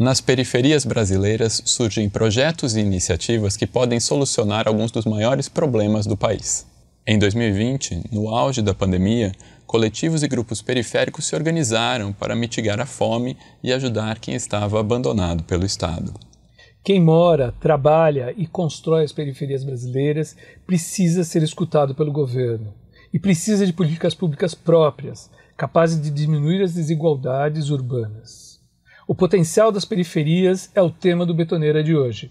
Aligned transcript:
Nas 0.00 0.18
periferias 0.18 0.86
brasileiras 0.86 1.60
surgem 1.66 2.08
projetos 2.08 2.74
e 2.74 2.80
iniciativas 2.80 3.54
que 3.54 3.66
podem 3.66 4.00
solucionar 4.00 4.66
alguns 4.66 4.90
dos 4.90 5.04
maiores 5.04 5.46
problemas 5.46 6.06
do 6.06 6.16
país. 6.16 6.66
Em 7.06 7.18
2020, 7.18 8.04
no 8.10 8.30
auge 8.30 8.62
da 8.62 8.72
pandemia, 8.72 9.30
coletivos 9.66 10.22
e 10.22 10.28
grupos 10.28 10.62
periféricos 10.62 11.26
se 11.26 11.36
organizaram 11.36 12.14
para 12.14 12.34
mitigar 12.34 12.80
a 12.80 12.86
fome 12.86 13.36
e 13.62 13.74
ajudar 13.74 14.18
quem 14.18 14.34
estava 14.34 14.80
abandonado 14.80 15.44
pelo 15.44 15.66
Estado. 15.66 16.14
Quem 16.82 16.98
mora, 16.98 17.52
trabalha 17.60 18.32
e 18.38 18.46
constrói 18.46 19.04
as 19.04 19.12
periferias 19.12 19.64
brasileiras 19.64 20.34
precisa 20.66 21.24
ser 21.24 21.42
escutado 21.42 21.94
pelo 21.94 22.10
governo 22.10 22.72
e 23.12 23.18
precisa 23.18 23.66
de 23.66 23.72
políticas 23.74 24.14
públicas 24.14 24.54
próprias, 24.54 25.30
capazes 25.58 26.00
de 26.00 26.10
diminuir 26.10 26.62
as 26.62 26.72
desigualdades 26.72 27.68
urbanas. 27.68 28.49
O 29.10 29.14
potencial 29.16 29.72
das 29.72 29.84
periferias 29.84 30.70
é 30.72 30.80
o 30.80 30.88
tema 30.88 31.26
do 31.26 31.34
Betoneira 31.34 31.82
de 31.82 31.96
hoje. 31.96 32.30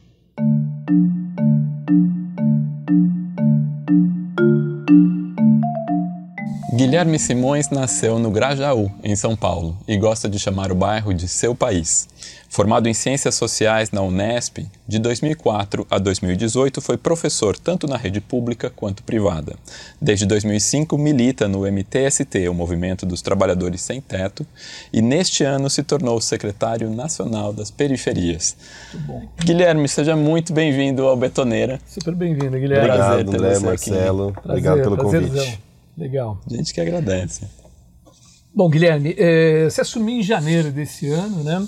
Guilherme 6.89 7.19
Simões 7.19 7.69
nasceu 7.69 8.17
no 8.17 8.31
Grajaú, 8.31 8.91
em 9.03 9.15
São 9.15 9.35
Paulo, 9.35 9.77
e 9.87 9.95
gosta 9.95 10.27
de 10.27 10.39
chamar 10.39 10.71
o 10.71 10.75
bairro 10.75 11.13
de 11.13 11.27
seu 11.27 11.53
país. 11.53 12.07
Formado 12.49 12.89
em 12.89 12.95
Ciências 12.95 13.35
Sociais 13.35 13.91
na 13.91 14.01
Unesp, 14.01 14.65
de 14.87 14.97
2004 14.97 15.85
a 15.87 15.99
2018 15.99 16.81
foi 16.81 16.97
professor 16.97 17.55
tanto 17.55 17.85
na 17.85 17.95
rede 17.95 18.19
pública 18.19 18.71
quanto 18.75 19.03
privada. 19.03 19.55
Desde 20.01 20.25
2005 20.25 20.97
milita 20.97 21.47
no 21.47 21.59
MTST, 21.71 22.49
o 22.49 22.55
Movimento 22.55 23.05
dos 23.05 23.21
Trabalhadores 23.21 23.81
Sem 23.81 24.01
Teto, 24.01 24.43
e 24.91 24.99
neste 24.99 25.43
ano 25.43 25.69
se 25.69 25.83
tornou 25.83 26.19
secretário 26.19 26.89
nacional 26.89 27.53
das 27.53 27.69
periferias. 27.69 28.57
Guilherme, 29.45 29.87
seja 29.87 30.15
muito 30.15 30.53
bem-vindo 30.53 31.05
ao 31.05 31.15
Betoneira. 31.15 31.79
Super 31.85 32.15
bem-vindo, 32.15 32.57
Guilherme. 32.57 32.89
Obrigado, 32.89 33.29
André, 33.29 33.59
Marcelo. 33.59 34.31
Prazer, 34.31 34.49
Obrigado 34.49 34.81
pelo 34.81 34.97
prazerzão. 34.97 35.45
convite. 35.45 35.68
Legal. 35.99 36.39
A 36.49 36.55
gente 36.55 36.73
que 36.73 36.79
agradece. 36.79 37.45
Bom, 38.55 38.69
Guilherme, 38.69 39.13
é, 39.17 39.65
você 39.69 39.81
assumiu 39.81 40.17
em 40.17 40.23
janeiro 40.23 40.71
desse 40.71 41.09
ano 41.09 41.43
né, 41.43 41.59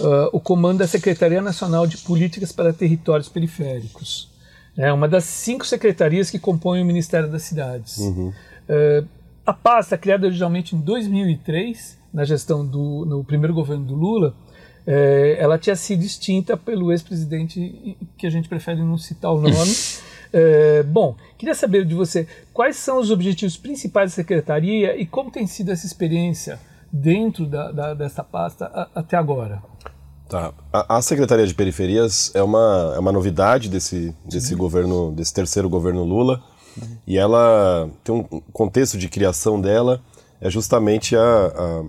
uh, 0.00 0.30
o 0.32 0.40
comando 0.40 0.78
da 0.78 0.86
Secretaria 0.86 1.40
Nacional 1.42 1.86
de 1.86 1.98
Políticas 1.98 2.50
para 2.50 2.72
Territórios 2.72 3.28
Periféricos. 3.28 4.32
É 4.76 4.92
uma 4.92 5.06
das 5.06 5.24
cinco 5.24 5.64
secretarias 5.64 6.30
que 6.30 6.38
compõem 6.38 6.82
o 6.82 6.84
Ministério 6.84 7.30
das 7.30 7.42
Cidades. 7.42 7.98
Uhum. 7.98 8.32
Uh, 8.68 9.06
a 9.46 9.52
pasta, 9.52 9.98
criada 9.98 10.26
originalmente 10.26 10.74
em 10.74 10.80
2003, 10.80 11.98
na 12.12 12.24
gestão 12.24 12.66
do 12.66 13.04
no 13.04 13.22
primeiro 13.22 13.52
governo 13.52 13.84
do 13.84 13.94
Lula, 13.94 14.34
é, 14.86 15.36
ela 15.38 15.58
tinha 15.58 15.76
sido 15.76 16.02
extinta 16.02 16.56
pelo 16.56 16.92
ex-presidente, 16.92 17.96
que 18.18 18.26
a 18.26 18.30
gente 18.30 18.48
prefere 18.48 18.82
não 18.82 18.98
citar 18.98 19.32
o 19.32 19.40
nome, 19.40 19.54
É, 20.36 20.82
bom, 20.82 21.14
queria 21.38 21.54
saber 21.54 21.84
de 21.84 21.94
você 21.94 22.26
quais 22.52 22.74
são 22.74 22.98
os 22.98 23.12
objetivos 23.12 23.56
principais 23.56 24.10
da 24.10 24.16
secretaria 24.16 25.00
e 25.00 25.06
como 25.06 25.30
tem 25.30 25.46
sido 25.46 25.70
essa 25.70 25.86
experiência 25.86 26.58
dentro 26.92 27.46
da, 27.46 27.70
da, 27.70 27.94
dessa 27.94 28.24
pasta 28.24 28.66
a, 28.66 28.88
até 28.96 29.16
agora. 29.16 29.62
Tá. 30.28 30.52
A, 30.72 30.96
a, 30.96 31.02
Secretaria 31.02 31.46
de 31.46 31.54
Periferias 31.54 32.32
é 32.34 32.42
uma, 32.42 32.94
é 32.96 32.98
uma 32.98 33.12
novidade 33.12 33.68
desse, 33.68 34.12
desse 34.24 34.56
governo, 34.56 35.12
desse 35.12 35.32
terceiro 35.32 35.68
governo 35.68 36.02
Lula, 36.02 36.42
uhum. 36.76 36.96
e 37.06 37.16
ela 37.16 37.88
tem 38.02 38.12
um 38.12 38.24
contexto 38.52 38.98
de 38.98 39.08
criação 39.08 39.60
dela 39.60 40.02
é 40.40 40.50
justamente 40.50 41.14
a, 41.14 41.22
a, 41.22 41.84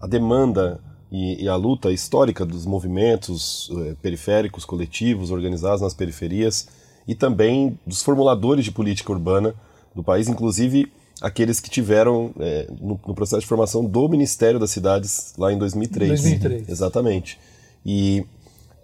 a 0.00 0.06
demanda 0.06 0.80
e, 1.10 1.44
e, 1.44 1.48
a 1.48 1.56
luta 1.56 1.90
histórica 1.90 2.46
dos 2.46 2.64
movimentos 2.64 3.70
eh, 3.72 3.96
periféricos, 4.00 4.64
coletivos, 4.64 5.30
organizados 5.30 5.80
nas 5.80 5.92
periferias, 5.92 6.68
e 7.06 7.14
também 7.14 7.78
dos 7.84 8.02
formuladores 8.02 8.64
de 8.64 8.70
política 8.70 9.10
urbana 9.10 9.54
do 9.94 10.02
país, 10.02 10.28
inclusive 10.28 10.92
aqueles 11.20 11.60
que 11.60 11.68
tiveram 11.68 12.32
é, 12.38 12.66
no, 12.80 12.98
no, 13.06 13.14
processo 13.14 13.40
de 13.40 13.46
formação 13.46 13.84
do 13.84 14.08
Ministério 14.08 14.58
das 14.58 14.70
Cidades 14.70 15.34
lá 15.36 15.52
em 15.52 15.58
2003. 15.58 16.08
2003. 16.10 16.68
Exatamente. 16.68 17.38
E, 17.84 18.24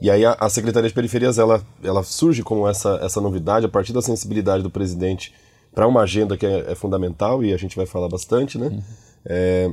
e 0.01 0.11
aí 0.11 0.25
a, 0.25 0.37
a, 0.39 0.51
Secretaria 0.51 0.89
de 0.89 0.95
Periferias 0.95 1.39
ela, 1.39 1.65
ela 1.83 2.03
surge 2.03 2.43
como 2.43 2.69
essa, 2.69 2.99
essa 3.03 3.21
novidade 3.21 3.65
a 3.65 3.69
partir 3.69 3.93
da 3.93 4.03
sensibilidade 4.03 4.63
do 4.63 4.71
presidente 4.71 5.33
para 5.75 5.87
uma 5.87 6.03
agenda 6.03 6.37
que 6.37 6.45
é, 6.45 6.73
é, 6.73 6.75
fundamental 6.75 7.45
e 7.45 7.53
a 7.53 7.57
gente 7.57 7.77
vai 7.77 7.87
falar 7.87 8.09
bastante, 8.09 8.59
né? 8.59 8.69
Uhum. 8.69 8.83
É, 9.25 9.71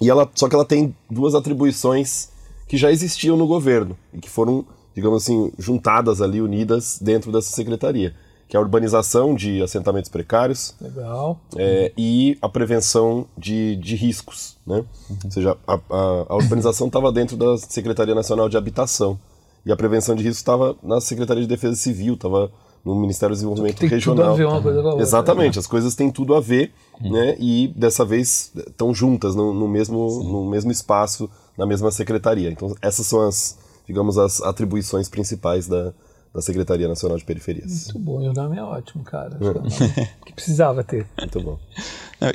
e 0.00 0.10
ela, 0.10 0.28
só 0.34 0.48
que 0.48 0.54
ela 0.54 0.64
tem 0.64 0.94
duas 1.10 1.34
atribuições 1.34 2.30
que 2.66 2.76
já 2.76 2.90
existiam 2.90 3.36
no 3.36 3.46
governo 3.46 3.96
e 4.12 4.18
que 4.18 4.28
foram 4.28 4.64
digamos 4.98 5.22
assim, 5.22 5.52
juntadas 5.58 6.20
ali, 6.20 6.40
unidas 6.40 6.98
dentro 7.00 7.30
dessa 7.30 7.50
secretaria, 7.52 8.14
que 8.48 8.56
é 8.56 8.58
a 8.58 8.60
urbanização 8.60 9.32
de 9.32 9.62
assentamentos 9.62 10.10
precários 10.10 10.74
Legal. 10.80 11.38
É, 11.56 11.92
e 11.96 12.36
a 12.42 12.48
prevenção 12.48 13.26
de, 13.36 13.76
de 13.76 13.94
riscos. 13.94 14.56
Né? 14.66 14.84
Uhum. 15.08 15.16
Ou 15.24 15.30
seja, 15.30 15.56
a, 15.66 15.74
a, 15.74 16.26
a 16.28 16.36
urbanização 16.36 16.88
estava 16.88 17.12
dentro 17.12 17.36
da 17.36 17.56
Secretaria 17.58 18.14
Nacional 18.14 18.48
de 18.48 18.56
Habitação 18.56 19.18
e 19.64 19.70
a 19.70 19.76
prevenção 19.76 20.16
de 20.16 20.24
riscos 20.24 20.38
estava 20.38 20.76
na 20.82 21.00
Secretaria 21.00 21.42
de 21.42 21.48
Defesa 21.48 21.76
Civil, 21.76 22.14
estava 22.14 22.50
no 22.84 22.96
Ministério 22.96 23.34
do 23.34 23.36
Desenvolvimento 23.36 23.78
tem 23.78 23.88
Regional. 23.88 24.16
Tudo 24.16 24.32
a 24.32 24.36
ver 24.36 24.46
uma 24.46 24.62
coisa 24.62 24.80
com 24.80 24.88
a 24.88 24.90
outra. 24.90 25.02
Exatamente, 25.02 25.58
as 25.58 25.66
coisas 25.66 25.94
têm 25.94 26.10
tudo 26.10 26.34
a 26.34 26.40
ver, 26.40 26.72
uhum. 27.02 27.12
né? 27.12 27.36
E 27.38 27.68
dessa 27.76 28.04
vez 28.04 28.52
estão 28.56 28.94
juntas 28.94 29.34
no, 29.34 29.52
no 29.52 29.68
mesmo, 29.68 30.22
no 30.24 30.48
mesmo 30.48 30.70
espaço, 30.70 31.30
na 31.56 31.66
mesma 31.66 31.90
secretaria. 31.90 32.50
Então 32.50 32.74
essas 32.80 33.06
são 33.06 33.26
as, 33.26 33.58
digamos, 33.86 34.18
as 34.18 34.40
atribuições 34.42 35.08
principais 35.08 35.66
da, 35.66 35.92
da 36.34 36.42
Secretaria 36.42 36.86
Nacional 36.88 37.16
de 37.16 37.24
Periferias. 37.24 37.86
Muito 37.86 37.98
bom, 37.98 38.22
e 38.22 38.28
o 38.28 38.32
nome 38.32 38.56
é 38.56 38.62
ótimo, 38.62 39.02
cara. 39.02 39.38
É 39.40 40.06
que 40.26 40.32
precisava 40.32 40.84
ter. 40.84 41.06
Muito 41.18 41.40
bom. 41.40 41.58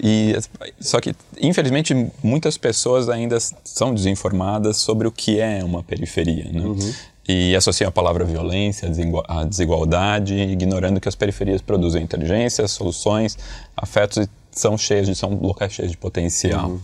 E, 0.02 0.35
só 0.79 1.00
que, 1.00 1.16
infelizmente, 1.40 1.94
muitas 2.23 2.57
pessoas 2.57 3.09
ainda 3.09 3.38
são 3.63 3.94
desinformadas 3.94 4.78
sobre 4.78 5.07
o 5.07 5.12
que 5.12 5.40
é 5.40 5.63
uma 5.63 5.84
periferia, 5.84 6.52
né? 6.52 6.62
Uhum. 6.62 6.94
E 7.28 7.56
associam 7.56 7.88
a 7.88 7.91
palavra 7.91 8.25
violência, 8.25 8.90
a 9.29 9.44
desigualdade, 9.46 10.35
ignorando 10.35 11.00
que 11.00 11.07
as 11.07 11.16
periferias 11.16 11.62
produzem 11.62 12.03
inteligência, 12.03 12.68
soluções, 12.68 13.38
afetos 13.78 14.25
e 14.25 14.29
são 14.59 14.78
cheios 14.78 15.08
de, 15.08 15.16
são 15.16 15.34
locais 15.36 15.74
cheios 15.74 15.91
de 15.91 15.97
potencial. 15.97 16.69
Uhum. 16.69 16.81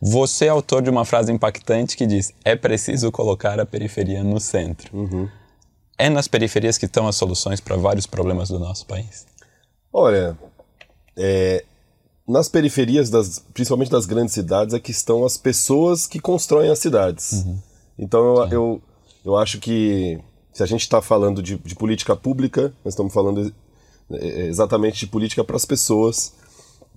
Você 0.00 0.46
é 0.46 0.48
autor 0.48 0.82
de 0.82 0.90
uma 0.90 1.04
frase 1.04 1.30
impactante 1.30 1.96
que 1.96 2.06
diz: 2.06 2.32
é 2.44 2.56
preciso 2.56 3.12
colocar 3.12 3.60
a 3.60 3.64
periferia 3.64 4.24
no 4.24 4.40
centro. 4.40 4.96
Uhum. 4.96 5.28
É 5.96 6.10
nas 6.10 6.26
periferias 6.26 6.76
que 6.76 6.86
estão 6.86 7.06
as 7.06 7.14
soluções 7.14 7.60
para 7.60 7.76
vários 7.76 8.06
problemas 8.06 8.48
do 8.48 8.58
nosso 8.58 8.84
país? 8.86 9.26
Olha, 9.92 10.36
é, 11.16 11.64
nas 12.26 12.48
periferias, 12.48 13.10
das, 13.10 13.44
principalmente 13.52 13.90
das 13.90 14.06
grandes 14.06 14.34
cidades, 14.34 14.74
é 14.74 14.80
que 14.80 14.90
estão 14.90 15.24
as 15.24 15.36
pessoas 15.36 16.06
que 16.06 16.18
constroem 16.18 16.70
as 16.70 16.78
cidades. 16.78 17.32
Uhum. 17.32 17.58
Então 17.98 18.24
eu, 18.24 18.48
eu, 18.48 18.82
eu, 19.24 19.36
acho 19.36 19.58
que 19.58 20.18
se 20.52 20.62
a 20.62 20.66
gente 20.66 20.80
está 20.80 21.00
falando 21.00 21.42
de, 21.42 21.56
de 21.58 21.74
política 21.74 22.16
pública, 22.16 22.74
nós 22.84 22.94
estamos 22.94 23.12
falando 23.12 23.54
é, 24.10 24.46
exatamente 24.46 25.00
de 25.00 25.06
política 25.06 25.44
para 25.44 25.56
as 25.56 25.64
pessoas 25.64 26.34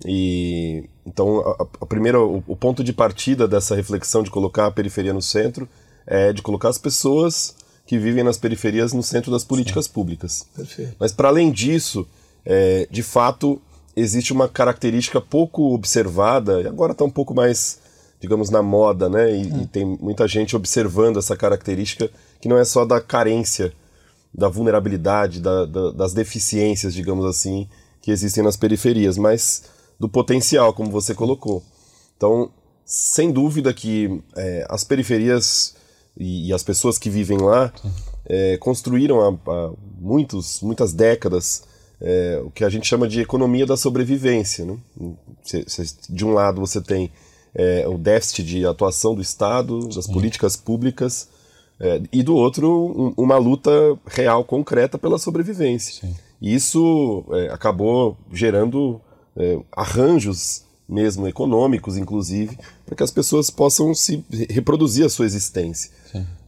e 0.04 0.84
então 1.06 1.40
a, 1.40 1.66
a 1.80 1.86
primeira, 1.86 2.20
o, 2.20 2.42
o, 2.46 2.56
ponto 2.56 2.84
de 2.84 2.92
partida 2.92 3.48
dessa 3.48 3.74
reflexão 3.74 4.22
de 4.22 4.30
colocar 4.30 4.66
a 4.66 4.70
periferia 4.70 5.12
no 5.12 5.22
centro 5.22 5.68
é 6.06 6.32
de 6.32 6.42
colocar 6.42 6.68
as 6.68 6.78
pessoas 6.78 7.54
que 7.86 7.98
vivem 7.98 8.24
nas 8.24 8.36
periferias 8.36 8.92
no 8.92 9.02
centro 9.02 9.30
das 9.30 9.44
políticas 9.44 9.86
Sim. 9.86 9.92
públicas. 9.92 10.46
Perfeito. 10.54 10.96
Mas 10.98 11.12
para 11.12 11.28
além 11.28 11.50
disso, 11.50 12.06
é, 12.44 12.86
de 12.90 13.02
fato 13.02 13.60
existe 13.94 14.32
uma 14.32 14.48
característica 14.48 15.20
pouco 15.20 15.72
observada 15.72 16.60
e 16.60 16.66
agora 16.66 16.92
está 16.92 17.04
um 17.04 17.10
pouco 17.10 17.34
mais 17.34 17.78
digamos 18.20 18.50
na 18.50 18.62
moda, 18.62 19.08
né? 19.08 19.30
E, 19.34 19.46
hum. 19.46 19.62
e 19.62 19.66
tem 19.66 19.84
muita 19.84 20.26
gente 20.26 20.56
observando 20.56 21.18
essa 21.18 21.36
característica 21.36 22.10
que 22.40 22.48
não 22.48 22.58
é 22.58 22.64
só 22.64 22.84
da 22.84 23.00
carência, 23.00 23.72
da 24.32 24.48
vulnerabilidade, 24.48 25.40
da, 25.40 25.64
da, 25.64 25.92
das 25.92 26.12
deficiências, 26.12 26.94
digamos 26.94 27.24
assim, 27.24 27.68
que 28.00 28.10
existem 28.10 28.42
nas 28.42 28.56
periferias, 28.56 29.16
mas 29.16 29.64
do 29.98 30.08
potencial, 30.08 30.72
como 30.72 30.90
você 30.90 31.14
colocou. 31.14 31.62
Então, 32.16 32.50
sem 32.84 33.32
dúvida 33.32 33.72
que 33.72 34.22
é, 34.36 34.66
as 34.68 34.84
periferias 34.84 35.74
e, 36.16 36.48
e, 36.48 36.52
as 36.52 36.62
pessoas 36.62 36.98
que 36.98 37.10
vivem 37.10 37.38
lá 37.38 37.72
é, 38.26 38.56
construíram 38.58 39.20
há, 39.20 39.50
há, 39.50 39.72
muitos, 39.98 40.60
muitas 40.62 40.92
décadas 40.92 41.64
é, 42.00 42.40
o 42.44 42.50
que 42.50 42.64
a 42.64 42.68
gente 42.68 42.86
chama 42.86 43.08
de 43.08 43.20
economia 43.20 43.66
da 43.66 43.76
sobrevivência. 43.76 44.64
Né? 44.64 44.78
Se, 45.42 45.64
se, 45.66 45.96
de 46.08 46.24
um 46.24 46.32
lado 46.32 46.60
você 46.60 46.80
tem 46.80 47.10
é, 47.54 47.86
o 47.88 47.96
déficit 47.96 48.44
de 48.44 48.66
atuação 48.66 49.14
do 49.14 49.22
Estado, 49.22 49.88
das 49.88 50.06
políticas 50.06 50.56
públicas, 50.56 51.28
é, 51.80 52.00
e 52.12 52.22
do 52.22 52.34
outro 52.34 52.70
um, 52.70 53.22
uma 53.22 53.36
luta 53.36 53.70
real, 54.06 54.44
concreta 54.44 54.98
pela 54.98 55.18
sobrevivência. 55.18 56.06
Sim. 56.06 56.14
E 56.40 56.54
isso 56.54 57.24
é, 57.32 57.48
acabou 57.48 58.16
gerando 58.32 59.00
é, 59.36 59.58
arranjos 59.72 60.64
mesmo 60.88 61.26
econômicos, 61.26 61.96
inclusive, 61.96 62.56
para 62.84 62.94
que 62.94 63.02
as 63.02 63.10
pessoas 63.10 63.50
possam 63.50 63.92
se 63.92 64.24
reproduzir 64.48 65.04
a 65.04 65.08
sua 65.08 65.24
existência. 65.26 65.90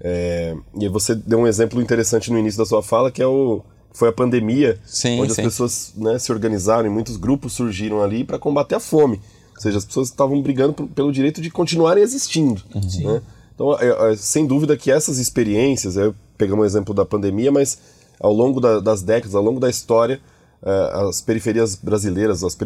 É, 0.00 0.56
e 0.80 0.88
você 0.88 1.14
deu 1.14 1.40
um 1.40 1.46
exemplo 1.46 1.82
interessante 1.82 2.30
no 2.30 2.38
início 2.38 2.58
da 2.58 2.64
sua 2.64 2.82
fala, 2.82 3.10
que 3.10 3.22
é 3.22 3.26
o 3.26 3.62
foi 3.92 4.08
a 4.10 4.12
pandemia, 4.12 4.78
sim, 4.86 5.20
onde 5.20 5.34
sim. 5.34 5.40
as 5.40 5.46
pessoas 5.46 5.92
né, 5.96 6.18
se 6.20 6.30
organizaram 6.30 6.86
e 6.86 6.90
muitos 6.90 7.16
grupos 7.16 7.54
surgiram 7.54 8.00
ali 8.00 8.22
para 8.22 8.38
combater 8.38 8.76
a 8.76 8.80
fome. 8.80 9.20
Ou 9.56 9.60
seja, 9.60 9.78
as 9.78 9.84
pessoas 9.84 10.08
estavam 10.08 10.40
brigando 10.40 10.72
pelo 10.72 11.10
direito 11.10 11.40
de 11.40 11.50
continuarem 11.50 12.04
existindo. 12.04 12.62
Uhum. 12.72 13.12
Né? 13.14 13.22
Então, 13.52 13.76
é, 13.80 14.12
é, 14.12 14.16
sem 14.16 14.46
dúvida 14.46 14.76
que 14.76 14.88
essas 14.88 15.18
experiências, 15.18 15.96
eu 15.96 16.14
pegamos 16.36 16.62
o 16.62 16.66
exemplo 16.66 16.94
da 16.94 17.04
pandemia, 17.04 17.50
mas 17.50 17.76
ao 18.20 18.32
longo 18.32 18.60
da, 18.60 18.78
das 18.78 19.02
décadas, 19.02 19.34
ao 19.34 19.42
longo 19.42 19.58
da 19.58 19.68
história, 19.68 20.20
uh, 20.62 21.08
as 21.08 21.20
periferias 21.20 21.74
brasileiras, 21.74 22.42
as 22.44 22.56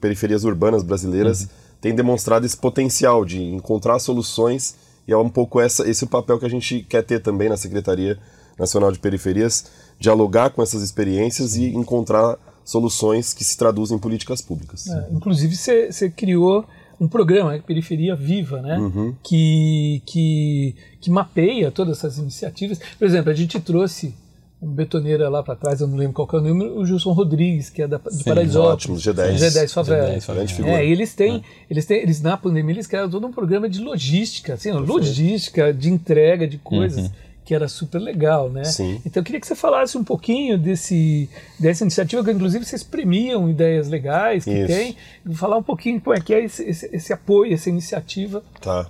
periferias 0.00 0.44
urbanas 0.44 0.82
brasileiras, 0.82 1.42
uhum. 1.42 1.48
têm 1.80 1.94
demonstrado 1.94 2.46
esse 2.46 2.56
potencial 2.56 3.24
de 3.24 3.42
encontrar 3.42 3.98
soluções 3.98 4.76
e 5.06 5.12
é 5.12 5.16
um 5.16 5.28
pouco 5.28 5.60
essa, 5.60 5.88
esse 5.88 6.04
o 6.04 6.06
papel 6.06 6.38
que 6.38 6.46
a 6.46 6.50
gente 6.50 6.82
quer 6.88 7.02
ter 7.02 7.20
também 7.20 7.48
na 7.48 7.56
Secretaria 7.56 8.18
Nacional 8.58 8.92
de 8.92 8.98
Periferias, 8.98 9.66
dialogar 9.98 10.50
com 10.50 10.62
essas 10.62 10.82
experiências 10.82 11.56
e 11.56 11.74
encontrar 11.74 12.38
soluções 12.64 13.34
que 13.34 13.44
se 13.44 13.56
traduzem 13.56 13.96
em 13.96 14.00
políticas 14.00 14.40
públicas. 14.40 14.86
É, 14.86 15.08
inclusive, 15.10 15.56
você 15.56 16.10
criou 16.10 16.64
um 17.00 17.08
programa, 17.08 17.58
Periferia 17.58 18.14
Viva, 18.14 18.62
né? 18.62 18.78
Uhum. 18.78 19.14
Que, 19.22 20.02
que, 20.06 20.76
que 21.00 21.10
mapeia 21.10 21.72
todas 21.72 21.98
essas 21.98 22.18
iniciativas. 22.18 22.78
Por 22.96 23.04
exemplo, 23.04 23.30
a 23.30 23.34
gente 23.34 23.58
trouxe 23.60 24.14
um 24.62 24.68
betoneira 24.68 25.28
lá 25.28 25.42
para 25.42 25.56
trás, 25.56 25.80
eu 25.80 25.88
não 25.88 25.96
lembro 25.96 26.12
qual 26.12 26.28
é 26.32 26.36
o 26.36 26.40
número, 26.40 26.78
o 26.78 26.86
Gilson 26.86 27.10
Rodrigues, 27.12 27.68
que 27.68 27.82
é 27.82 27.88
da, 27.88 27.98
de 27.98 28.14
Sim, 28.14 28.22
Paraisópolis. 28.22 28.72
Ótimo, 28.72 28.96
G10. 28.96 29.34
G10 29.34 29.72
Favela. 29.72 30.16
G10, 30.16 30.64
é, 30.66 30.86
eles 30.86 31.14
têm, 31.14 31.36
é. 31.36 31.42
eles 31.68 31.84
têm, 31.84 31.98
eles 31.98 32.22
na 32.22 32.36
pandemia 32.36 32.76
eles 32.76 32.86
criaram 32.86 33.10
todo 33.10 33.26
um 33.26 33.32
programa 33.32 33.68
de 33.68 33.80
logística, 33.80 34.54
assim, 34.54 34.70
logística, 34.70 35.74
de 35.74 35.90
entrega 35.90 36.46
de 36.46 36.58
coisas. 36.58 37.06
Uhum. 37.06 37.10
Que 37.44 37.56
era 37.56 37.66
super 37.66 37.98
legal, 37.98 38.48
né? 38.48 38.62
Sim. 38.62 39.02
Então 39.04 39.20
eu 39.20 39.24
queria 39.24 39.40
que 39.40 39.46
você 39.48 39.56
falasse 39.56 39.98
um 39.98 40.04
pouquinho 40.04 40.56
desse, 40.56 41.28
dessa 41.58 41.82
iniciativa, 41.82 42.22
que 42.22 42.30
inclusive 42.30 42.64
vocês 42.64 42.84
premiam 42.84 43.50
ideias 43.50 43.88
legais 43.88 44.44
que 44.44 44.52
Isso. 44.52 44.68
tem. 44.68 44.96
Falar 45.34 45.56
um 45.56 45.62
pouquinho 45.62 46.00
como 46.00 46.16
é 46.16 46.20
que 46.20 46.32
é 46.32 46.44
esse, 46.44 46.62
esse, 46.62 46.88
esse 46.92 47.12
apoio, 47.12 47.52
essa 47.52 47.68
iniciativa. 47.68 48.44
Tá. 48.60 48.88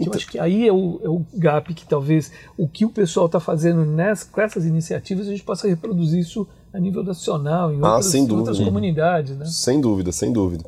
Então, 0.00 0.12
eu 0.12 0.16
acho 0.16 0.26
que 0.28 0.38
aí 0.38 0.66
é 0.66 0.72
o, 0.72 1.00
é 1.02 1.08
o 1.08 1.24
gap 1.34 1.72
que 1.74 1.86
talvez 1.86 2.32
o 2.56 2.66
que 2.68 2.84
o 2.84 2.90
pessoal 2.90 3.26
está 3.26 3.38
fazendo 3.38 3.84
nessa, 3.84 4.26
com 4.26 4.40
essas 4.40 4.64
iniciativas 4.64 5.28
a 5.28 5.30
gente 5.30 5.42
possa 5.42 5.68
reproduzir 5.68 6.20
isso 6.20 6.46
a 6.72 6.78
nível 6.78 7.02
nacional, 7.02 7.72
em 7.72 7.80
ah, 7.82 7.96
outras, 7.96 8.14
outras 8.30 8.58
comunidades. 8.58 9.36
Né? 9.36 9.44
Sem 9.46 9.80
dúvida, 9.80 10.12
sem 10.12 10.32
dúvida. 10.32 10.64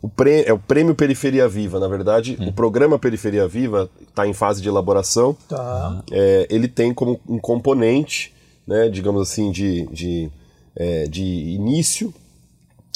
O 0.00 0.08
prêmio, 0.08 0.44
é 0.48 0.52
o 0.52 0.58
Prêmio 0.58 0.94
Periferia 0.94 1.48
Viva, 1.48 1.78
na 1.78 1.86
verdade, 1.86 2.36
hum. 2.40 2.48
o 2.48 2.52
programa 2.52 2.98
Periferia 2.98 3.46
Viva 3.46 3.88
está 4.00 4.26
em 4.26 4.32
fase 4.32 4.60
de 4.60 4.68
elaboração. 4.68 5.36
Tá. 5.48 6.02
É, 6.10 6.46
ele 6.50 6.66
tem 6.66 6.92
como 6.92 7.20
um 7.28 7.38
componente, 7.38 8.34
né, 8.66 8.88
digamos 8.88 9.22
assim, 9.22 9.52
de, 9.52 9.86
de, 9.86 10.30
é, 10.74 11.04
de 11.04 11.22
início 11.22 12.12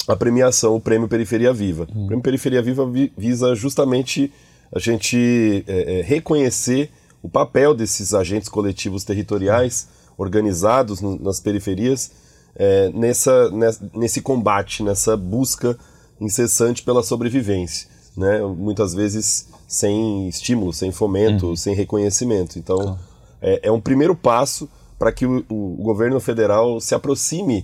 a 0.07 0.15
premiação, 0.15 0.75
o 0.75 0.81
Prêmio 0.81 1.07
Periferia 1.07 1.53
Viva. 1.53 1.85
Hum. 1.93 2.03
O 2.03 2.07
Prêmio 2.07 2.23
Periferia 2.23 2.61
Viva 2.61 2.89
visa 3.17 3.53
justamente 3.53 4.31
a 4.73 4.79
gente 4.79 5.63
é, 5.67 5.99
é, 5.99 6.01
reconhecer 6.01 6.91
o 7.21 7.29
papel 7.29 7.73
desses 7.73 8.13
agentes 8.13 8.49
coletivos 8.49 9.03
territoriais 9.03 9.87
organizados 10.17 11.01
no, 11.01 11.17
nas 11.19 11.39
periferias 11.39 12.11
é, 12.55 12.89
nessa, 12.89 13.51
nessa, 13.51 13.89
nesse 13.93 14.21
combate, 14.21 14.83
nessa 14.83 15.15
busca 15.15 15.77
incessante 16.19 16.81
pela 16.81 17.03
sobrevivência, 17.03 17.87
né? 18.15 18.39
muitas 18.41 18.93
vezes 18.93 19.47
sem 19.67 20.27
estímulo, 20.27 20.73
sem 20.73 20.91
fomento, 20.91 21.47
uhum. 21.47 21.55
sem 21.55 21.75
reconhecimento. 21.75 22.57
Então, 22.57 22.97
é, 23.41 23.67
é, 23.67 23.71
um 23.71 23.79
primeiro 23.79 24.15
passo 24.15 24.67
para 24.97 25.11
que 25.11 25.25
o, 25.25 25.45
o, 25.49 25.83
governo 25.83 26.19
federal 26.19 26.81
se 26.81 26.95
aproxime 26.95 27.63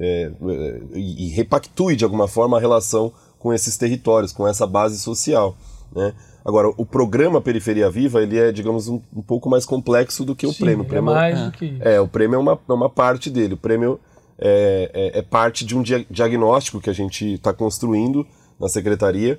é, 0.00 0.32
e, 0.94 1.26
e 1.26 1.28
repactue 1.28 1.94
de 1.94 2.02
alguma 2.02 2.26
forma 2.26 2.56
a 2.56 2.60
relação 2.60 3.12
com 3.38 3.52
esses 3.52 3.76
territórios, 3.76 4.32
com 4.32 4.48
essa 4.48 4.66
base 4.66 4.98
social. 4.98 5.56
Né? 5.94 6.12
Agora, 6.44 6.68
o 6.76 6.84
programa 6.84 7.40
Periferia 7.40 7.88
Viva, 7.88 8.22
ele 8.22 8.38
é, 8.38 8.50
digamos, 8.50 8.88
um, 8.88 9.00
um 9.14 9.22
pouco 9.22 9.48
mais 9.48 9.64
complexo 9.64 10.24
do 10.24 10.34
que 10.34 10.46
o 10.46 10.52
Sim, 10.52 10.64
prêmio. 10.64 10.82
O 10.82 10.86
é 10.86 10.88
prêmio 10.88 11.10
é 11.10 11.14
mais 11.14 11.40
do 11.40 11.52
que 11.52 11.64
isso. 11.66 11.82
É, 11.82 12.00
o 12.00 12.08
prêmio 12.08 12.36
é 12.36 12.38
uma, 12.38 12.58
é 12.68 12.72
uma 12.72 12.90
parte 12.90 13.30
dele. 13.30 13.54
O 13.54 13.56
prêmio 13.56 14.00
é, 14.38 14.90
é, 14.92 15.18
é 15.20 15.22
parte 15.22 15.64
de 15.64 15.76
um 15.76 15.82
dia, 15.82 16.04
diagnóstico 16.10 16.80
que 16.80 16.90
a 16.90 16.92
gente 16.92 17.34
está 17.34 17.52
construindo 17.52 18.26
na 18.58 18.68
secretaria. 18.68 19.38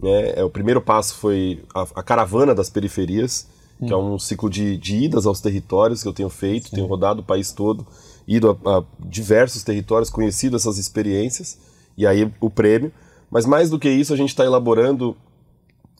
Né? 0.00 0.34
É, 0.36 0.44
o 0.44 0.50
primeiro 0.50 0.80
passo 0.80 1.16
foi 1.16 1.62
a, 1.74 1.82
a 1.96 2.02
caravana 2.02 2.54
das 2.54 2.70
periferias, 2.70 3.48
hum. 3.80 3.86
que 3.86 3.92
é 3.92 3.96
um 3.96 4.18
ciclo 4.18 4.48
de, 4.48 4.76
de, 4.76 4.96
idas 4.96 5.26
aos 5.26 5.40
territórios 5.40 6.02
que 6.02 6.08
eu 6.08 6.12
tenho 6.12 6.30
feito, 6.30 6.68
Sim. 6.68 6.76
tenho 6.76 6.86
rodado 6.86 7.20
o 7.20 7.24
país 7.24 7.50
todo, 7.50 7.84
ido 8.28 8.58
a, 8.64 8.78
a 8.78 8.84
diversos 9.00 9.64
territórios, 9.64 10.08
conhecido 10.08 10.56
essas 10.56 10.78
experiências, 10.78 11.58
e 11.96 12.06
aí 12.06 12.32
o 12.40 12.48
prêmio. 12.48 12.92
Mas 13.28 13.46
mais 13.46 13.68
do 13.70 13.78
que 13.78 13.90
isso, 13.90 14.12
a 14.14 14.16
gente 14.16 14.28
está 14.28 14.44
elaborando 14.44 15.16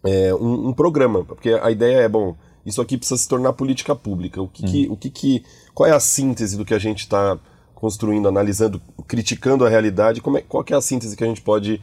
é, 0.05 0.35
um, 0.35 0.69
um, 0.69 0.73
programa, 0.73 1.25
porque 1.25 1.51
a 1.51 1.71
ideia 1.71 2.03
é, 2.03 2.09
bom, 2.09 2.37
isso 2.65 2.81
aqui 2.81 2.97
precisa 2.99 3.19
se 3.19 3.29
tornar 3.29 3.55
política 3.55 3.95
pública. 3.95 4.41
O 4.41 4.49
que, 4.49 4.65
hum. 4.65 4.69
que 4.69 4.89
o 4.91 4.97
que, 4.97 5.11
que, 5.11 5.45
qual 5.75 5.89
é 5.89 5.93
a 5.93 6.01
síntese 6.01 6.57
do 6.57 6.65
que 6.65 6.75
a 6.75 6.79
gente 6.79 7.01
está 7.01 7.39
construindo, 7.75 8.29
analisando, 8.29 8.81
criticando 9.09 9.65
a 9.65 9.69
realidade? 9.69 10.21
Como 10.21 10.39
é, 10.39 10.43
qual 10.43 10.65
é 10.69 10.75
a 10.75 10.81
síntese 10.81 11.17
que 11.17 11.25
a 11.25 11.27
gente 11.27 11.41
pode 11.41 11.81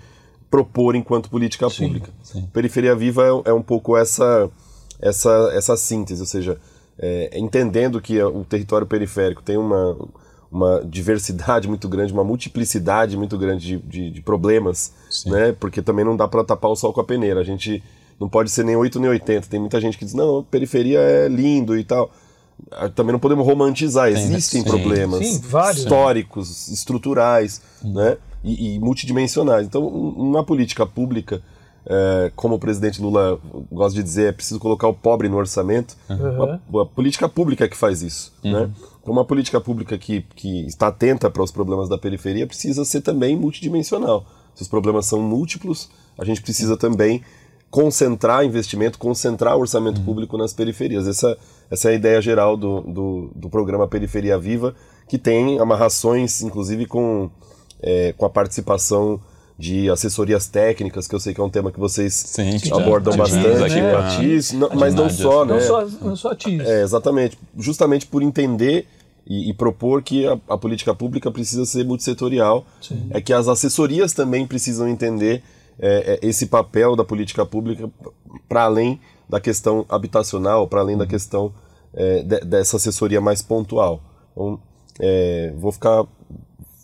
propor 0.49 0.95
enquanto 0.95 1.29
política 1.29 1.69
sim, 1.69 1.85
pública? 1.85 2.11
Sim. 2.23 2.47
Periferia 2.53 2.95
Viva 2.95 3.23
é, 3.23 3.49
é, 3.49 3.53
um 3.53 3.61
pouco 3.61 3.97
essa, 3.97 4.49
essa, 4.99 5.51
essa 5.53 5.75
síntese, 5.75 6.21
ou 6.21 6.27
seja, 6.27 6.59
é, 6.99 7.39
entendendo 7.39 7.99
que 7.99 8.21
o 8.21 8.45
território 8.45 8.85
periférico 8.85 9.41
tem 9.41 9.57
uma, 9.57 9.97
uma 10.51 10.81
diversidade 10.85 11.67
muito 11.67 11.89
grande, 11.89 12.13
uma 12.13 12.23
multiplicidade 12.23 13.17
muito 13.17 13.35
grande 13.37 13.65
de, 13.65 13.77
de, 13.77 14.11
de 14.11 14.21
problemas, 14.21 14.93
Sim. 15.09 15.31
né? 15.31 15.51
Porque 15.53 15.81
também 15.81 16.05
não 16.05 16.15
dá 16.15 16.27
para 16.27 16.43
tapar 16.43 16.69
o 16.69 16.75
sol 16.75 16.93
com 16.93 17.01
a 17.01 17.03
peneira. 17.03 17.39
A 17.39 17.43
gente 17.43 17.81
não 18.21 18.29
pode 18.29 18.51
ser 18.51 18.63
nem 18.63 18.75
8 18.75 18.99
nem 18.99 19.09
80. 19.09 19.47
Tem 19.47 19.59
muita 19.59 19.81
gente 19.81 19.97
que 19.97 20.05
diz, 20.05 20.13
não, 20.13 20.39
a 20.39 20.43
periferia 20.43 20.99
é 20.99 21.27
lindo 21.27 21.75
e 21.75 21.83
tal. 21.83 22.11
Ah, 22.71 22.87
também 22.87 23.11
não 23.11 23.19
podemos 23.19 23.43
romantizar, 23.43 24.09
existem 24.09 24.61
sim, 24.61 24.67
problemas 24.67 25.25
sim, 25.25 25.41
históricos, 25.73 26.67
estruturais 26.67 27.59
hum. 27.83 27.93
né? 27.93 28.17
E, 28.43 28.75
e, 28.75 28.79
multidimensionais. 28.79 29.65
Então, 29.65 29.87
uma 29.87 30.43
política 30.43 30.85
pública, 30.85 31.41
é, 31.83 32.31
como 32.35 32.55
o 32.55 32.59
presidente 32.59 33.01
Lula 33.01 33.39
gosta 33.71 33.97
de 33.97 34.03
dizer, 34.03 34.29
é 34.29 34.31
preciso 34.31 34.59
colocar 34.59 34.87
o 34.87 34.93
pobre 34.93 35.27
no 35.27 35.37
orçamento. 35.37 35.97
Uhum. 36.07 36.59
Uma, 36.69 36.85
política 36.85 37.27
pública 37.27 37.67
que 37.67 37.75
faz 37.75 38.03
isso. 38.03 38.31
Uhum. 38.43 38.51
Né? 38.51 38.71
Então, 39.01 39.13
uma 39.13 39.25
política 39.25 39.59
pública 39.59 39.97
que, 39.97 40.21
que 40.35 40.65
está 40.67 40.87
atenta 40.87 41.29
para 41.29 41.41
os 41.41 41.51
problemas 41.51 41.89
da 41.89 41.97
periferia 41.97 42.45
precisa 42.45 42.85
ser 42.85 43.01
também 43.01 43.35
multidimensional. 43.35 44.25
Se 44.53 44.61
os 44.61 44.67
problemas 44.67 45.07
são 45.07 45.19
múltiplos, 45.21 45.89
a 46.17 46.25
gente 46.25 46.41
precisa 46.41 46.77
também 46.77 47.23
concentrar 47.71 48.43
investimento, 48.43 48.99
concentrar 48.99 49.55
o 49.55 49.61
orçamento 49.61 49.99
uhum. 49.99 50.05
público 50.05 50.37
nas 50.37 50.53
periferias. 50.53 51.07
Essa, 51.07 51.37
essa 51.71 51.89
é 51.89 51.93
a 51.93 51.95
ideia 51.95 52.21
geral 52.21 52.57
do, 52.57 52.81
do, 52.81 53.31
do, 53.33 53.49
programa 53.49 53.87
Periferia 53.87 54.37
Viva, 54.37 54.75
que 55.07 55.17
tem 55.17 55.57
amarrações, 55.57 56.41
inclusive, 56.41 56.85
com, 56.85 57.31
é, 57.81 58.13
com 58.17 58.25
a 58.25 58.29
participação 58.29 59.21
de 59.57 59.89
assessorias 59.89 60.47
técnicas, 60.47 61.07
que 61.07 61.15
eu 61.15 61.19
sei 61.19 61.33
que 61.33 61.39
é 61.39 61.43
um 61.43 61.49
tema 61.49 61.71
que 61.71 61.79
vocês 61.79 62.13
Sim, 62.13 62.59
abordam 62.73 63.13
já, 63.13 63.19
bastante, 63.19 63.75
né? 63.75 63.95
a 63.95 64.17
TIS, 64.17 64.51
não, 64.53 64.69
mas 64.73 64.93
não 64.93 65.09
só, 65.09 65.45
né? 65.45 65.53
Não 65.53 65.61
só, 65.61 65.87
não 66.01 66.15
só 66.15 66.31
a 66.31 66.35
TIS. 66.35 66.67
É, 66.67 66.81
exatamente. 66.81 67.37
Justamente 67.57 68.05
por 68.07 68.21
entender 68.21 68.87
e, 69.25 69.49
e 69.49 69.53
propor 69.53 70.01
que 70.01 70.27
a, 70.27 70.37
a, 70.49 70.57
política 70.57 70.93
pública 70.95 71.31
precisa 71.31 71.63
ser 71.65 71.85
multissetorial, 71.85 72.65
Sim. 72.81 73.07
é 73.11 73.21
que 73.21 73.31
as 73.31 73.47
assessorias 73.47 74.13
também 74.13 74.47
precisam 74.47 74.89
entender 74.89 75.43
é, 75.81 76.19
é, 76.21 76.27
esse 76.27 76.45
papel 76.45 76.95
da 76.95 77.03
política 77.03 77.45
pública 77.45 77.89
para 78.47 78.63
além 78.63 79.01
da 79.27 79.41
questão 79.41 79.85
habitacional, 79.89 80.67
para 80.67 80.81
além 80.81 80.95
da 80.95 81.07
questão 81.07 81.51
é, 81.93 82.21
de, 82.21 82.39
dessa 82.41 82.77
assessoria 82.77 83.19
mais 83.19 83.41
pontual. 83.41 83.99
Então, 84.31 84.59
é, 84.99 85.53
vou 85.57 85.71
ficar 85.71 86.05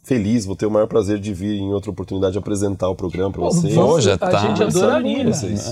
feliz, 0.03 0.45
vou 0.45 0.55
ter 0.55 0.65
o 0.65 0.71
maior 0.71 0.87
prazer 0.87 1.19
de 1.19 1.33
vir 1.33 1.59
em 1.59 1.73
outra 1.73 1.91
oportunidade 1.91 2.37
apresentar 2.37 2.89
o 2.89 2.95
programa 2.95 3.29
para 3.31 3.43
vocês. 3.43 3.75
Pô, 3.75 3.99
já 3.99 4.17
tá. 4.17 4.29
A 4.29 4.47
gente 4.47 4.63
adoraria 4.63 5.25
vocês. 5.25 5.69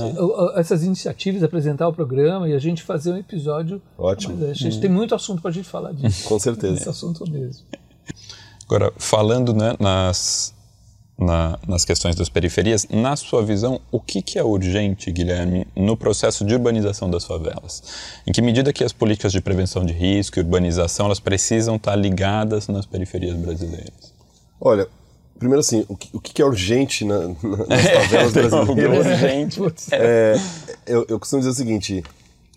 essas 0.56 0.84
iniciativas, 0.84 1.42
apresentar 1.42 1.88
o 1.88 1.94
programa 1.94 2.48
e 2.50 2.54
a 2.54 2.60
gente 2.60 2.84
fazer 2.84 3.14
um 3.14 3.18
episódio. 3.18 3.82
Ótimo. 3.98 4.36
Mas 4.38 4.50
a 4.50 4.54
gente 4.54 4.78
hum. 4.78 4.82
tem 4.82 4.90
muito 4.90 5.16
assunto 5.16 5.42
para 5.42 5.52
a 5.52 5.54
gente 5.54 5.68
falar 5.68 5.94
disso. 5.94 6.28
Com 6.28 6.38
certeza. 6.38 6.76
Esse 6.76 6.90
assunto 6.90 7.24
mesmo. 7.32 7.66
Agora, 8.66 8.92
falando 8.98 9.54
né, 9.54 9.76
nas, 9.80 10.55
na, 11.18 11.58
nas 11.68 11.86
questões 11.86 12.16
das 12.16 12.28
periferias, 12.30 12.86
na 12.90 13.16
sua 13.16 13.44
visão, 13.44 13.80
o 13.92 14.00
que, 14.00 14.22
que 14.22 14.38
é 14.38 14.44
urgente, 14.44 15.12
Guilherme, 15.12 15.66
no 15.76 15.96
processo 15.96 16.44
de 16.46 16.54
urbanização 16.54 17.10
das 17.10 17.24
favelas? 17.24 17.84
Em 18.28 18.32
que 18.32 18.42
medida 18.42 18.74
que 18.74 18.84
as 18.84 18.92
políticas 18.92 19.32
de 19.32 19.42
prevenção 19.42 19.86
de 19.86 19.94
risco 19.94 20.38
e 20.38 20.42
urbanização 20.42 21.06
elas 21.06 21.20
precisam 21.20 21.78
estar 21.78 21.96
ligadas 21.96 22.68
nas 22.68 22.86
periferias 22.86 23.36
brasileiras? 23.36 24.14
Olha, 24.60 24.88
primeiro 25.40 25.62
assim, 25.62 25.86
o 25.88 25.96
que, 25.96 26.10
o 26.14 26.20
que 26.20 26.42
é 26.42 26.46
urgente 26.46 27.06
na, 27.06 27.20
na, 27.20 27.34
nas 27.68 27.88
favelas 28.10 28.34
brasileiras? 28.34 29.06
urgente. 29.06 29.60
É, 29.92 30.40
eu, 30.86 31.06
eu 31.08 31.20
costumo 31.20 31.40
dizer 31.40 31.52
o 31.52 31.56
seguinte: 31.56 32.04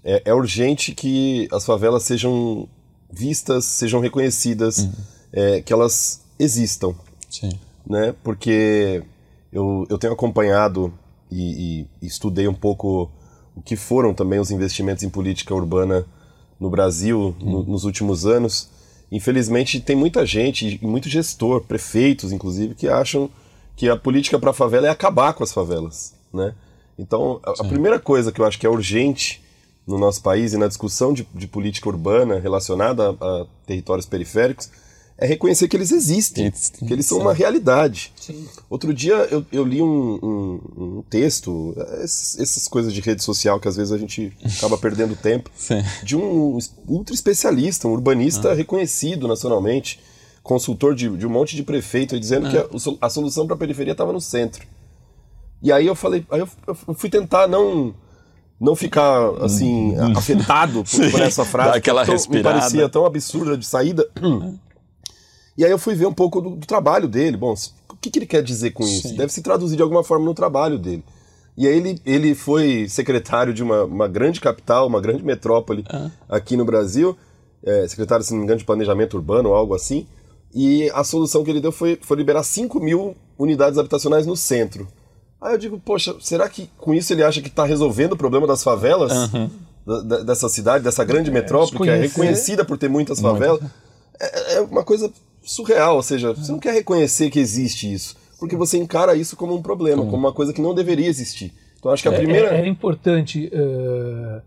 é, 0.04 0.22
é, 0.24 0.34
urgente 0.34 0.92
que 0.92 1.48
as 1.52 1.64
favelas 1.64 2.02
sejam 2.02 2.68
vistas, 3.10 3.64
sejam 3.64 4.00
reconhecidas, 4.00 4.78
uhum. 4.78 4.92
é, 5.32 5.62
que 5.62 5.72
elas 5.72 6.22
existam. 6.38 6.94
Sim. 7.30 7.50
Né? 7.86 8.14
Porque 8.22 9.02
eu, 9.52 9.86
eu 9.88 9.98
tenho 9.98 10.12
acompanhado 10.12 10.92
e, 11.30 11.86
e, 12.02 12.06
estudei 12.06 12.48
um 12.48 12.54
pouco 12.54 13.10
o 13.54 13.62
que 13.62 13.76
foram 13.76 14.14
também 14.14 14.38
os 14.38 14.50
investimentos 14.50 15.02
em 15.02 15.10
política 15.10 15.54
urbana 15.54 16.06
no 16.58 16.70
Brasil 16.70 17.34
uhum. 17.40 17.50
no, 17.50 17.62
nos 17.64 17.84
últimos 17.84 18.26
anos. 18.26 18.68
Infelizmente, 19.10 19.80
tem 19.80 19.96
muita 19.96 20.24
gente, 20.26 20.78
muito 20.82 21.08
gestor, 21.08 21.62
prefeitos 21.62 22.32
inclusive, 22.32 22.74
que 22.74 22.88
acham 22.88 23.30
que 23.74 23.88
a 23.88 23.96
política 23.96 24.38
para 24.38 24.50
a 24.50 24.54
favela 24.54 24.86
é 24.86 24.90
acabar 24.90 25.32
com 25.32 25.44
as 25.44 25.52
favelas. 25.52 26.14
Né? 26.32 26.52
Então, 26.98 27.40
a, 27.44 27.52
a, 27.52 27.64
primeira 27.64 27.98
coisa 27.98 28.32
que 28.32 28.40
eu 28.40 28.44
acho 28.44 28.58
que 28.58 28.66
é 28.66 28.68
urgente 28.68 29.42
no 29.86 29.96
nosso 29.96 30.22
país 30.22 30.52
e 30.52 30.58
na 30.58 30.66
discussão 30.66 31.12
de, 31.12 31.26
de 31.34 31.46
política 31.46 31.88
urbana 31.88 32.38
relacionada 32.38 33.10
a, 33.10 33.10
a 33.10 33.46
territórios 33.66 34.04
periféricos 34.04 34.70
é 35.20 35.26
reconhecer 35.26 35.66
que 35.66 35.76
eles 35.76 35.90
existem, 35.90 36.52
que 36.52 36.92
eles 36.92 37.04
são 37.04 37.18
uma 37.18 37.34
realidade. 37.34 38.12
Sim. 38.14 38.46
Outro 38.70 38.94
dia 38.94 39.14
eu, 39.30 39.44
eu 39.50 39.64
li 39.64 39.82
um, 39.82 40.18
um, 40.22 40.60
um 40.76 41.02
texto, 41.10 41.74
essas 41.98 42.68
coisas 42.68 42.94
de 42.94 43.00
rede 43.00 43.24
social 43.24 43.58
que 43.58 43.66
às 43.66 43.76
vezes 43.76 43.92
a 43.92 43.98
gente 43.98 44.32
acaba 44.56 44.78
perdendo 44.78 45.16
tempo, 45.16 45.50
Sim. 45.56 45.82
de 46.04 46.16
um 46.16 46.56
ultra 46.86 47.12
especialista, 47.12 47.88
um 47.88 47.92
urbanista 47.92 48.52
ah. 48.52 48.54
reconhecido 48.54 49.26
nacionalmente, 49.26 49.98
consultor 50.40 50.94
de, 50.94 51.08
de, 51.16 51.26
um 51.26 51.30
monte 51.30 51.56
de 51.56 51.64
prefeito, 51.64 52.18
dizendo 52.18 52.46
ah. 52.46 52.50
que 52.50 52.56
a, 52.56 53.06
a 53.06 53.10
solução 53.10 53.44
para 53.44 53.56
a 53.56 53.58
periferia 53.58 53.92
estava 53.92 54.12
no 54.12 54.20
centro. 54.20 54.64
E 55.60 55.72
aí 55.72 55.88
eu 55.88 55.96
falei, 55.96 56.24
aí 56.30 56.38
eu, 56.38 56.48
eu 56.64 56.94
fui 56.94 57.10
tentar 57.10 57.48
não 57.48 57.92
não 58.60 58.74
ficar 58.74 59.30
assim 59.40 59.96
hum. 59.96 60.16
afetado 60.16 60.84
por, 60.84 61.10
por, 61.10 61.20
essa 61.22 61.44
frase, 61.44 61.78
aquela 61.78 62.04
tão, 62.04 62.12
respirada. 62.14 62.54
me 62.54 62.60
parecia 62.60 62.88
tão 62.88 63.04
absurda 63.04 63.56
de 63.56 63.66
saída. 63.66 64.08
E 65.58 65.64
aí 65.64 65.72
eu 65.72 65.78
fui 65.78 65.96
ver 65.96 66.06
um 66.06 66.14
pouco 66.14 66.40
do, 66.40 66.50
do 66.50 66.64
trabalho 66.64 67.08
dele. 67.08 67.36
Bom, 67.36 67.52
o 67.90 67.96
que, 67.96 68.10
que, 68.10 68.20
ele 68.20 68.26
quer 68.26 68.44
dizer 68.44 68.70
com 68.70 68.84
isso? 68.84 69.08
Sim. 69.08 69.16
Deve 69.16 69.32
se 69.32 69.42
traduzir 69.42 69.74
de 69.74 69.82
alguma 69.82 70.04
forma 70.04 70.24
no 70.24 70.32
trabalho 70.32 70.78
dele. 70.78 71.02
E 71.56 71.66
aí 71.66 71.76
ele, 71.76 72.00
ele 72.06 72.34
foi 72.36 72.88
secretário 72.88 73.52
de 73.52 73.60
uma, 73.60 73.82
uma 73.82 74.06
grande 74.06 74.40
capital, 74.40 74.86
uma 74.86 75.00
grande 75.00 75.24
metrópole 75.24 75.84
ah. 75.88 76.10
aqui 76.28 76.56
no 76.56 76.64
Brasil, 76.64 77.18
é, 77.64 77.88
secretário, 77.88 78.24
se 78.24 78.30
não 78.30 78.38
me 78.38 78.44
engano, 78.44 78.60
de 78.60 78.64
planejamento 78.64 79.14
urbano 79.14 79.48
ou 79.48 79.54
algo 79.56 79.74
assim. 79.74 80.06
E 80.54 80.88
a 80.94 81.02
solução 81.02 81.42
que 81.42 81.50
ele 81.50 81.60
deu 81.60 81.72
foi, 81.72 81.98
foi 82.00 82.16
liberar 82.16 82.44
5 82.44 82.78
mil 82.78 83.16
unidades 83.36 83.80
habitacionais 83.80 84.24
no 84.24 84.36
centro. 84.36 84.86
Aí 85.40 85.54
eu 85.54 85.58
digo, 85.58 85.80
poxa, 85.80 86.14
será 86.20 86.48
que 86.48 86.70
com 86.78 86.94
isso 86.94 87.12
ele 87.12 87.24
acha 87.24 87.42
que 87.42 87.48
está 87.48 87.64
resolvendo 87.64 88.12
o 88.12 88.16
problema 88.16 88.46
das 88.46 88.62
favelas? 88.62 89.12
Uhum. 89.12 89.50
Da, 89.84 90.18
dessa 90.22 90.48
cidade, 90.48 90.84
dessa 90.84 91.02
grande 91.02 91.30
é, 91.30 91.32
metrópole, 91.32 91.82
que 91.82 91.90
é 91.90 91.96
reconhecida 91.96 92.64
por 92.64 92.78
ter 92.78 92.88
muitas 92.88 93.18
favelas? 93.18 93.60
É, 94.20 94.54
é 94.54 94.60
uma 94.60 94.84
coisa 94.84 95.10
surreal, 95.48 95.96
ou 95.96 96.02
seja, 96.02 96.34
você 96.34 96.52
não 96.52 96.58
quer 96.58 96.74
reconhecer 96.74 97.30
que 97.30 97.40
existe 97.40 97.90
isso, 97.90 98.14
porque 98.38 98.54
você 98.54 98.76
encara 98.76 99.16
isso 99.16 99.34
como 99.34 99.54
um 99.54 99.62
problema, 99.62 100.04
como 100.04 100.18
uma 100.18 100.32
coisa 100.32 100.52
que 100.52 100.60
não 100.60 100.74
deveria 100.74 101.08
existir. 101.08 101.54
Então 101.78 101.90
acho 101.90 102.02
que 102.02 102.08
a 102.08 102.12
é, 102.12 102.16
primeira. 102.16 102.54
É, 102.54 102.60
é 102.60 102.68
importante 102.68 103.50
uh, 103.50 104.42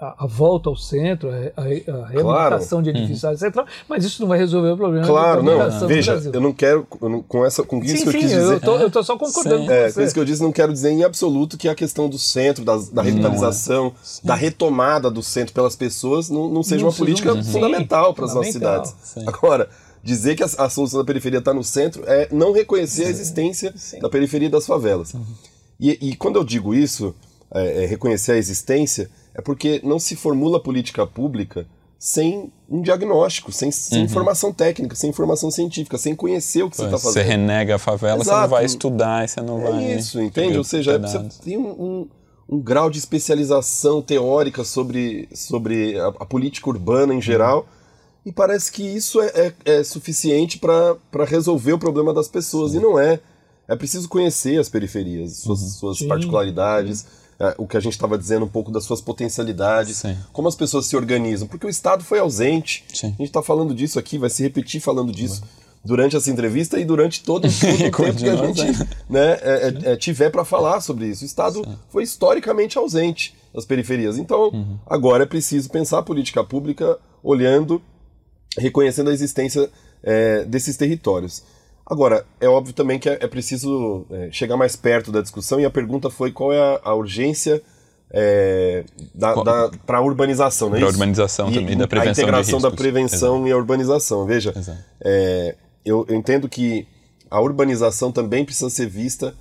a, 0.00 0.24
a, 0.24 0.26
volta 0.26 0.70
ao 0.70 0.76
centro, 0.76 1.28
a, 1.28 1.60
a, 1.60 2.06
reabilitação 2.06 2.80
claro. 2.80 2.82
de 2.82 2.90
edifícios 2.90 3.22
uhum. 3.24 3.36
central, 3.36 3.66
mas 3.86 4.02
isso 4.02 4.22
não 4.22 4.28
vai 4.28 4.38
resolver 4.38 4.70
o 4.70 4.76
problema. 4.78 5.06
Claro, 5.06 5.42
não. 5.42 5.86
Veja, 5.86 6.22
eu 6.32 6.40
não 6.40 6.54
quero 6.54 6.86
eu 7.02 7.08
não, 7.08 7.22
com 7.22 7.44
essa 7.44 7.62
com 7.62 7.82
isso 7.82 7.98
sim, 7.98 8.02
que 8.04 8.08
eu 8.08 8.12
sim, 8.12 8.18
quis 8.20 8.30
dizer. 8.30 8.52
Eu 8.54 8.60
tô, 8.60 8.76
eu 8.78 8.90
tô 8.90 9.02
só 9.02 9.18
concordando 9.18 9.62
sim. 9.62 9.66
com 9.66 9.72
é, 9.72 9.90
você. 9.90 9.94
Com 9.94 10.06
isso 10.06 10.14
que 10.14 10.20
eu 10.20 10.24
disse, 10.24 10.42
não 10.42 10.52
quero 10.52 10.72
dizer 10.72 10.90
em 10.90 11.04
absoluto 11.04 11.58
que 11.58 11.68
a 11.68 11.74
questão 11.74 12.08
do 12.08 12.18
centro, 12.18 12.64
da, 12.64 12.78
da 12.92 13.02
revitalização, 13.02 13.88
é. 13.88 14.26
da 14.26 14.34
retomada 14.34 15.10
do 15.10 15.22
centro 15.22 15.52
pelas 15.52 15.76
pessoas 15.76 16.30
não, 16.30 16.48
não 16.48 16.62
seja 16.62 16.82
não, 16.82 16.88
uma 16.88 16.96
política 16.96 17.42
fundamental 17.42 18.14
para 18.14 18.24
as 18.24 18.34
nossas 18.34 18.52
cidades. 18.52 18.94
Agora 19.26 19.68
dizer 20.06 20.36
que 20.36 20.42
a, 20.42 20.46
a 20.46 20.70
solução 20.70 21.00
da 21.00 21.04
periferia 21.04 21.40
está 21.40 21.52
no 21.52 21.64
centro 21.64 22.04
é 22.06 22.28
não 22.30 22.52
reconhecer 22.52 23.06
a 23.06 23.10
existência 23.10 23.74
Sim. 23.76 23.98
da 23.98 24.08
periferia 24.08 24.48
das 24.48 24.64
favelas. 24.64 25.12
Uhum. 25.12 25.24
E, 25.78 26.10
e, 26.10 26.16
quando 26.16 26.36
eu 26.36 26.44
digo 26.44 26.72
isso, 26.72 27.14
é, 27.52 27.82
é 27.82 27.86
reconhecer 27.86 28.32
a 28.32 28.36
existência, 28.36 29.10
é 29.34 29.42
porque 29.42 29.80
não 29.84 29.98
se 29.98 30.14
formula 30.14 30.62
política 30.62 31.06
pública 31.06 31.66
sem 31.98 32.52
um 32.70 32.80
diagnóstico, 32.82 33.50
sem, 33.50 33.70
sem 33.70 33.98
uhum. 33.98 34.04
informação 34.04 34.52
técnica, 34.52 34.94
sem 34.94 35.10
informação 35.10 35.50
científica, 35.50 35.98
sem 35.98 36.14
conhecer 36.14 36.62
o 36.62 36.70
que 36.70 36.76
você 36.76 36.84
está 36.84 36.98
fazendo. 36.98 37.12
Você 37.12 37.22
renega 37.22 37.74
a 37.74 37.78
favela, 37.78 38.20
Exato. 38.20 38.36
você 38.36 38.42
não 38.42 38.48
vai 38.48 38.64
estudar, 38.64 39.28
você 39.28 39.40
não 39.40 39.66
é 39.66 39.70
vai. 39.70 39.94
Isso, 39.96 40.20
entende? 40.20 40.56
Ou 40.56 40.64
seja, 40.64 40.98
você 40.98 41.18
tem 41.42 41.58
um, 41.58 41.68
um, 41.68 42.08
um, 42.48 42.60
grau 42.60 42.88
de 42.88 42.98
especialização 42.98 44.00
teórica 44.00 44.62
sobre, 44.62 45.28
sobre 45.34 45.98
a, 45.98 46.06
a 46.06 46.24
política 46.24 46.70
urbana 46.70 47.12
em 47.12 47.20
geral. 47.20 47.60
Uhum 47.60 47.75
e 48.26 48.32
parece 48.32 48.72
que 48.72 48.82
isso 48.82 49.20
é, 49.20 49.26
é, 49.36 49.54
é 49.76 49.84
suficiente 49.84 50.58
para 50.58 51.24
resolver 51.24 51.72
o 51.74 51.78
problema 51.78 52.12
das 52.12 52.26
pessoas. 52.26 52.72
Sim. 52.72 52.78
E 52.78 52.80
não 52.80 52.98
é. 52.98 53.20
É 53.68 53.76
preciso 53.76 54.08
conhecer 54.08 54.58
as 54.58 54.68
periferias, 54.68 55.38
suas, 55.38 55.60
uhum. 55.60 55.68
suas 55.68 56.02
particularidades, 56.02 57.06
é, 57.38 57.54
o 57.56 57.66
que 57.66 57.76
a 57.76 57.80
gente 57.80 57.92
estava 57.92 58.18
dizendo 58.18 58.44
um 58.44 58.48
pouco 58.48 58.70
das 58.72 58.84
suas 58.84 59.00
potencialidades, 59.00 59.98
Sim. 59.98 60.16
como 60.32 60.48
as 60.48 60.56
pessoas 60.56 60.86
se 60.86 60.96
organizam. 60.96 61.46
Porque 61.46 61.66
o 61.66 61.70
Estado 61.70 62.02
foi 62.02 62.18
ausente. 62.18 62.84
Sim. 62.92 63.08
A 63.08 63.10
gente 63.10 63.28
está 63.28 63.42
falando 63.42 63.72
disso 63.72 63.96
aqui, 63.96 64.18
vai 64.18 64.30
se 64.30 64.42
repetir 64.42 64.80
falando 64.80 65.12
disso. 65.12 65.42
Durante 65.84 66.16
essa 66.16 66.28
entrevista 66.28 66.80
e 66.80 66.84
durante 66.84 67.22
todo, 67.22 67.42
todo 67.42 67.74
o 67.74 67.90
tempo 68.02 68.18
que 68.18 68.28
a 68.28 68.36
gente 68.36 68.62
né, 69.08 69.38
é, 69.40 69.74
é, 69.84 69.92
é 69.92 69.96
tiver 69.96 70.30
para 70.30 70.44
falar 70.44 70.80
sobre 70.80 71.06
isso. 71.06 71.22
O 71.22 71.26
Estado 71.26 71.64
foi 71.90 72.02
historicamente 72.02 72.76
ausente 72.76 73.36
das 73.54 73.64
periferias. 73.64 74.18
Então, 74.18 74.50
uhum. 74.52 74.78
agora 74.84 75.22
é 75.22 75.26
preciso 75.26 75.70
pensar 75.70 75.98
a 75.98 76.02
política 76.02 76.42
pública 76.42 76.98
olhando 77.22 77.80
reconhecendo 78.58 79.10
a 79.10 79.12
existência 79.12 79.70
é, 80.02 80.44
desses 80.44 80.76
territórios. 80.76 81.42
Agora, 81.84 82.26
é 82.40 82.48
óbvio 82.48 82.74
também 82.74 82.98
que 82.98 83.08
é, 83.08 83.18
é 83.20 83.26
preciso 83.26 84.06
é, 84.10 84.28
chegar 84.32 84.56
mais 84.56 84.74
perto 84.74 85.12
da 85.12 85.20
discussão 85.20 85.60
e 85.60 85.64
a 85.64 85.70
pergunta 85.70 86.10
foi 86.10 86.32
qual 86.32 86.52
é 86.52 86.58
a, 86.58 86.80
a 86.82 86.94
urgência 86.94 87.62
é, 88.10 88.84
para 89.86 89.98
a 89.98 90.00
urbanização, 90.00 90.68
não 90.68 90.76
é 90.76 90.80
Para 90.80 90.88
a 90.88 90.92
urbanização 90.92 91.52
também, 91.52 91.74
e, 91.74 91.76
da 91.76 91.86
prevenção 91.86 92.08
A 92.08 92.12
integração 92.12 92.60
da 92.60 92.70
prevenção 92.70 93.34
Exato. 93.36 93.48
e 93.48 93.52
a 93.52 93.56
urbanização. 93.56 94.26
Veja, 94.26 94.54
é, 95.00 95.54
eu, 95.84 96.04
eu 96.08 96.16
entendo 96.16 96.48
que 96.48 96.86
a 97.30 97.40
urbanização 97.40 98.10
também 98.10 98.44
precisa 98.44 98.70
ser 98.70 98.88
vista 98.88 99.34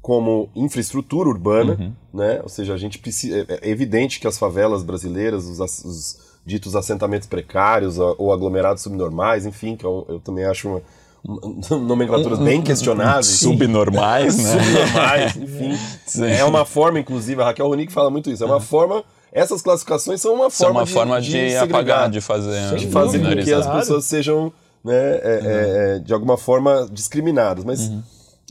como 0.00 0.50
infraestrutura 0.56 1.28
urbana, 1.28 1.76
uhum. 1.78 1.92
né? 2.12 2.40
Ou 2.42 2.48
seja, 2.48 2.74
a 2.74 2.76
gente 2.76 2.98
precisa, 2.98 3.46
é, 3.48 3.60
é 3.62 3.70
evidente 3.70 4.18
que 4.18 4.26
as 4.26 4.36
favelas 4.36 4.82
brasileiras, 4.82 5.44
os, 5.44 5.60
os 5.84 6.31
ditos 6.44 6.74
assentamentos 6.74 7.28
precários 7.28 7.98
ou 7.98 8.32
aglomerados 8.32 8.82
subnormais, 8.82 9.46
enfim, 9.46 9.76
que 9.76 9.84
eu, 9.84 10.04
eu 10.08 10.20
também 10.20 10.44
acho 10.44 10.68
uma, 10.68 10.82
nomenclaturas 11.78 12.38
bem 12.38 12.60
questionáveis. 12.62 13.26
Subnormais, 13.26 14.38
né? 14.38 14.62
Subnormais, 14.62 15.36
enfim. 15.36 15.78
Sim. 16.06 16.26
É 16.26 16.44
uma 16.44 16.64
forma, 16.64 16.98
inclusive, 16.98 17.40
a 17.40 17.46
Raquel 17.46 17.68
Ronick 17.68 17.92
fala 17.92 18.10
muito 18.10 18.30
isso, 18.30 18.42
é 18.42 18.46
uma 18.46 18.60
forma... 18.60 19.04
Essas 19.34 19.62
classificações 19.62 20.20
são 20.20 20.34
uma 20.34 20.50
são 20.50 20.66
forma 20.66 20.80
uma 20.80 20.86
de, 20.86 20.92
forma 20.92 21.20
de, 21.22 21.48
de 21.48 21.56
apagar, 21.56 22.10
de 22.10 22.20
fazer... 22.20 22.76
De 22.76 22.86
fazer 22.88 23.18
com 23.18 23.42
que 23.42 23.50
as 23.50 23.66
pessoas 23.66 24.04
sejam, 24.04 24.52
né, 24.84 24.94
é, 24.94 25.20
é, 25.22 25.96
é, 25.96 25.98
de 26.00 26.12
alguma 26.12 26.36
forma, 26.36 26.86
discriminadas. 26.92 27.64
Mas 27.64 27.80
uhum. 27.88 28.02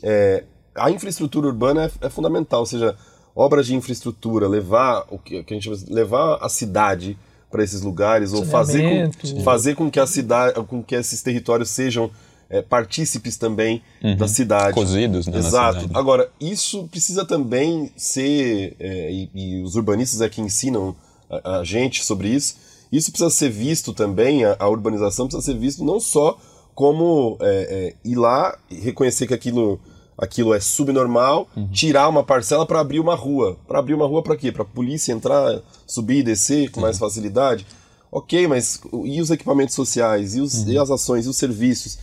É, 0.02 0.42
a 0.74 0.90
infraestrutura 0.90 1.46
urbana 1.46 1.84
é, 1.84 2.06
é, 2.06 2.10
fundamental, 2.10 2.60
ou 2.60 2.66
seja, 2.66 2.96
obras 3.34 3.66
de 3.66 3.74
infraestrutura, 3.74 4.48
levar 4.48 5.06
o 5.10 5.18
que, 5.18 5.42
que 5.44 5.54
a 5.54 5.58
gente 5.58 5.70
levar 5.88 6.38
a 6.40 6.48
cidade 6.48 7.16
para 7.52 7.62
esses 7.62 7.82
lugares 7.82 8.32
ou 8.32 8.44
fazer 8.46 8.82
com, 9.12 9.42
fazer 9.42 9.74
com 9.76 9.90
que 9.90 10.00
a 10.00 10.06
cidade, 10.06 10.54
com 10.64 10.82
que 10.82 10.94
esses 10.94 11.22
territórios 11.22 11.68
sejam 11.68 12.10
é, 12.48 12.60
partícipes 12.60 13.36
também 13.36 13.82
uhum. 14.02 14.16
da 14.16 14.26
cidade. 14.26 14.74
Cozidos, 14.74 15.26
né? 15.26 15.38
Exato. 15.38 15.88
Agora, 15.94 16.30
isso 16.40 16.88
precisa 16.88 17.24
também 17.24 17.92
ser, 17.96 18.74
é, 18.80 19.12
e, 19.12 19.30
e, 19.34 19.62
os 19.62 19.76
urbanistas 19.76 20.20
é 20.20 20.28
que 20.28 20.40
ensinam 20.40 20.96
a, 21.30 21.60
a, 21.60 21.64
gente 21.64 22.04
sobre 22.04 22.28
isso, 22.28 22.56
isso 22.90 23.10
precisa 23.10 23.30
ser 23.30 23.50
visto 23.50 23.92
também, 23.92 24.44
a, 24.44 24.56
a 24.58 24.68
urbanização 24.68 25.26
precisa 25.26 25.52
ser 25.52 25.58
visto 25.58 25.84
não 25.84 26.00
só 26.00 26.38
como 26.74 27.38
é, 27.40 27.94
é 28.04 28.08
ir 28.08 28.16
lá 28.16 28.58
e 28.70 28.76
reconhecer 28.76 29.26
que 29.26 29.34
aquilo 29.34 29.78
aquilo 30.16 30.54
é 30.54 30.60
subnormal, 30.60 31.48
uhum. 31.56 31.68
tirar 31.68 32.08
uma 32.08 32.22
parcela 32.22 32.66
para 32.66 32.80
abrir 32.80 33.00
uma 33.00 33.14
rua. 33.14 33.56
Para 33.66 33.78
abrir 33.78 33.94
uma 33.94 34.06
rua 34.06 34.22
para 34.22 34.36
quê? 34.36 34.52
Para 34.52 34.62
a 34.62 34.66
polícia 34.66 35.12
entrar, 35.12 35.60
subir 35.86 36.18
e 36.18 36.22
descer 36.22 36.70
com 36.70 36.80
mais 36.80 36.98
facilidade? 36.98 37.66
Ok, 38.10 38.46
mas 38.46 38.80
e 39.04 39.20
os 39.20 39.30
equipamentos 39.30 39.74
sociais? 39.74 40.34
E, 40.34 40.40
os, 40.40 40.54
uhum. 40.54 40.72
e 40.72 40.78
as 40.78 40.90
ações? 40.90 41.26
E 41.26 41.28
os 41.28 41.36
serviços? 41.36 41.98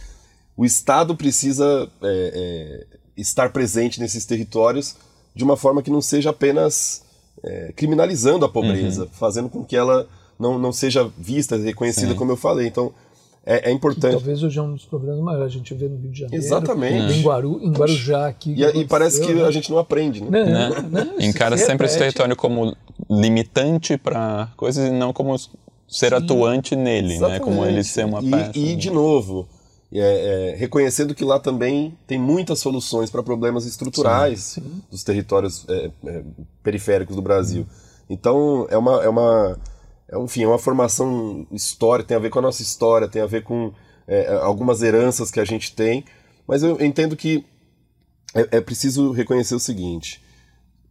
O 0.58 0.66
Estado 0.66 1.16
precisa 1.16 1.90
é, 2.02 2.88
é, 2.92 2.98
estar 3.16 3.52
presente 3.52 4.00
nesses 4.00 4.26
territórios 4.26 4.96
de 5.36 5.44
uma 5.44 5.56
forma 5.56 5.82
que 5.82 5.92
não 5.92 6.02
seja 6.02 6.32
apenas 6.32 7.04
é, 7.44 7.72
criminalizando 7.76 8.44
a 8.44 8.50
pobreza, 8.50 9.04
uhum. 9.04 9.10
fazendo 9.12 9.50
com 9.50 9.64
que 9.64 9.76
ela 9.76 10.08
não, 10.38 10.58
não 10.58 10.72
seja 10.72 11.10
vista, 11.18 11.58
reconhecida, 11.58 12.16
como 12.16 12.32
eu 12.32 12.38
falei. 12.38 12.68
Então, 12.68 12.94
é, 13.46 13.70
é 13.70 13.72
importante. 13.72 14.12
Que 14.12 14.18
talvez 14.18 14.44
hoje 14.44 14.60
é 14.60 14.62
um 14.62 14.74
dos 14.74 14.86
problemas 14.86 15.20
maiores. 15.20 15.54
A 15.54 15.58
gente 15.58 15.74
vê 15.74 15.88
no 15.88 15.98
Rio 15.98 16.12
de 16.12 16.20
Janeiro. 16.20 16.44
Exatamente. 16.44 17.20
Em, 17.20 17.22
Guaru, 17.22 17.60
em 17.62 17.72
Guarujá 17.72 18.28
aqui. 18.28 18.54
E, 18.54 18.64
e 18.82 18.86
parece 18.86 19.22
que 19.22 19.34
né? 19.34 19.44
a 19.44 19.52
gente 19.52 19.72
não 19.72 19.80
aprende, 19.80 20.24
né? 20.24 20.30
Não, 20.30 20.82
não, 20.82 21.06
não 21.06 21.20
Encara 21.20 21.58
sempre 21.58 21.88
esse 21.88 21.98
território 21.98 22.36
como 22.36 22.76
limitante 23.10 23.98
para 23.98 24.50
coisas 24.56 24.88
e 24.88 24.92
não 24.92 25.12
como 25.14 25.38
ser 25.38 26.10
Sim. 26.10 26.16
atuante 26.16 26.76
nele, 26.76 27.16
Exatamente. 27.16 27.40
né? 27.40 27.46
Como 27.46 27.66
ele 27.66 27.84
ser 27.84 28.06
uma 28.06 28.22
e, 28.22 28.30
peça. 28.30 28.52
E, 28.56 28.76
de 28.76 28.92
novo, 28.92 29.48
é, 29.92 30.00
é, 30.54 30.56
reconhecendo 30.56 31.16
que 31.16 31.24
lá 31.24 31.40
também 31.40 31.98
tem 32.06 32.20
muitas 32.20 32.60
soluções 32.60 33.10
para 33.10 33.24
problemas 33.24 33.66
estruturais 33.66 34.40
sim, 34.40 34.62
sim. 34.62 34.82
dos 34.92 35.04
territórios 35.04 35.66
é, 35.68 35.90
é 36.06 36.24
periféricos 36.62 37.16
do 37.16 37.22
Brasil. 37.22 37.66
Então, 38.08 38.68
é 38.70 38.78
uma, 38.78 39.04
é 39.04 39.10
uma 39.10 39.58
é, 39.58 39.69
enfim, 40.14 40.44
é 40.44 40.48
uma 40.48 40.58
formação 40.58 41.46
histórica, 41.52 42.10
tem 42.10 42.18
a 42.18 42.20
ver 42.20 42.30
com 42.30 42.40
a 42.40 42.44
nossa 42.44 42.62
história, 42.62 43.08
tem 43.08 43.22
a 43.22 43.28
ver 43.28 43.44
com 43.44 43.72
é, 44.08 44.34
algumas 44.42 44.82
heranças 44.82 45.30
que 45.30 45.40
a 45.40 45.46
gente 45.46 45.76
tem, 45.76 46.04
mas 46.48 46.64
eu 46.64 46.84
entendo 46.84 47.16
que 47.16 47.46
é, 48.34 48.58
é 48.58 48.62
preciso 48.62 49.12
reconhecer 49.12 49.56
o 49.56 49.60
seguinte: 49.60 50.22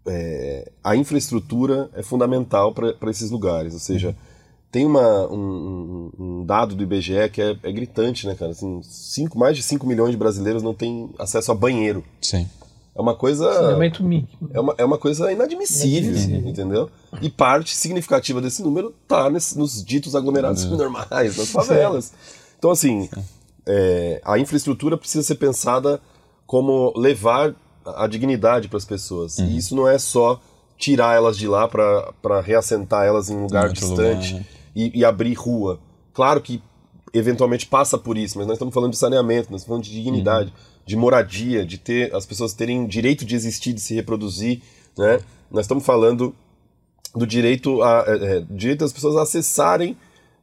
é, 0.06 0.70
a 0.82 0.96
infraestrutura 0.96 1.90
é 1.94 2.02
fundamental 2.02 2.72
para 2.72 3.10
esses 3.10 3.30
lugares, 3.30 3.74
ou 3.74 3.80
seja, 3.80 4.16
tem 4.70 4.84
uma, 4.84 5.26
um, 5.32 6.10
um, 6.18 6.44
dado 6.44 6.74
do 6.74 6.82
IBGE 6.82 7.28
que 7.32 7.40
é, 7.40 7.56
é 7.62 7.72
gritante, 7.72 8.26
né, 8.26 8.34
cara? 8.34 8.52
Assim, 8.52 8.80
cinco, 8.82 9.38
mais 9.38 9.56
de 9.56 9.62
5 9.62 9.86
milhões 9.86 10.10
de 10.10 10.16
brasileiros 10.16 10.62
não 10.62 10.74
têm 10.74 11.10
acesso 11.18 11.50
a 11.50 11.54
banheiro. 11.54 12.04
Sim. 12.20 12.46
É 12.98 13.00
uma 13.00 13.14
coisa. 13.14 13.52
Saneamento 13.52 14.02
mínimo. 14.02 14.28
É 14.52 14.58
uma, 14.58 14.74
é 14.76 14.84
uma 14.84 14.98
coisa 14.98 15.30
inadmissível, 15.30 16.10
inadmissível, 16.10 16.50
entendeu? 16.50 16.90
E 17.22 17.30
parte 17.30 17.76
significativa 17.76 18.40
desse 18.40 18.60
número 18.60 18.92
está 19.04 19.30
nos 19.30 19.84
ditos 19.84 20.16
aglomerados 20.16 20.64
uhum. 20.64 20.76
normais, 20.76 21.36
nas 21.36 21.48
favelas. 21.48 22.12
Então, 22.58 22.72
assim, 22.72 23.08
é, 23.64 24.20
a 24.24 24.36
infraestrutura 24.36 24.96
precisa 24.98 25.22
ser 25.22 25.36
pensada 25.36 26.00
como 26.44 26.92
levar 26.96 27.54
a 27.84 28.08
dignidade 28.08 28.66
para 28.66 28.78
as 28.78 28.84
pessoas. 28.84 29.38
Uhum. 29.38 29.46
E 29.46 29.58
isso 29.58 29.76
não 29.76 29.86
é 29.86 29.96
só 29.96 30.40
tirar 30.76 31.14
elas 31.14 31.38
de 31.38 31.46
lá 31.46 31.68
para 31.68 32.40
reassentar 32.40 33.06
elas 33.06 33.30
em 33.30 33.36
um 33.36 33.42
lugar 33.42 33.72
distante 33.72 34.32
lugar, 34.32 34.40
né? 34.40 34.46
e, 34.74 34.98
e 34.98 35.04
abrir 35.04 35.34
rua. 35.34 35.78
Claro 36.12 36.40
que 36.40 36.60
eventualmente 37.12 37.66
passa 37.66 37.96
por 37.98 38.16
isso, 38.16 38.38
mas 38.38 38.46
nós 38.46 38.56
estamos 38.56 38.74
falando 38.74 38.92
de 38.92 38.98
saneamento, 38.98 39.50
nós 39.50 39.62
estamos 39.62 39.64
falando 39.64 39.84
de 39.84 39.90
dignidade. 39.90 40.50
Uhum 40.50 40.78
de 40.88 40.96
moradia, 40.96 41.66
de 41.66 41.76
ter 41.76 42.14
as 42.14 42.24
pessoas 42.24 42.54
terem 42.54 42.86
direito 42.86 43.22
de 43.22 43.36
existir, 43.36 43.74
de 43.74 43.80
se 43.80 43.94
reproduzir, 43.94 44.62
né? 44.96 45.20
Nós 45.50 45.66
estamos 45.66 45.84
falando 45.84 46.34
do 47.14 47.26
direito 47.26 47.82
a 47.82 48.04
é, 48.06 48.38
é 48.38 48.44
direito 48.48 48.80
das 48.80 48.92
pessoas 48.92 49.14
a 49.16 49.22
acessarem 49.22 49.94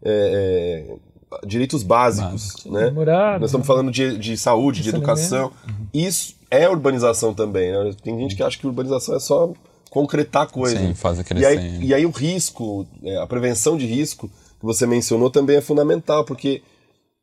é, 0.04 0.88
é, 0.88 1.48
direitos 1.48 1.82
básicos, 1.82 2.54
Básico. 2.54 2.72
né? 2.72 2.92
Nós 3.40 3.50
estamos 3.50 3.66
falando 3.66 3.92
de, 3.92 4.20
de 4.20 4.38
saúde, 4.38 4.84
de, 4.84 4.92
de 4.92 4.96
educação. 4.96 5.52
Uhum. 5.68 5.88
Isso 5.92 6.36
é 6.52 6.70
urbanização 6.70 7.34
também. 7.34 7.72
Né? 7.72 7.96
Tem 8.04 8.16
gente 8.20 8.36
que 8.36 8.44
acha 8.44 8.56
que 8.56 8.68
urbanização 8.68 9.16
é 9.16 9.20
só 9.20 9.52
concretar 9.90 10.48
coisas. 10.52 10.80
Sim, 10.80 10.94
fazer 10.94 11.24
crescer. 11.24 11.42
E 11.42 11.46
aí, 11.48 11.86
e 11.86 11.92
aí 11.92 12.06
o 12.06 12.12
risco, 12.12 12.86
é, 13.04 13.18
a 13.18 13.26
prevenção 13.26 13.78
de 13.78 13.88
risco 13.88 14.30
que 14.60 14.66
você 14.66 14.86
mencionou 14.86 15.30
também 15.30 15.58
é 15.58 15.62
fundamental, 15.62 16.26
porque 16.26 16.62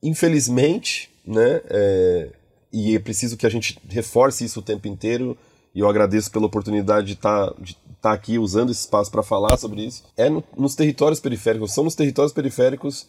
infelizmente, 0.02 1.10
né? 1.26 1.60
É, 1.70 2.28
e 2.72 2.96
é 2.96 2.98
preciso 2.98 3.36
que 3.36 3.46
a 3.46 3.50
gente 3.50 3.78
reforce 3.88 4.44
isso 4.44 4.60
o 4.60 4.62
tempo 4.62 4.88
inteiro. 4.88 5.36
E 5.74 5.80
eu 5.80 5.88
agradeço 5.88 6.30
pela 6.30 6.46
oportunidade 6.46 7.06
de 7.06 7.12
estar 7.14 7.48
tá, 7.48 7.54
de 7.60 7.76
tá 8.00 8.12
aqui 8.12 8.38
usando 8.38 8.70
esse 8.70 8.80
espaço 8.80 9.10
para 9.10 9.22
falar 9.22 9.56
sobre 9.56 9.84
isso. 9.84 10.04
É 10.16 10.28
no, 10.28 10.42
nos 10.56 10.74
territórios 10.74 11.20
periféricos, 11.20 11.72
são 11.72 11.84
nos 11.84 11.94
territórios 11.94 12.32
periféricos 12.32 13.06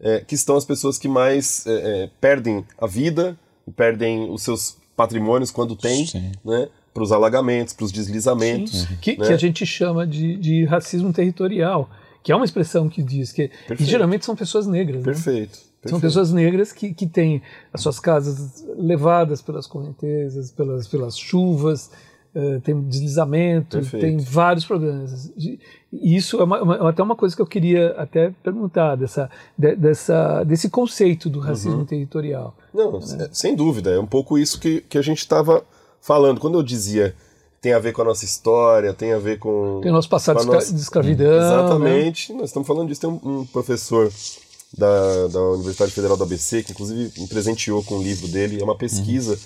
é, 0.00 0.20
que 0.20 0.34
estão 0.34 0.56
as 0.56 0.64
pessoas 0.64 0.98
que 0.98 1.08
mais 1.08 1.64
é, 1.66 1.72
é, 1.72 2.10
perdem 2.20 2.64
a 2.78 2.86
vida, 2.86 3.38
perdem 3.76 4.30
os 4.30 4.42
seus 4.42 4.76
patrimônios 4.96 5.50
quando 5.50 5.76
tem, 5.76 6.06
né? 6.44 6.68
Para 6.92 7.02
os 7.02 7.12
alagamentos, 7.12 7.72
para 7.72 7.84
os 7.84 7.92
deslizamentos. 7.92 8.84
Que, 9.00 9.16
né? 9.16 9.26
que, 9.26 9.32
a 9.32 9.36
gente 9.36 9.64
chama 9.64 10.06
de, 10.06 10.36
de 10.36 10.64
racismo 10.64 11.10
territorial, 11.12 11.88
que 12.22 12.32
é 12.32 12.36
uma 12.36 12.44
expressão 12.44 12.88
que 12.88 13.02
diz 13.02 13.32
que, 13.32 13.50
que 13.76 13.84
geralmente 13.84 14.24
são 14.24 14.36
pessoas 14.36 14.66
negras. 14.66 15.02
Perfeito. 15.02 15.58
Né? 15.58 15.72
Perfeito. 15.82 15.90
São 15.90 16.00
pessoas 16.00 16.32
negras 16.32 16.72
que, 16.72 16.94
que 16.94 17.06
têm 17.06 17.42
as 17.72 17.80
suas 17.80 17.98
casas 17.98 18.64
levadas 18.76 19.42
pelas 19.42 19.66
correntezas, 19.66 20.52
pelas, 20.52 20.86
pelas 20.86 21.18
chuvas, 21.18 21.90
uh, 22.34 22.60
tem 22.60 22.80
deslizamento, 22.82 23.78
Perfeito. 23.78 24.02
tem 24.02 24.18
vários 24.18 24.64
problemas. 24.64 25.32
E 25.36 25.58
isso 25.92 26.40
é 26.40 26.44
uma, 26.44 26.62
uma, 26.62 26.88
até 26.88 27.02
uma 27.02 27.16
coisa 27.16 27.34
que 27.34 27.42
eu 27.42 27.46
queria 27.46 27.94
até 27.98 28.32
perguntar, 28.44 28.94
dessa, 28.96 29.28
de, 29.58 29.74
dessa, 29.74 30.44
desse 30.44 30.70
conceito 30.70 31.28
do 31.28 31.40
racismo 31.40 31.80
uhum. 31.80 31.84
territorial. 31.84 32.56
Não, 32.72 33.00
né? 33.00 33.28
sem 33.32 33.56
dúvida, 33.56 33.90
é 33.90 33.98
um 33.98 34.06
pouco 34.06 34.38
isso 34.38 34.60
que, 34.60 34.82
que 34.82 34.96
a 34.96 35.02
gente 35.02 35.18
estava 35.18 35.64
falando. 36.00 36.38
Quando 36.40 36.58
eu 36.58 36.62
dizia 36.62 37.14
tem 37.62 37.72
a 37.72 37.78
ver 37.78 37.92
com 37.92 38.02
a 38.02 38.06
nossa 38.06 38.24
história, 38.24 38.92
tem 38.92 39.12
a 39.12 39.18
ver 39.20 39.38
com. 39.38 39.80
Tem 39.80 39.92
o 39.92 39.94
nosso 39.94 40.08
passado 40.08 40.44
nossa... 40.44 40.74
de 40.74 40.80
escravidão. 40.80 41.30
Né? 41.30 41.38
Exatamente. 41.38 42.32
Né? 42.32 42.40
Nós 42.40 42.50
estamos 42.50 42.66
falando 42.66 42.88
disso. 42.88 43.00
Tem 43.00 43.08
um, 43.08 43.20
um 43.22 43.46
professor 43.46 44.12
da, 44.76 45.28
da 45.28 45.40
Universidade 45.40 45.92
Federal 45.92 46.16
do 46.16 46.24
ABC, 46.24 46.64
que 46.64 46.72
inclusive 46.72 47.20
me 47.20 47.28
presenteou 47.28 47.84
com 47.84 47.98
o 47.98 48.02
livro 48.02 48.26
dele. 48.26 48.60
É 48.60 48.64
uma 48.64 48.76
pesquisa 48.76 49.34
uhum. 49.34 49.38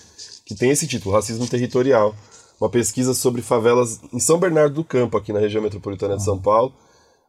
que 0.46 0.55
tem 0.55 0.70
esse 0.70 0.87
título, 0.87 1.14
Racismo 1.14 1.46
Territorial. 1.46 2.14
Uma 2.59 2.70
pesquisa 2.70 3.12
sobre 3.12 3.42
favelas 3.42 4.00
em 4.11 4.18
São 4.18 4.38
Bernardo 4.38 4.76
do 4.76 4.83
Campo, 4.83 5.18
aqui 5.18 5.31
na 5.31 5.38
região 5.38 5.62
metropolitana 5.62 6.14
uhum. 6.14 6.18
de 6.18 6.24
São 6.24 6.38
Paulo, 6.38 6.72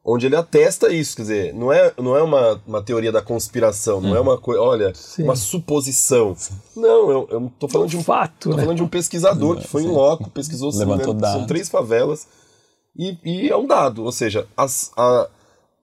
onde 0.08 0.26
ele 0.26 0.38
atesta 0.38 0.92
isso. 0.92 1.18
Quer 1.18 1.22
dizer, 1.24 1.54
não 1.54 1.72
é, 1.72 1.94
não 1.98 2.16
é 2.16 2.24
uma, 2.24 2.62
uma 2.66 2.82
teoria 2.82 3.12
da 3.12 3.22
conspiração, 3.22 4.00
não 4.00 4.16
é 4.16 4.20
uma 4.20 4.38
coisa, 4.38 4.62
olha, 4.62 4.94
Sim. 4.96 5.24
uma 5.24 5.36
suposição. 5.36 6.36
Não, 6.76 7.12
eu, 7.12 7.28
eu 7.30 7.52
tô 7.60 7.68
falando 7.68 7.86
é 7.86 7.88
um 7.88 7.90
de 7.90 7.98
um 7.98 8.04
fato. 8.04 8.50
Tô 8.50 8.56
né? 8.56 8.64
falando 8.64 8.78
de 8.78 8.84
um 8.84 8.88
pesquisador 8.88 9.58
que 9.58 9.68
foi 9.68 9.84
em 9.84 9.88
loco, 9.88 10.30
pesquisou 10.30 10.72
Levantou 10.74 11.14
né, 11.14 11.30
são 11.30 11.46
três 11.46 11.68
favelas. 11.68 12.26
E, 12.96 13.18
e, 13.24 13.50
é 13.50 13.58
um 13.58 13.68
dado, 13.68 14.04
ou 14.04 14.12
seja, 14.12 14.48
as, 14.56 14.92
a, 14.98 15.30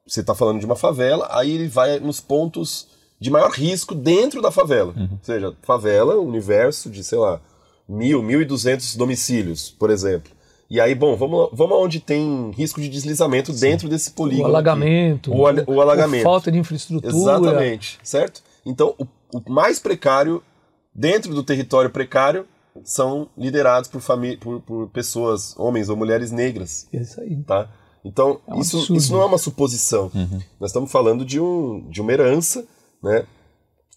você 0.07 0.21
está 0.21 0.35
falando 0.35 0.59
de 0.59 0.67
uma 0.67 0.75
favela, 0.75 1.29
aí 1.31 1.53
ele 1.53 1.69
vai 1.69 2.01
nos 2.01 2.21
pontos 2.21 2.89
de 3.21 3.31
maior 3.31 3.51
risco 3.51 3.95
dentro 3.95 4.43
da 4.43 4.51
favela. 4.51 4.93
Uhum. 4.97 5.11
Ou 5.13 5.19
seja, 5.23 5.57
favela, 5.63 6.17
universo 6.17 6.91
de, 6.91 7.05
sei 7.05 7.19
lá, 7.19 7.41
mil, 7.89 8.23
mil 8.23 8.41
e 8.41 8.45
duzentos 8.45 8.97
domicílios, 8.97 9.71
por 9.71 9.91
exemplo. 9.91 10.33
E 10.75 10.81
aí, 10.81 10.93
bom, 10.93 11.15
vamos, 11.15 11.51
vamos 11.53 11.77
aonde 11.77 12.01
tem 12.01 12.51
risco 12.51 12.81
de 12.81 12.89
deslizamento 12.89 13.53
Sim. 13.53 13.61
dentro 13.61 13.89
desse 13.89 14.11
polígono. 14.11 14.49
O 14.49 14.49
alagamento. 14.49 15.31
O, 15.33 15.43
o, 15.73 15.81
alagamento. 15.81 16.25
falta 16.25 16.51
de 16.51 16.59
infraestrutura. 16.59 17.15
Exatamente, 17.15 17.97
certo? 18.03 18.43
Então, 18.67 18.93
o, 18.99 19.07
o, 19.33 19.53
mais 19.53 19.79
precário, 19.79 20.43
dentro 20.93 21.33
do 21.33 21.45
território 21.45 21.91
precário, 21.91 22.45
são 22.83 23.29
liderados 23.39 23.89
por, 23.89 24.03
por, 24.41 24.61
por 24.63 24.89
pessoas, 24.89 25.55
homens 25.57 25.89
ou 25.89 25.97
mulheres 25.97 26.33
negras. 26.33 26.89
Isso 26.93 27.21
aí. 27.21 27.37
Tá? 27.45 27.71
Então, 28.05 28.41
é 28.49 28.55
um 28.55 28.61
isso, 28.61 28.97
isso 28.97 29.13
não 29.13 29.23
é 29.23 29.27
uma 29.27 29.39
suposição. 29.39 30.11
Uhum. 30.13 30.41
Nós 30.59 30.71
estamos 30.71 30.91
falando 30.91 31.25
de, 31.25 31.39
um, 31.39 31.87
de 31.89 32.01
uma 32.01 32.13
herança, 32.13 32.67
né? 33.01 33.25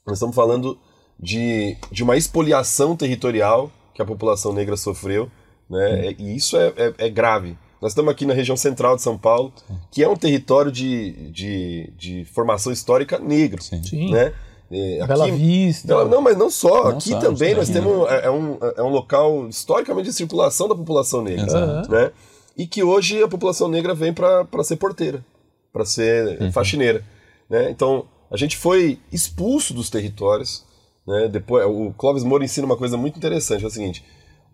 Nós 0.06 0.18
estamos 0.18 0.36
falando 0.36 0.78
de, 1.20 1.76
de 1.92 2.04
uma 2.04 2.16
expoliação 2.16 2.96
territorial 2.96 3.72
que 3.96 4.02
a 4.04 4.06
população 4.06 4.54
negra 4.54 4.78
sofreu, 4.78 5.28
né? 5.70 6.08
Uhum. 6.08 6.16
E 6.20 6.36
isso 6.36 6.58
é, 6.58 6.74
é, 6.78 6.94
é, 6.98 7.10
grave. 7.10 7.58
Nós 7.82 7.92
estamos 7.92 8.12
aqui 8.12 8.26
na 8.26 8.34
região 8.34 8.58
central 8.58 8.96
de 8.96 9.04
São 9.04 9.18
Paulo, 9.18 9.54
que 9.92 10.04
é 10.04 10.10
um 10.10 10.16
território 10.16 10.72
de, 10.72 11.30
de, 11.32 11.94
de 11.98 12.26
formação 12.26 12.74
histórica 12.74 13.20
negro, 13.20 13.62
Sim. 13.62 14.12
né? 14.12 14.34
É, 14.70 14.98
aqui, 14.98 15.08
Bela 15.08 15.32
Vista. 15.32 16.06
Não, 16.06 16.22
mas 16.22 16.38
não 16.38 16.50
só. 16.50 16.86
Não 16.86 16.98
aqui 16.98 17.12
também 17.20 17.56
nós 17.56 17.70
temos. 17.70 18.10
É, 18.10 18.26
é, 18.26 18.32
um, 18.32 18.58
é 18.76 18.82
um 18.82 18.90
local 18.90 19.48
historicamente 19.48 20.10
de 20.10 20.14
circulação 20.14 20.68
da 20.68 20.76
população 20.76 21.22
negra. 21.22 21.46
Exato. 21.46 21.92
Né? 21.92 22.12
e 22.58 22.66
que 22.66 22.84
hoje 22.84 23.22
a 23.22 23.28
população 23.28 23.68
negra 23.68 23.94
vem 23.94 24.12
para 24.12 24.64
ser 24.64 24.78
porteira, 24.78 25.24
para 25.72 25.86
ser 25.86 26.42
uhum. 26.42 26.52
faxineira. 26.52 27.04
Né? 27.48 27.70
Então, 27.70 28.06
a 28.32 28.36
gente 28.36 28.58
foi 28.58 29.00
expulso 29.12 29.74
dos 29.74 29.90
territórios. 29.90 30.66
Né? 31.06 31.28
Depois, 31.28 31.66
o 31.68 31.94
Clóvis 31.96 32.24
Moura 32.24 32.44
ensina 32.44 32.66
uma 32.66 32.76
coisa 32.76 32.98
muito 32.98 33.16
interessante: 33.16 33.64
é 33.64 33.68
o 33.68 33.70
seguinte, 33.70 34.04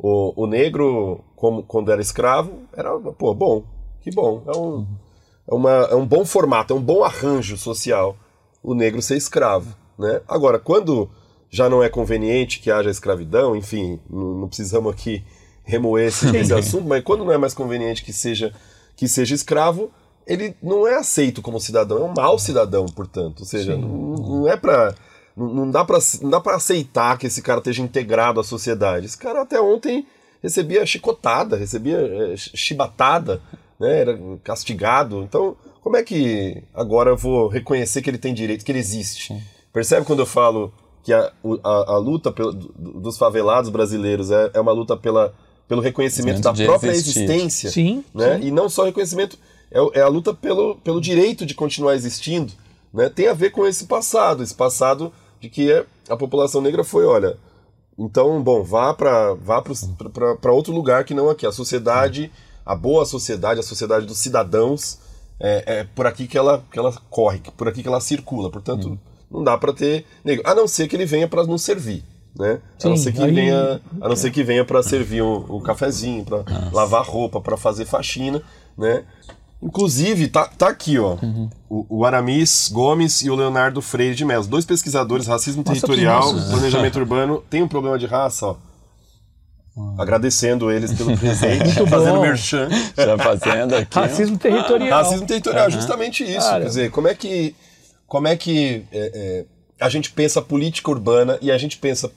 o, 0.04 0.44
o 0.44 0.46
negro, 0.46 1.24
como, 1.34 1.64
quando 1.64 1.90
era 1.90 2.02
escravo, 2.02 2.60
era, 2.74 2.92
pô, 3.00 3.34
bom, 3.34 3.64
que 4.02 4.12
bom, 4.12 4.44
é 4.46 4.58
um, 4.58 4.86
é, 5.50 5.56
uma, 5.56 5.72
é 5.92 5.96
um 5.96 6.06
bom 6.06 6.26
formato, 6.26 6.74
é 6.74 6.76
um 6.76 6.82
bom 6.82 7.06
arranjo 7.06 7.56
social 7.56 8.18
o 8.62 8.74
negro 8.74 9.02
ser 9.02 9.16
escravo. 9.16 9.74
Né? 9.98 10.20
Agora, 10.28 10.60
quando 10.60 11.10
já 11.50 11.70
não 11.70 11.82
é 11.82 11.88
conveniente 11.88 12.60
que 12.60 12.70
haja 12.70 12.90
escravidão, 12.90 13.56
enfim, 13.56 13.98
não, 14.10 14.34
não 14.40 14.48
precisamos 14.50 14.92
aqui 14.92 15.24
remoer 15.64 16.08
esse, 16.08 16.36
esse 16.36 16.54
assunto, 16.54 16.86
mas 16.86 17.02
quando 17.02 17.24
não 17.24 17.32
é 17.32 17.38
mais 17.38 17.54
conveniente 17.54 18.04
que 18.04 18.12
seja, 18.12 18.54
que 18.98 19.08
seja 19.08 19.34
escravo, 19.34 19.90
ele 20.28 20.54
não 20.62 20.86
é 20.86 20.96
aceito 20.96 21.42
como 21.42 21.62
cidadão, 21.62 22.00
é 22.00 22.04
um 22.04 22.14
mau 22.14 22.38
cidadão, 22.38 22.86
portanto. 22.88 23.40
Ou 23.40 23.46
seja, 23.46 23.78
não, 23.78 23.88
não, 23.88 24.48
é 24.50 24.58
para 24.58 24.96
não, 25.36 25.48
não 25.54 25.72
dá 25.72 25.84
para 25.84 26.00
não 26.22 26.30
dá 26.30 26.40
para 26.40 26.56
aceitar 26.56 27.18
que 27.18 27.28
esse 27.28 27.42
cara 27.42 27.60
esteja 27.60 27.82
integrado 27.82 28.40
à 28.40 28.44
sociedade. 28.44 29.06
Esse 29.06 29.18
cara 29.18 29.42
até 29.42 29.60
ontem 29.60 30.06
recebia 30.42 30.86
chicotada, 30.86 31.56
recebia 31.56 31.98
é, 31.98 32.36
chibatada, 32.38 33.42
né? 33.80 34.02
Era 34.02 34.20
castigado. 34.44 35.24
Então, 35.24 35.56
como 35.82 35.98
é 35.98 36.04
que 36.04 36.64
agora 36.74 37.12
eu 37.12 37.18
vou 37.18 37.48
reconhecer 37.48 38.02
que 38.02 38.10
ele 38.10 38.18
tem 38.18 38.34
direito, 38.34 38.64
que 38.64 38.72
ele 38.72 38.80
existe? 38.80 39.36
Percebe 39.72 40.06
quando 40.06 40.20
eu 40.20 40.26
falo 40.26 40.74
que 41.04 41.12
a, 41.12 41.32
a, 41.64 41.94
a 41.94 41.98
luta 41.98 42.32
pelo, 42.32 42.54
dos 42.54 43.18
favelados 43.18 43.70
brasileiros 43.70 44.32
é, 44.32 44.52
é 44.54 44.62
uma 44.62 44.72
luta 44.72 44.96
pela, 44.96 45.34
pelo 45.68 45.82
reconhecimento 45.82 46.40
da 46.40 46.54
própria 46.54 46.92
existir. 46.92 47.24
existência? 47.24 47.70
Sim, 47.72 48.06
né? 48.14 48.40
sim. 48.40 48.48
E 48.48 48.52
não 48.52 48.70
só 48.70 48.86
reconhecimento, 48.86 49.38
é, 49.72 50.00
é 50.00 50.02
a 50.02 50.08
luta 50.08 50.34
pelo, 50.34 50.76
pelo 50.76 51.02
direito 51.02 51.46
de 51.46 51.54
continuar 51.54 51.96
existindo. 51.96 52.54
Né? 52.94 53.10
Tem 53.10 53.28
a 53.28 53.34
ver 53.34 53.50
com 53.50 53.66
esse 53.66 53.86
passado, 53.86 54.44
esse 54.44 54.54
passado 54.54 55.12
de 55.44 55.50
que 55.50 55.86
a 56.08 56.16
população 56.16 56.62
negra 56.62 56.86
foi, 56.86 57.06
olha, 57.06 57.38
então, 58.00 58.42
bom, 58.42 58.64
vá 58.64 58.94
para 58.94 59.34
vá 59.34 59.62
para 59.62 60.54
outro 60.54 60.74
lugar 60.74 61.04
que 61.04 61.14
não 61.14 61.30
aqui. 61.30 61.46
A 61.46 61.52
sociedade, 61.52 62.32
a 62.66 62.74
boa 62.74 63.06
sociedade, 63.06 63.60
a 63.60 63.64
sociedade 63.64 64.06
dos 64.06 64.18
cidadãos, 64.18 65.00
é, 65.40 65.80
é 65.80 65.84
por 65.84 66.08
aqui 66.08 66.28
que 66.28 66.38
ela, 66.38 66.64
que 66.72 66.80
ela 66.80 66.94
corre, 67.10 67.42
por 67.58 67.68
aqui 67.68 67.82
que 67.84 67.88
ela 67.90 68.00
circula. 68.00 68.50
Portanto, 68.50 68.92
hum. 68.92 68.98
não 69.30 69.44
dá 69.44 69.58
para 69.58 69.74
ter 69.74 70.06
negro. 70.24 70.50
A 70.50 70.56
não 70.56 70.66
ser 70.66 70.88
que 70.88 70.96
ele 70.96 71.06
venha 71.06 71.28
para 71.28 71.44
nos 71.44 71.62
servir. 71.62 72.06
Né? 72.40 72.62
Sim, 72.80 72.88
a 72.88 72.90
não 72.92 72.98
ser 72.98 73.12
que 73.12 73.22
aí... 73.22 73.32
venha, 73.32 73.82
a 74.02 74.10
não 74.10 74.16
ser 74.16 74.32
que 74.32 74.44
venha 74.44 74.66
para 74.66 74.82
servir 74.82 75.22
um, 75.22 75.58
um 75.58 75.62
cafezinho, 75.62 76.24
para 76.24 76.44
lavar 76.72 77.04
roupa, 77.04 77.42
para 77.42 77.58
fazer 77.58 77.86
faxina, 77.86 78.42
né? 78.78 79.04
Inclusive, 79.64 80.28
tá, 80.28 80.46
tá 80.46 80.68
aqui, 80.68 81.00
ó. 81.00 81.18
Uhum. 81.22 81.50
O, 81.70 81.86
o, 81.90 82.06
Aramis 82.06 82.70
Gomes 82.72 83.22
e 83.22 83.30
o 83.30 83.36
Leonardo 83.36 83.82
Freire 83.82 84.14
de 84.14 84.26
Mello. 84.26 84.46
Dois 84.46 84.66
pesquisadores, 84.66 85.28
racismo 85.28 85.64
Nossa, 85.66 85.80
territorial, 85.80 86.34
planejamento 86.50 87.00
urbano. 87.00 87.44
Tem 87.50 87.64
um 87.64 87.68
problema 87.68 87.98
de 87.98 88.06
raça, 88.06 88.48
ó. 88.48 88.56
Ah. 89.76 89.96
Agradecendo 90.04 90.70
eles 90.70 90.94
pelo 90.94 91.16
presente, 91.18 91.74
fazendo 91.90 92.20
merchan. 92.20 92.70
Já 92.96 93.18
fazendo 93.18 93.76
aqui. 93.76 93.96
Racismo 93.96 94.38
territorial. 94.38 95.04
Racismo 95.04 95.26
territorial, 95.26 95.66
uhum. 95.66 95.72
justamente 95.72 96.24
isso. 96.24 96.48
Cara. 96.48 96.62
Quer 96.62 96.68
dizer, 96.68 96.92
como 96.92 97.08
é 97.08 97.16
que, 97.16 97.56
como 98.06 98.28
é 98.28 98.36
que 98.36 98.84
é, 98.92 99.12
é, 99.14 99.46
a 99.80 99.90
gente 99.90 100.12
pensa 100.12 100.42
política 100.42 100.92
urbana 100.92 101.38
e 101.42 101.52
a 101.52 101.58
gente 101.58 101.78
pensa 101.78 102.12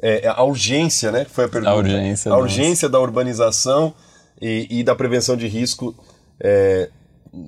é, 0.00 0.28
a 0.28 0.44
urgência, 0.44 1.10
né? 1.10 1.24
Foi 1.24 1.46
a 1.46 1.48
pergunta. 1.48 1.72
A 1.72 1.76
urgência. 1.76 2.30
A 2.30 2.36
urgência 2.36 2.88
da 2.90 3.00
urbanização 3.00 3.94
e, 4.40 4.66
e 4.70 4.84
da 4.84 4.94
prevenção 4.94 5.36
de 5.36 5.48
risco 5.48 5.94
é, 6.40 6.90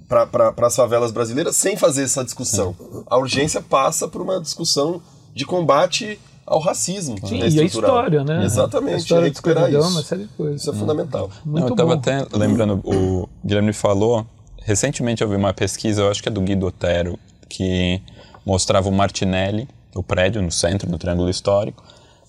para 0.08 0.66
as 0.66 0.76
favelas 0.76 1.10
brasileiras 1.10 1.56
sem 1.56 1.76
fazer 1.76 2.04
essa 2.04 2.24
discussão. 2.24 2.74
A 3.06 3.16
urgência 3.16 3.60
passa 3.60 4.08
por 4.08 4.20
uma 4.20 4.40
discussão 4.40 5.00
de 5.34 5.44
combate 5.44 6.18
ao 6.46 6.60
racismo. 6.60 7.16
Sim, 7.26 7.40
né, 7.40 7.48
e 7.48 7.60
a 7.60 7.64
história, 7.64 8.22
né? 8.24 8.44
Exatamente, 8.44 8.94
a 8.94 8.98
história 8.98 9.24
recuperar 9.28 9.68
isso. 9.68 9.88
Uma 9.88 10.02
série 10.02 10.22
de 10.22 10.28
coisas. 10.28 10.60
Isso 10.60 10.70
é 10.70 10.74
fundamental. 10.74 11.30
Não, 11.44 11.66
eu 11.66 11.68
estava 11.68 11.94
até 11.94 12.26
lembrando, 12.32 12.80
o 12.84 13.28
Guilherme 13.44 13.72
falou, 13.72 14.24
recentemente 14.62 15.22
eu 15.22 15.28
vi 15.28 15.36
uma 15.36 15.52
pesquisa, 15.52 16.02
eu 16.02 16.10
acho 16.10 16.22
que 16.22 16.28
é 16.28 16.32
do 16.32 16.40
Guido 16.40 16.66
Otero, 16.66 17.18
que 17.48 18.00
mostrava 18.44 18.88
o 18.88 18.92
Martinelli, 18.92 19.68
o 19.94 20.02
prédio 20.02 20.40
no 20.40 20.52
centro, 20.52 20.88
no 20.88 20.98
Triângulo 20.98 21.28
Histórico, 21.28 21.82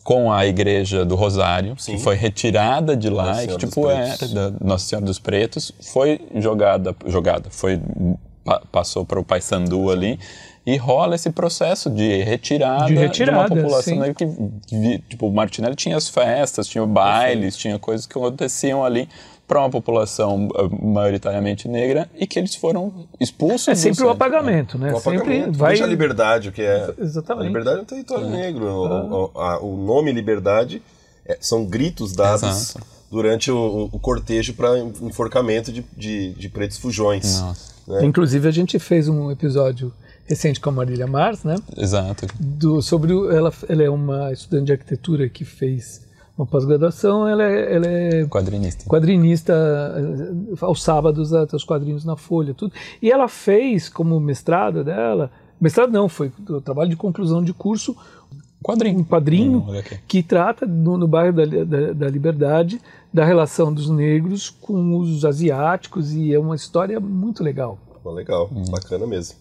com 0.08 0.32
a 0.32 0.48
igreja 0.48 1.04
do 1.04 1.16
Rosário, 1.16 1.76
Sim. 1.78 1.98
que 1.98 2.02
foi 2.02 2.16
retirada 2.16 2.96
de 2.96 3.10
lá 3.10 3.26
Nossa 3.26 3.44
e 3.44 3.48
que 3.48 3.58
tipo 3.58 3.90
era 3.90 4.28
da 4.30 4.54
Nossa 4.62 4.88
Senhora 4.88 5.06
dos 5.06 5.20
Pretos, 5.20 5.74
foi 5.82 6.22
jogada, 6.38 6.96
jogada, 7.06 7.50
foi 7.50 7.78
passou 8.72 9.04
para 9.04 9.20
o 9.20 9.26
Pai 9.26 9.42
Sandu 9.42 9.92
ali 9.92 10.18
e 10.66 10.78
rola 10.78 11.16
esse 11.16 11.30
processo 11.30 11.90
de 11.90 12.24
retirada 12.24 12.86
de, 12.86 12.96
retirada, 12.96 13.50
de 13.50 13.54
uma 13.54 13.64
população 13.64 13.98
né, 13.98 14.14
que, 14.14 14.26
que, 14.66 15.00
tipo, 15.10 15.28
o 15.28 15.34
Martinelli 15.34 15.76
tinha 15.76 15.98
as 15.98 16.08
festas, 16.08 16.70
tinha 16.70 16.86
bailes, 16.86 17.58
tinha 17.58 17.78
coisas 17.78 18.08
que 18.08 18.18
aconteciam 18.18 18.86
ali 18.86 19.10
para 19.48 19.62
uma 19.62 19.70
população 19.70 20.48
uh, 20.48 20.86
maioritariamente 20.86 21.70
negra 21.70 22.10
e 22.14 22.28
que 22.28 22.38
eles 22.38 22.54
foram 22.54 23.08
expulsos. 23.20 23.70
É 23.70 23.76
sempre 23.76 24.04
o 24.04 24.10
apagamento, 24.10 24.78
né? 24.78 24.92
O 24.94 24.98
apagamento. 24.98 25.30
Sempre 25.30 25.58
vai... 25.58 25.80
A 25.80 25.86
liberdade, 25.86 26.50
o 26.50 26.52
que 26.52 26.62
é. 26.62 26.94
Exatamente. 27.00 27.46
A 27.46 27.48
liberdade 27.48 27.80
é 27.80 27.82
um 27.82 27.86
território 27.86 28.26
é. 28.26 28.30
negro. 28.30 28.68
Ah. 28.68 29.60
O, 29.60 29.64
o, 29.64 29.74
o, 29.74 29.86
nome 29.86 30.12
liberdade 30.12 30.82
é, 31.26 31.38
são 31.40 31.66
gritos 31.66 32.12
dados 32.12 32.44
Exato. 32.44 32.86
durante 33.10 33.50
o, 33.50 33.90
o 33.90 34.00
cortejo 34.00 34.54
para 34.54 34.78
enforcamento 34.80 35.72
de, 35.72 35.86
de, 35.96 36.34
de, 36.34 36.50
pretos 36.50 36.78
fujões. 36.78 37.42
Né? 37.88 38.04
Inclusive, 38.04 38.50
a 38.50 38.52
gente 38.52 38.78
fez 38.80 39.08
um 39.08 39.32
episódio 39.32 39.94
recente 40.26 40.60
com 40.60 40.70
a 40.70 40.74
Marília 40.74 41.08
Mars, 41.08 41.46
né? 41.46 41.56
Exato. 41.78 42.28
Do, 42.38 42.82
sobre 42.82 43.14
o, 43.14 43.32
ela, 43.32 43.54
ela 43.70 43.84
é 43.84 43.90
uma 43.90 44.34
estudante 44.34 44.66
de 44.66 44.72
arquitetura 44.74 45.30
que 45.30 45.46
fez 45.46 46.06
uma 46.38 46.46
pós-graduação, 46.46 47.28
ela 47.28 47.44
é, 47.44 47.76
ela 47.76 47.88
é 47.88 48.26
quadrinista. 48.28 48.86
Quadrinista 48.86 49.54
eh, 49.54 50.56
aos 50.62 50.84
sábados, 50.84 51.32
os 51.32 51.64
quadrinhos 51.64 52.06
na 52.06 52.16
Folha, 52.16 52.54
tudo. 52.54 52.74
E 53.02 53.12
ela 53.12 53.28
fez 53.28 53.90
como 53.90 54.20
mestrado 54.20 54.84
dela, 54.84 55.32
mestrado 55.60 55.92
não, 55.92 56.08
foi 56.08 56.32
o 56.48 56.62
trabalho 56.62 56.92
de 56.92 56.96
conclusão 56.96 57.44
de 57.44 57.54
curso, 57.54 57.98
quadrinho, 58.62 59.00
um 59.00 59.04
quadrinho 59.04 59.60
hum, 59.60 59.82
que 60.08 60.22
trata 60.22 60.68
no, 60.68 60.96
no 60.96 61.08
bairro 61.08 61.34
da, 61.34 61.46
da, 61.46 61.94
da, 61.94 62.08
Liberdade 62.08 62.80
da 63.12 63.26
relação 63.26 63.74
dos 63.74 63.90
negros 63.90 64.50
com 64.50 65.00
os 65.00 65.26
asiáticos 65.26 66.14
e 66.14 66.34
é 66.34 66.40
uma 66.40 66.56
história 66.56 67.00
muito 67.00 67.44
legal. 67.44 67.80
Legal, 68.06 68.50
hum. 68.54 68.64
bacana 68.70 69.08
mesmo. 69.08 69.36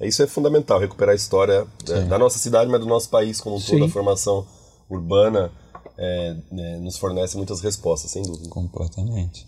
É, 0.00 0.08
isso 0.08 0.22
é 0.22 0.26
fundamental, 0.26 0.80
recuperar 0.80 1.12
a 1.12 1.16
história 1.16 1.64
né, 1.88 2.00
da 2.02 2.18
nossa 2.18 2.38
cidade, 2.38 2.68
mas 2.68 2.80
do 2.80 2.86
nosso 2.86 3.08
país 3.08 3.40
como 3.40 3.56
um 3.56 3.60
todo, 3.60 3.84
a 3.84 3.88
formação 3.88 4.44
urbana 4.90 5.52
é, 5.98 6.36
é, 6.52 6.76
nos 6.78 6.96
fornece 6.96 7.36
muitas 7.36 7.60
respostas, 7.60 8.10
sem 8.10 8.22
dúvida. 8.22 8.48
Completamente. 8.48 9.46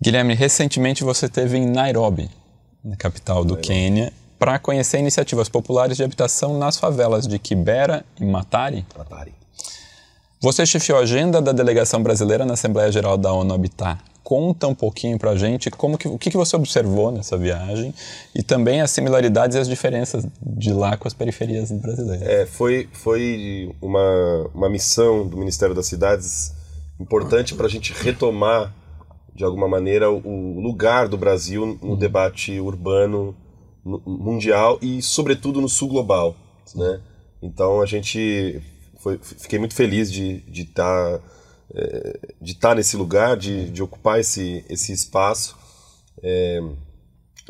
Guilherme, 0.00 0.34
recentemente 0.34 1.02
você 1.02 1.26
esteve 1.26 1.56
em 1.56 1.66
Nairobi, 1.66 2.30
na 2.84 2.96
capital 2.96 3.44
do 3.44 3.54
Nairobi. 3.54 3.66
Quênia, 3.66 4.12
para 4.38 4.58
conhecer 4.58 4.98
iniciativas 4.98 5.48
populares 5.48 5.96
de 5.96 6.04
habitação 6.04 6.56
nas 6.56 6.78
favelas 6.78 7.26
de 7.26 7.38
Kibera 7.38 8.04
e 8.20 8.24
Matari. 8.24 8.86
Matari. 8.96 9.34
Você 10.40 10.64
chefiou 10.64 10.98
a 10.98 11.02
agenda 11.02 11.42
da 11.42 11.50
delegação 11.50 12.00
brasileira 12.00 12.46
na 12.46 12.54
Assembleia 12.54 12.92
Geral 12.92 13.18
da 13.18 13.32
ONU 13.32 13.52
Habitat 13.52 13.98
conta 14.28 14.68
um 14.68 14.74
pouquinho 14.74 15.18
para 15.18 15.30
a 15.30 15.36
gente 15.36 15.70
como 15.70 15.96
que, 15.96 16.06
o 16.06 16.18
que, 16.18 16.30
que 16.30 16.36
você 16.36 16.54
observou 16.54 17.10
nessa 17.10 17.34
viagem 17.34 17.94
e 18.34 18.42
também 18.42 18.82
as 18.82 18.90
similaridades 18.90 19.56
e 19.56 19.58
as 19.58 19.66
diferenças 19.66 20.26
de 20.42 20.70
lá 20.70 20.98
com 20.98 21.08
as 21.08 21.14
periferias 21.14 21.72
brasileiras. 21.72 22.28
É, 22.28 22.44
foi, 22.44 22.86
foi 22.92 23.74
uma, 23.80 24.50
uma 24.52 24.68
missão 24.68 25.26
do 25.26 25.38
Ministério 25.38 25.74
das 25.74 25.86
Cidades 25.86 26.52
importante 27.00 27.54
para 27.54 27.64
a 27.64 27.70
gente 27.70 27.94
retomar, 27.94 28.74
de 29.34 29.44
alguma 29.44 29.66
maneira, 29.66 30.10
o 30.10 30.60
lugar 30.60 31.08
do 31.08 31.16
Brasil 31.16 31.78
no 31.80 31.92
uhum. 31.92 31.96
debate 31.96 32.60
urbano 32.60 33.34
mundial 33.82 34.78
e, 34.82 35.00
sobretudo, 35.00 35.58
no 35.58 35.70
sul 35.70 35.88
global. 35.88 36.36
Né? 36.74 37.00
Então, 37.40 37.80
a 37.80 37.86
gente 37.86 38.60
foi, 38.98 39.18
fiquei 39.22 39.58
muito 39.58 39.74
feliz 39.74 40.12
de 40.12 40.44
estar... 40.46 40.52
De 40.52 40.64
tá 40.66 41.37
de 42.40 42.52
estar 42.52 42.74
nesse 42.74 42.96
lugar, 42.96 43.36
de, 43.36 43.70
de 43.70 43.82
ocupar 43.82 44.20
esse, 44.20 44.64
esse 44.68 44.92
espaço. 44.92 45.56
É, 46.22 46.60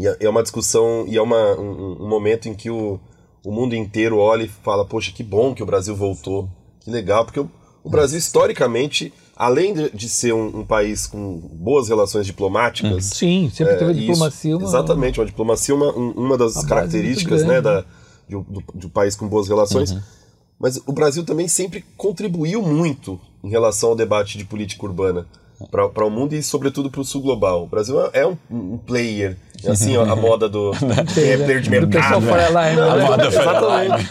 é, 0.00 0.16
é 0.26 0.28
uma 0.28 0.42
discussão 0.42 1.04
e 1.08 1.16
é 1.16 1.22
uma, 1.22 1.58
um, 1.58 2.02
um, 2.02 2.08
momento 2.08 2.48
em 2.48 2.54
que 2.54 2.70
o, 2.70 3.00
o 3.44 3.52
mundo 3.52 3.74
inteiro 3.74 4.18
olha 4.18 4.44
e 4.44 4.48
fala: 4.48 4.84
Poxa, 4.84 5.12
que 5.12 5.22
bom 5.22 5.54
que 5.54 5.62
o 5.62 5.66
Brasil 5.66 5.94
voltou, 5.94 6.48
que 6.80 6.90
legal, 6.90 7.24
porque 7.24 7.40
o, 7.40 7.50
o 7.82 7.90
Brasil, 7.90 8.18
historicamente, 8.18 9.12
além 9.36 9.72
de, 9.72 10.08
ser 10.08 10.34
um, 10.34 10.60
um, 10.60 10.64
país 10.64 11.06
com 11.06 11.36
boas 11.36 11.88
relações 11.88 12.26
diplomáticas. 12.26 12.92
Uhum. 12.92 13.00
Sim, 13.00 13.50
sempre 13.54 13.76
teve 13.76 13.90
é, 13.92 13.94
diplomacia. 13.94 14.56
Uma, 14.56 14.66
exatamente, 14.66 15.20
uma 15.20 15.26
diplomacia, 15.26 15.74
uma, 15.74 15.92
uma 15.92 16.36
das 16.36 16.64
características 16.64 17.44
né, 17.44 17.60
da, 17.60 17.84
de, 18.28 18.36
do, 18.36 18.86
um 18.86 18.90
país 18.90 19.14
com 19.14 19.28
boas 19.28 19.48
relações. 19.48 19.92
Uhum. 19.92 20.02
Mas 20.58 20.80
o 20.86 20.92
Brasil 20.92 21.24
também 21.24 21.46
sempre 21.46 21.84
contribuiu 21.96 22.62
muito 22.62 23.20
em 23.44 23.48
relação 23.48 23.90
ao 23.90 23.96
debate 23.96 24.36
de 24.36 24.44
política 24.44 24.84
urbana 24.84 25.26
para 25.70 26.06
o 26.06 26.10
mundo 26.10 26.34
e, 26.34 26.42
sobretudo, 26.42 26.90
para 26.90 27.00
o 27.00 27.04
sul 27.04 27.20
global. 27.20 27.64
O 27.64 27.66
Brasil 27.66 27.98
é 28.12 28.26
um, 28.26 28.36
um 28.50 28.78
player. 28.78 29.36
É 29.64 29.70
assim, 29.70 29.96
ó, 29.96 30.04
a 30.04 30.14
moda 30.14 30.48
do. 30.48 30.70
Quem 31.14 31.30
é 31.30 31.36
player 31.36 31.60
de 31.60 31.70
mercado. 31.70 32.20
Né? 32.20 32.74
Não, 32.76 32.90
a 32.90 32.96
moda 32.98 33.26
exatamente. 33.26 34.08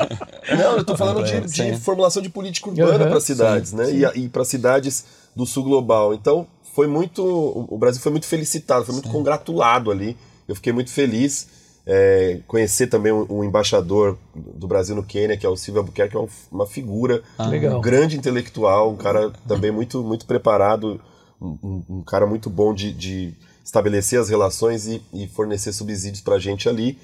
Não, 0.49 0.71
eu 0.73 0.81
estou 0.81 0.97
falando 0.97 1.23
de, 1.23 1.41
de, 1.41 1.77
formulação 1.79 2.21
de 2.21 2.29
política 2.29 2.69
urbana 2.69 3.05
uhum, 3.05 3.11
para 3.11 3.19
cidades, 3.21 3.69
sim, 3.71 3.77
né? 3.77 3.85
Sim. 3.85 4.19
E, 4.19 4.25
e 4.25 4.29
para 4.29 4.43
cidades 4.43 5.05
do 5.35 5.45
sul 5.45 5.63
global. 5.63 6.13
Então, 6.13 6.47
foi 6.75 6.87
muito. 6.87 7.23
O 7.69 7.77
Brasil 7.77 8.01
foi 8.01 8.11
muito 8.11 8.25
felicitado, 8.25 8.85
foi 8.85 8.93
muito 8.93 9.07
sim. 9.07 9.13
congratulado 9.13 9.89
ali. 9.89 10.17
Eu 10.47 10.55
fiquei 10.55 10.73
muito 10.73 10.91
feliz 10.91 11.47
é, 11.89 12.41
conhecer 12.45 12.87
também 12.87 13.13
o, 13.13 13.25
o, 13.29 13.43
embaixador 13.45 14.17
do 14.35 14.67
Brasil 14.67 14.93
no 14.93 15.03
Quênia, 15.03 15.37
que 15.37 15.45
é 15.45 15.49
o 15.49 15.55
Silvio 15.55 15.79
Albuquerque, 15.79 16.11
que 16.11 16.17
é 16.17 16.27
uma 16.51 16.67
figura, 16.67 17.23
ah, 17.37 17.47
um 17.47 17.79
grande 17.79 18.17
intelectual, 18.17 18.91
um 18.91 18.97
cara 18.97 19.31
também 19.47 19.71
muito, 19.71 20.03
muito 20.03 20.25
preparado, 20.25 20.99
um, 21.41 21.81
um 21.89 22.01
cara 22.01 22.27
muito 22.27 22.49
bom 22.49 22.73
de, 22.73 22.91
de 22.91 23.33
estabelecer 23.63 24.19
as 24.19 24.27
relações 24.27 24.85
e, 24.85 25.01
e 25.13 25.27
fornecer 25.27 25.71
subsídios 25.71 26.21
para 26.21 26.35
a 26.35 26.39
gente 26.39 26.67
ali. 26.67 26.99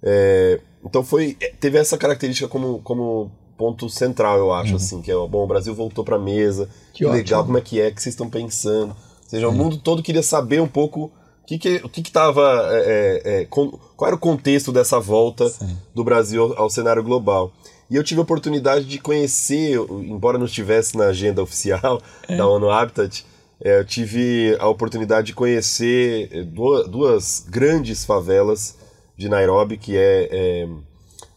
É, 0.00 0.60
então 0.84 1.02
foi 1.02 1.36
teve 1.58 1.76
essa 1.76 1.98
característica 1.98 2.48
como, 2.48 2.78
como 2.82 3.32
ponto 3.58 3.90
central, 3.90 4.38
eu 4.38 4.52
acho, 4.52 4.70
uhum. 4.70 4.76
assim, 4.76 5.02
que 5.02 5.10
é, 5.10 5.14
bom, 5.14 5.42
o 5.42 5.46
Brasil 5.46 5.74
voltou 5.74 6.04
para 6.04 6.14
a 6.14 6.20
mesa, 6.20 6.68
que, 6.92 7.04
que 7.04 7.06
legal, 7.06 7.44
como 7.44 7.58
é 7.58 7.60
que 7.60 7.80
é, 7.80 7.90
que 7.90 8.00
vocês 8.00 8.14
estão 8.14 8.30
pensando. 8.30 8.90
Ou 8.90 9.28
seja, 9.28 9.48
uhum. 9.48 9.54
o 9.54 9.56
mundo 9.56 9.76
todo 9.76 10.04
queria 10.04 10.22
saber 10.22 10.62
um 10.62 10.68
pouco 10.68 11.10
que 11.50 11.58
que, 11.58 11.80
o 11.84 11.88
que 11.88 12.00
estava. 12.00 12.68
É, 12.70 13.22
é, 13.24 13.44
qual 13.46 13.80
era 14.02 14.14
o 14.14 14.18
contexto 14.18 14.70
dessa 14.70 15.00
volta 15.00 15.48
Sim. 15.48 15.76
do 15.94 16.04
Brasil 16.04 16.54
ao 16.56 16.70
cenário 16.70 17.02
global? 17.02 17.52
E 17.90 17.96
eu 17.96 18.04
tive 18.04 18.20
a 18.20 18.22
oportunidade 18.22 18.84
de 18.84 18.98
conhecer, 18.98 19.76
embora 19.90 20.38
não 20.38 20.46
estivesse 20.46 20.96
na 20.96 21.06
agenda 21.06 21.42
oficial 21.42 22.00
é. 22.28 22.36
da 22.36 22.46
ONU 22.46 22.70
Habitat, 22.70 23.24
é, 23.62 23.80
eu 23.80 23.84
tive 23.84 24.56
a 24.60 24.68
oportunidade 24.68 25.28
de 25.28 25.32
conhecer 25.34 26.44
duas, 26.46 26.88
duas, 26.88 27.46
grandes 27.48 28.04
favelas 28.04 28.76
de 29.16 29.28
Nairobi, 29.28 29.76
que 29.76 29.96
é, 29.96 30.28
é 30.30 30.68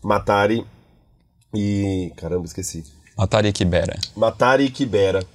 Matari 0.01 0.65
e. 1.53 2.13
Caramba, 2.15 2.45
esqueci. 2.45 2.83
Matari 3.17 3.47
e 3.47 3.53
Kibera. 3.53 3.99
Matari 4.15 4.65
e 4.65 4.69
Kibera. 4.69 5.25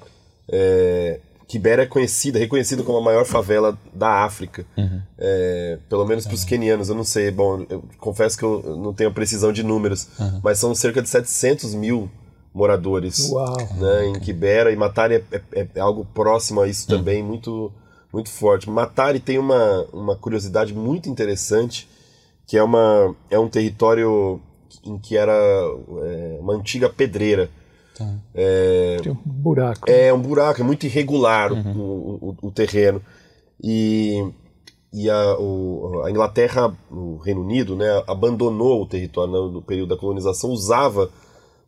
É, 0.50 1.20
Kibera 1.48 1.84
é 1.84 1.86
conhecida, 1.86 2.38
reconhecida 2.38 2.82
como 2.82 2.98
a 2.98 3.00
maior 3.00 3.24
favela 3.24 3.76
da 3.94 4.22
África. 4.22 4.66
Uhum. 4.76 5.00
É, 5.16 5.78
pelo 5.88 6.04
menos 6.04 6.26
para 6.26 6.34
os 6.34 6.44
quenianos, 6.44 6.90
eu 6.90 6.94
não 6.94 7.04
sei. 7.04 7.30
Bom, 7.30 7.64
eu 7.70 7.82
confesso 7.98 8.36
que 8.36 8.44
eu 8.44 8.76
não 8.76 8.92
tenho 8.92 9.10
precisão 9.10 9.50
de 9.50 9.62
números, 9.62 10.08
uhum. 10.20 10.40
mas 10.44 10.58
são 10.58 10.74
cerca 10.74 11.00
de 11.00 11.08
700 11.08 11.74
mil 11.74 12.10
moradores 12.52 13.30
né, 13.78 14.08
em 14.08 14.20
Kibera. 14.20 14.70
E 14.70 14.76
Matari 14.76 15.14
é, 15.14 15.24
é, 15.52 15.66
é, 15.74 15.80
algo 15.80 16.04
próximo 16.12 16.60
a 16.60 16.68
isso 16.68 16.90
uhum. 16.92 16.98
também, 16.98 17.22
muito, 17.22 17.72
muito 18.12 18.28
forte. 18.28 18.68
Matari 18.68 19.18
tem 19.18 19.38
uma, 19.38 19.86
uma 19.90 20.16
curiosidade 20.16 20.74
muito 20.74 21.08
interessante, 21.08 21.88
que 22.46 22.58
é, 22.58 22.62
uma, 22.62 23.16
é 23.30 23.38
um 23.38 23.48
território 23.48 24.38
em 24.84 24.98
que 24.98 25.16
era 25.16 25.32
é, 25.32 26.38
uma 26.40 26.52
antiga 26.52 26.90
pedreira. 26.90 27.48
Tá. 27.98 28.14
É, 28.32 28.96
Tem 29.02 29.10
um 29.12 29.16
buraco. 29.24 29.90
É 29.90 30.12
um 30.12 30.20
buraco, 30.20 30.60
é 30.60 30.64
muito 30.64 30.86
irregular 30.86 31.52
uhum. 31.52 31.76
o, 31.76 32.36
o, 32.42 32.48
o, 32.48 32.50
terreno. 32.52 33.02
E, 33.62 34.24
e 34.92 35.10
a, 35.10 35.36
o, 35.38 36.02
a, 36.04 36.10
Inglaterra, 36.10 36.72
o 36.90 37.16
Reino 37.16 37.42
Unido, 37.42 37.74
né, 37.74 38.02
abandonou 38.06 38.82
o 38.82 38.86
território 38.86 39.32
no, 39.32 39.50
no 39.50 39.62
período 39.62 39.88
da 39.88 39.96
colonização, 39.96 40.50
usava 40.50 41.10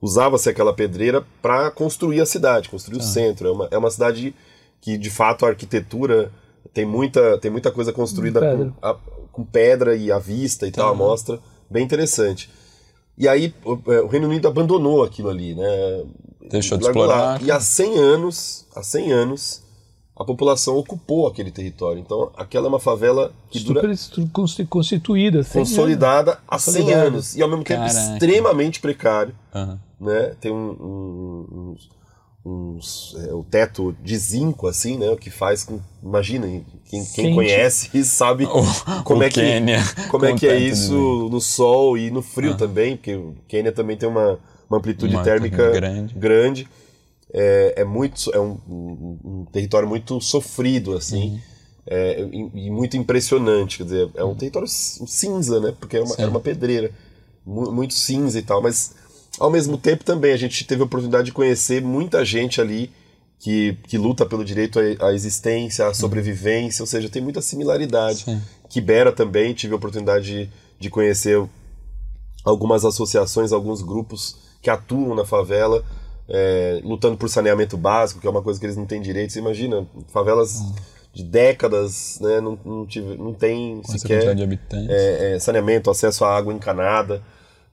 usava-se 0.01 0.49
aquela 0.49 0.73
pedreira 0.73 1.23
para 1.43 1.71
construir 1.71 2.21
a 2.21 2.27
cidade, 2.27 2.71
construir 2.71 2.97
o 2.97 3.01
tá. 3.01 3.07
centro. 3.07 3.49
É 3.49 3.53
uma, 3.53 3.69
é 3.73 3.77
uma 3.77 3.91
cidade 3.91 4.35
que, 4.81 4.97
de 4.97 5.11
fato, 5.11 5.45
a 5.45 5.51
arquitetura 5.51 6.33
tem 6.73 6.87
muita, 6.87 7.37
tem 7.39 7.51
muita 7.51 7.71
coisa 7.71 7.93
construída 7.93 8.41
pedra. 8.41 8.73
Com, 8.81 8.87
a, 8.87 8.95
com, 9.31 9.45
pedra 9.45 9.95
e 9.95 10.11
à 10.11 10.19
vista 10.19 10.67
e 10.67 10.71
tá. 10.71 10.83
tal, 10.83 10.93
a 10.93 10.95
mostra. 10.95 11.39
Bem 11.69 11.85
interessante. 11.85 12.51
E 13.21 13.29
aí 13.29 13.53
o, 13.63 13.79
é, 13.93 14.01
o 14.01 14.07
Reino 14.07 14.27
Unido 14.27 14.49
abandonou 14.49 15.05
aquilo 15.05 15.29
ali, 15.29 15.55
né? 15.55 16.05
Deixou 16.51 16.79
de 16.79 16.87
explorar. 16.87 17.43
E 17.43 17.51
há 17.51 17.61
100 17.61 17.99
anos, 17.99 18.67
há 18.75 18.83
100 18.83 19.13
anos, 19.13 19.63
a 20.17 20.25
população 20.25 20.75
ocupou 20.79 21.27
aquele 21.27 21.51
território. 21.51 22.01
Então, 22.01 22.33
aquela 22.35 22.67
é 22.67 22.69
uma 22.71 22.81
favela 22.81 23.31
que 23.51 23.59
Super 23.59 23.83
dura 23.83 24.67
constituída, 24.71 25.45
consolidada 25.45 26.39
há 26.49 26.59
100 26.59 26.93
anos 26.95 27.37
e 27.37 27.43
ao 27.43 27.49
mesmo 27.49 27.63
tempo 27.63 27.83
Caraca. 27.83 28.15
extremamente 28.15 28.81
precário, 28.81 29.35
uhum. 29.55 29.79
né? 30.01 30.35
Tem 30.41 30.51
um, 30.51 30.71
um, 30.71 31.73
uns 31.73 31.91
uns, 32.45 33.15
é, 33.19 33.33
o 33.35 33.45
teto 33.45 33.95
de 34.03 34.17
zinco, 34.17 34.67
assim, 34.67 34.97
né? 34.97 35.11
O 35.11 35.17
que 35.17 35.31
faz 35.31 35.65
com. 35.65 35.81
Imagina, 36.03 36.47
quem, 36.87 37.05
quem 37.05 37.35
conhece 37.35 37.91
sabe 38.05 38.45
o, 38.45 38.49
como, 39.05 39.21
o 39.21 39.23
é 39.23 39.29
que, 39.29 39.43
como 40.09 40.25
é 40.25 40.35
que 40.35 40.47
é 40.47 40.59
isso 40.59 41.29
no 41.31 41.41
sol 41.41 41.99
e 41.99 42.11
no 42.11 42.23
frio 42.23 42.53
ah. 42.53 42.57
também, 42.57 42.97
porque 42.97 43.15
o 43.15 43.35
Quênia 43.47 43.73
também 43.73 43.97
tem 43.97 44.09
uma, 44.09 44.39
uma 44.69 44.79
amplitude 44.79 45.15
uma 45.15 45.23
térmica 45.23 45.71
grande. 45.71 46.15
grande. 46.15 46.69
É, 47.33 47.75
é, 47.77 47.85
muito, 47.85 48.29
é 48.35 48.41
um, 48.41 48.59
um, 48.69 49.19
um, 49.25 49.45
território 49.53 49.89
muito 49.89 50.21
sofrido, 50.21 50.97
assim. 50.97 51.31
Uhum. 51.31 51.41
É, 51.87 52.21
e, 52.33 52.67
e, 52.67 52.71
muito 52.71 52.97
impressionante, 52.97 53.79
quer 53.79 53.85
dizer, 53.85 54.11
é 54.15 54.25
um 54.25 54.35
território 54.35 54.69
cinza, 54.69 55.61
né? 55.61 55.75
Porque 55.79 55.97
é 55.97 56.03
uma, 56.03 56.17
uma 56.27 56.41
pedreira, 56.41 56.91
muito 57.47 57.95
cinza 57.95 58.39
e 58.39 58.43
tal, 58.43 58.61
mas 58.61 58.95
ao 59.41 59.51
mesmo 59.51 59.79
tempo, 59.79 60.05
também, 60.05 60.33
a 60.33 60.37
gente 60.37 60.65
teve 60.67 60.83
a 60.83 60.85
oportunidade 60.85 61.25
de 61.25 61.33
conhecer 61.33 61.81
muita 61.83 62.25
gente 62.25 62.61
ali 62.61 62.93
que, 63.39 63.77
que 63.89 63.97
luta 63.97 64.27
pelo 64.27 64.45
direito 64.45 64.79
à, 65.01 65.15
existência, 65.15 65.87
à 65.87 65.95
sobrevivência, 65.95 66.83
ou 66.83 66.87
seja, 66.87 67.09
tem 67.09 67.23
muita 67.23 67.41
similaridade. 67.41 68.25
Sim. 68.25 68.41
Kibera 68.69 69.11
também, 69.11 69.55
tive 69.55 69.73
a 69.73 69.77
oportunidade 69.77 70.27
de, 70.27 70.51
de 70.79 70.91
conhecer 70.91 71.43
algumas 72.45 72.85
associações, 72.85 73.51
alguns 73.51 73.81
grupos 73.81 74.37
que 74.61 74.69
atuam 74.69 75.15
na 75.15 75.25
favela, 75.25 75.83
é, 76.29 76.81
lutando 76.85 77.17
por 77.17 77.31
saneamento 77.31 77.79
básico, 77.79 78.21
que 78.21 78.27
é 78.27 78.31
uma 78.31 78.43
coisa 78.43 78.61
que 78.61 78.67
eles 78.67 78.77
não 78.77 78.85
têm 78.85 79.01
direito. 79.01 79.33
Você 79.33 79.39
imagina, 79.39 79.87
favelas 80.13 80.61
hum. 80.61 80.75
de 81.15 81.25
décadas, 81.25 82.19
né, 82.21 82.43
não, 82.43 82.59
não, 82.63 82.87
tive, 82.87 83.17
não 83.17 83.33
tem 83.33 83.81
sequer 83.85 84.37
é, 84.91 85.35
é, 85.35 85.39
saneamento, 85.39 85.91
acesso 85.91 86.27
à 86.27 86.37
água 86.37 86.53
encanada. 86.53 87.23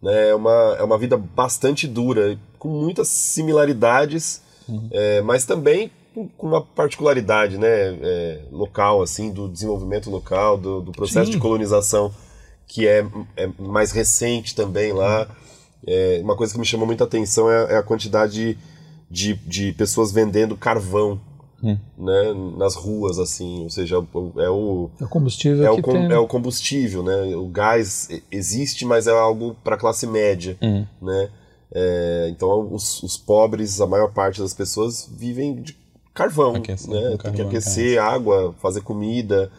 Né? 0.01 0.29
É, 0.29 0.36
uma, 0.36 0.75
é 0.79 0.83
uma 0.83 0.97
vida 0.97 1.17
bastante 1.17 1.88
dura, 1.88 2.38
com 2.57 2.69
muitas 2.69 3.07
similaridades, 3.07 4.41
uhum. 4.67 4.89
é, 4.91 5.21
mas 5.21 5.45
também 5.45 5.91
com 6.38 6.47
uma 6.47 6.62
particularidade 6.62 7.57
né, 7.57 7.67
é, 8.01 8.39
local, 8.51 9.01
assim, 9.01 9.31
do 9.31 9.47
desenvolvimento 9.47 10.10
local, 10.10 10.57
do, 10.57 10.81
do 10.81 10.91
processo 10.91 11.27
Sim. 11.27 11.33
de 11.33 11.38
colonização 11.38 12.12
que 12.67 12.88
é, 12.88 13.05
é, 13.36 13.49
mais 13.57 13.91
recente 13.91 14.53
também 14.53 14.91
lá. 14.91 15.27
É, 15.86 16.19
uma 16.21 16.36
coisa 16.36 16.53
que 16.53 16.60
me 16.60 16.65
chamou 16.65 16.86
muita 16.86 17.05
atenção 17.05 17.49
é, 17.49 17.73
é 17.73 17.77
a 17.77 17.83
quantidade 17.83 18.57
de, 19.10 19.36
de 19.36 19.71
pessoas 19.73 20.12
vendendo 20.12 20.57
carvão 20.57 21.19
hum. 21.63 21.77
né, 21.97 22.33
nas 22.57 22.75
ruas, 22.75 23.19
assim, 23.19 23.63
ou 23.63 23.69
seja, 23.69 23.95
é 23.95 23.99
o, 24.49 24.89
é 24.99 25.03
o 25.03 25.07
combustível 25.09 25.65
é 25.65 25.71
o, 25.71 25.81
com, 25.81 25.97
é 25.97 26.17
o 26.17 26.27
combustível, 26.27 27.03
né? 27.03 27.35
O 27.35 27.47
gás 27.47 28.09
existe, 28.31 28.85
mas 28.85 29.07
é 29.07 29.11
algo 29.11 29.55
para 29.63 29.77
classe 29.77 30.05
média, 30.05 30.57
hum. 30.61 30.85
né? 31.01 31.29
É, 31.71 32.27
então 32.31 32.73
os, 32.73 33.03
os, 33.03 33.17
pobres, 33.17 33.81
a 33.81 33.87
maior 33.87 34.13
parte 34.13 34.39
das 34.39 34.53
pessoas 34.53 35.09
vivem 35.11 35.61
de 35.61 35.75
carvão, 36.13 36.55
aquecer, 36.55 36.89
né? 36.89 37.09
Tem 37.09 37.17
carvão, 37.17 37.33
que 37.33 37.41
aquecer 37.41 38.01
água, 38.01 38.55
fazer 38.61 38.81
comida, 38.81 39.51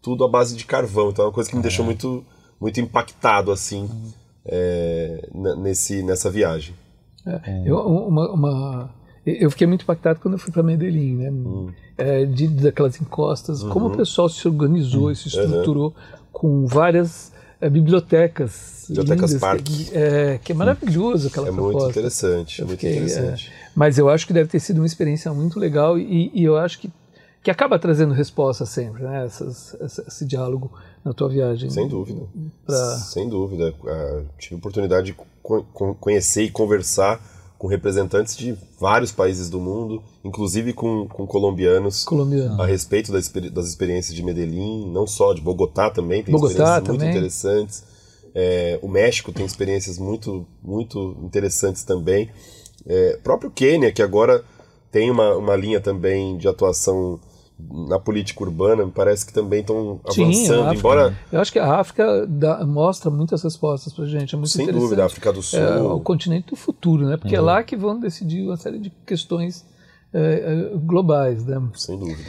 tudo 0.00 0.24
à 0.24 0.28
base 0.28 0.56
de 0.56 0.64
carvão. 0.64 1.10
Então 1.10 1.24
é 1.24 1.28
uma 1.28 1.34
coisa 1.34 1.50
que 1.50 1.56
me 1.56 1.62
deixou 1.62 1.84
muito 1.84 2.24
muito 2.58 2.80
impactado 2.80 3.52
assim 3.52 3.82
hum. 3.84 4.12
é, 4.46 5.28
nesse 5.58 6.02
nessa 6.02 6.30
viagem. 6.30 6.74
É, 7.26 7.62
eu, 7.66 7.78
uma, 7.78 8.30
uma 8.30 8.90
eu 9.26 9.50
fiquei 9.50 9.66
muito 9.66 9.82
impactado 9.82 10.20
quando 10.20 10.34
eu 10.34 10.38
fui 10.38 10.52
para 10.52 10.62
Medellín, 10.62 11.16
né? 11.16 11.30
Hum. 11.30 11.68
É, 11.98 12.24
de, 12.24 12.46
daquelas 12.46 13.00
encostas, 13.00 13.62
uhum. 13.62 13.70
como 13.70 13.86
o 13.88 13.96
pessoal 13.96 14.28
se 14.28 14.46
organizou 14.46 15.10
e 15.10 15.16
se 15.16 15.26
estruturou 15.26 15.86
uhum. 15.88 16.18
com 16.32 16.66
várias 16.66 17.32
é, 17.60 17.68
bibliotecas. 17.68 18.86
Bibliotecas 18.88 19.34
Parque. 19.34 19.86
Que 19.86 19.96
é, 19.96 20.38
que 20.38 20.52
é 20.52 20.54
maravilhoso 20.54 21.26
aquela 21.26 21.48
é 21.48 21.52
proposta. 21.52 21.78
Muito 21.78 21.90
interessante, 21.90 22.60
eu 22.60 22.66
muito 22.68 22.78
fiquei, 22.78 22.98
interessante. 22.98 23.50
É, 23.50 23.70
mas 23.74 23.98
eu 23.98 24.08
acho 24.08 24.26
que 24.26 24.32
deve 24.32 24.48
ter 24.48 24.60
sido 24.60 24.78
uma 24.78 24.86
experiência 24.86 25.32
muito 25.32 25.58
legal 25.58 25.98
e, 25.98 26.30
e 26.32 26.44
eu 26.44 26.56
acho 26.56 26.78
que, 26.78 26.88
que 27.42 27.50
acaba 27.50 27.80
trazendo 27.80 28.14
resposta 28.14 28.64
sempre, 28.64 29.02
né? 29.02 29.24
Essas, 29.24 29.74
esse, 29.80 30.02
esse 30.06 30.24
diálogo 30.24 30.70
na 31.04 31.12
tua 31.12 31.28
viagem. 31.28 31.68
Sem 31.68 31.88
dúvida. 31.88 32.22
Pra... 32.64 32.76
Sem 32.76 33.28
dúvida. 33.28 33.74
Uh, 33.82 34.24
tive 34.38 34.54
a 34.54 34.58
oportunidade 34.58 35.06
de 35.06 35.16
conhecer 35.98 36.44
e 36.44 36.50
conversar 36.50 37.20
com 37.58 37.66
representantes 37.66 38.36
de 38.36 38.56
vários 38.78 39.12
países 39.12 39.48
do 39.48 39.58
mundo, 39.58 40.02
inclusive 40.22 40.72
com, 40.72 41.08
com 41.08 41.26
colombianos, 41.26 42.04
Colombiano. 42.04 42.60
a 42.60 42.66
respeito 42.66 43.10
das, 43.10 43.28
das 43.28 43.68
experiências 43.68 44.14
de 44.14 44.22
Medellín, 44.22 44.90
não 44.90 45.06
só 45.06 45.32
de 45.32 45.40
Bogotá 45.40 45.90
também, 45.90 46.22
tem 46.22 46.32
Bogotá 46.32 46.52
experiências 46.52 46.84
também. 46.84 47.00
muito 47.00 47.16
interessantes. 47.16 47.84
É, 48.34 48.78
o 48.82 48.88
México 48.88 49.32
tem 49.32 49.46
experiências 49.46 49.98
muito, 49.98 50.46
muito 50.62 51.16
interessantes 51.22 51.82
também. 51.82 52.28
É, 52.86 53.18
próprio 53.24 53.50
Quênia, 53.50 53.90
que 53.90 54.02
agora 54.02 54.44
tem 54.92 55.10
uma, 55.10 55.34
uma 55.36 55.56
linha 55.56 55.80
também 55.80 56.36
de 56.36 56.46
atuação 56.46 57.18
na 57.58 57.98
política 57.98 58.44
urbana, 58.44 58.84
me 58.84 58.92
parece 58.92 59.24
que 59.24 59.32
também 59.32 59.60
estão 59.60 60.00
avançando, 60.04 60.64
África, 60.64 60.74
embora... 60.78 61.18
Eu 61.32 61.40
acho 61.40 61.50
que 61.50 61.58
a 61.58 61.80
África 61.80 62.26
dá, 62.26 62.64
mostra 62.66 63.10
muitas 63.10 63.42
respostas 63.42 63.92
para 63.92 64.04
gente, 64.04 64.34
é 64.34 64.38
muito 64.38 64.50
Sem 64.50 64.64
interessante. 64.64 64.82
dúvida, 64.82 65.02
a 65.02 65.06
África 65.06 65.32
do 65.32 65.42
Sul... 65.42 65.58
É 65.58 65.80
o 65.80 66.00
continente 66.00 66.48
do 66.48 66.56
futuro, 66.56 67.06
né? 67.06 67.16
Porque 67.16 67.34
uhum. 67.34 67.42
é 67.42 67.44
lá 67.44 67.62
que 67.62 67.74
vão 67.74 67.98
decidir 67.98 68.42
uma 68.42 68.56
série 68.56 68.78
de 68.78 68.92
questões 69.06 69.64
é, 70.12 70.70
é, 70.72 70.76
globais, 70.76 71.44
né? 71.46 71.62
Sem 71.74 71.98
dúvida. 71.98 72.28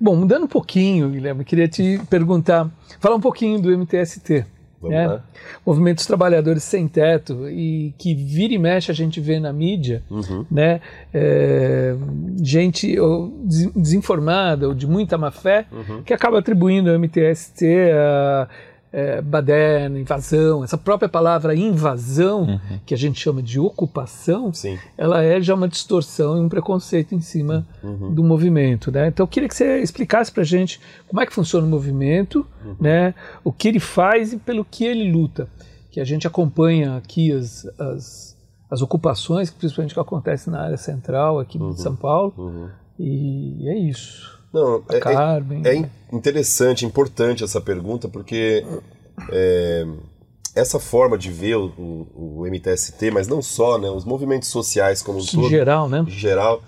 Bom, 0.00 0.16
mudando 0.16 0.44
um 0.44 0.48
pouquinho, 0.48 1.10
Guilherme, 1.10 1.44
queria 1.44 1.68
te 1.68 2.00
perguntar, 2.10 2.70
falar 2.98 3.16
um 3.16 3.20
pouquinho 3.20 3.60
do 3.60 3.70
MTST. 3.70 4.46
Né? 4.88 5.20
Movimentos 5.64 6.06
trabalhadores 6.06 6.62
sem 6.62 6.86
teto 6.88 7.48
e 7.48 7.94
que 7.98 8.14
vira 8.14 8.54
e 8.54 8.58
mexe 8.58 8.90
a 8.90 8.94
gente 8.94 9.20
vê 9.20 9.38
na 9.38 9.52
mídia, 9.52 10.02
uhum. 10.10 10.44
né? 10.50 10.80
É, 11.12 11.94
gente 12.42 12.98
ou 12.98 13.32
desinformada 13.74 14.68
ou 14.68 14.74
de 14.74 14.86
muita 14.86 15.16
má 15.16 15.30
fé 15.30 15.66
uhum. 15.72 16.02
que 16.02 16.12
acaba 16.12 16.38
atribuindo 16.38 16.90
ao 16.90 16.98
MTST 16.98 17.64
a, 17.92 18.48
é, 18.96 19.20
baderna, 19.20 19.98
invasão, 19.98 20.62
essa 20.62 20.78
própria 20.78 21.08
palavra 21.08 21.52
invasão, 21.52 22.42
Uhum. 22.42 22.78
que 22.86 22.94
a 22.94 22.96
gente 22.96 23.18
chama 23.20 23.42
de 23.42 23.58
ocupação, 23.58 24.52
Sim. 24.52 24.78
ela 24.96 25.20
é 25.20 25.40
já 25.40 25.52
uma 25.52 25.66
distorção 25.66 26.36
e 26.36 26.40
um 26.40 26.48
preconceito 26.48 27.12
em 27.12 27.20
cima 27.20 27.66
Uhum. 27.82 28.14
do 28.14 28.22
movimento. 28.22 28.92
Né? 28.92 29.08
Então 29.08 29.24
eu 29.24 29.28
queria 29.28 29.48
que 29.48 29.54
você 29.56 29.80
explicasse 29.80 30.30
para 30.30 30.42
a 30.42 30.46
gente 30.46 30.80
como 31.08 31.20
é 31.20 31.26
que 31.26 31.32
funciona 31.34 31.66
o 31.66 31.70
movimento, 31.70 32.46
Uhum. 32.64 32.76
né? 32.80 33.14
o 33.42 33.50
que 33.52 33.66
ele 33.66 33.80
faz 33.80 34.32
e 34.32 34.36
pelo 34.36 34.64
que 34.64 34.84
ele 34.84 35.10
luta. 35.10 35.48
Que 35.90 36.00
a 36.00 36.04
gente 36.04 36.24
acompanha 36.26 36.96
aqui 36.96 37.32
as, 37.32 37.66
as, 37.78 38.36
as 38.70 38.80
ocupações, 38.80 39.50
principalmente 39.50 39.92
que 39.94 40.00
acontecem 40.00 40.52
na 40.52 40.60
área 40.60 40.76
central 40.76 41.40
aqui 41.40 41.58
Uhum. 41.58 41.70
de 41.72 41.80
São 41.80 41.96
Paulo. 41.96 42.70
E 42.98 43.68
é 43.68 43.76
isso. 43.76 44.40
Não, 44.54 44.82
é, 44.88 44.96
é, 44.96 45.00
Carmen. 45.00 45.62
é 45.66 45.74
in- 45.74 45.90
interessante, 46.12 46.86
importante 46.86 47.42
essa 47.44 47.60
pergunta, 47.60 48.08
porque 48.08 48.64
é, 49.30 49.86
essa 50.54 50.78
forma 50.78 51.18
de 51.18 51.30
ver 51.30 51.56
o, 51.56 51.66
o- 51.76 52.34
o 52.42 52.46
MTST, 52.46 53.10
mas 53.10 53.26
não 53.26 53.42
só, 53.42 53.76
né, 53.78 53.90
os 53.90 54.04
movimentos 54.04 54.48
sociais 54.48 55.02
como 55.02 55.18
um 55.18 55.22
Em 55.22 55.26
todo, 55.26 55.48
geral, 55.48 55.88
né? 55.88 56.04
em 56.06 56.10
geral, 56.10 56.62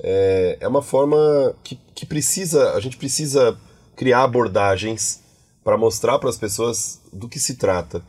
é, 0.00 0.58
é 0.60 0.68
uma 0.68 0.82
forma 0.82 1.54
que, 1.62 1.78
que 1.94 2.04
precisa, 2.04 2.72
a 2.72 2.80
gente 2.80 2.96
precisa 2.96 3.56
criar 3.96 4.24
abordagens 4.24 5.20
para 5.64 5.76
mostrar 5.76 6.18
para 6.18 6.30
as 6.30 6.36
pessoas 6.38 7.00
do 7.12 7.28
que 7.28 7.38
se 7.38 7.54
trata. 7.56 8.02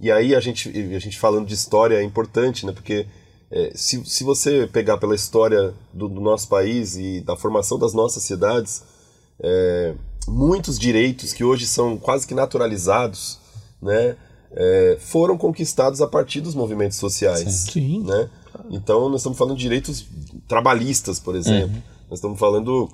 E 0.00 0.10
aí 0.10 0.34
a 0.34 0.40
gente, 0.40 0.68
a 0.94 0.98
gente 0.98 1.18
falando 1.18 1.46
de 1.46 1.52
história 1.54 1.96
é 1.96 2.02
importante, 2.02 2.64
né? 2.64 2.72
Porque 2.72 3.06
é, 3.52 3.72
se, 3.74 4.02
se 4.06 4.24
você 4.24 4.66
pegar 4.66 4.96
pela 4.96 5.14
história 5.14 5.74
do, 5.92 6.08
do 6.08 6.20
nosso 6.20 6.48
país 6.48 6.96
e 6.96 7.20
da 7.20 7.36
formação 7.36 7.78
das 7.78 7.92
nossas 7.92 8.22
cidades, 8.22 8.82
é, 9.38 9.94
muitos 10.26 10.78
direitos 10.78 11.32
que 11.32 11.44
hoje 11.44 11.66
são 11.66 11.98
quase 11.98 12.26
que 12.26 12.34
naturalizados, 12.34 13.38
né? 13.80 14.16
é, 14.54 14.96
foram 15.00 15.36
conquistados 15.36 16.00
a 16.00 16.06
partir 16.06 16.40
dos 16.40 16.54
movimentos 16.54 16.98
sociais 16.98 17.68
Sim. 17.72 18.04
né? 18.04 18.28
Então 18.70 19.08
nós 19.08 19.20
estamos 19.20 19.38
falando 19.38 19.56
de 19.56 19.62
direitos 19.62 20.06
trabalhistas, 20.46 21.18
por 21.18 21.34
exemplo. 21.34 21.82
Nós 22.08 22.18
estamos 22.18 22.38
falando 22.38 22.90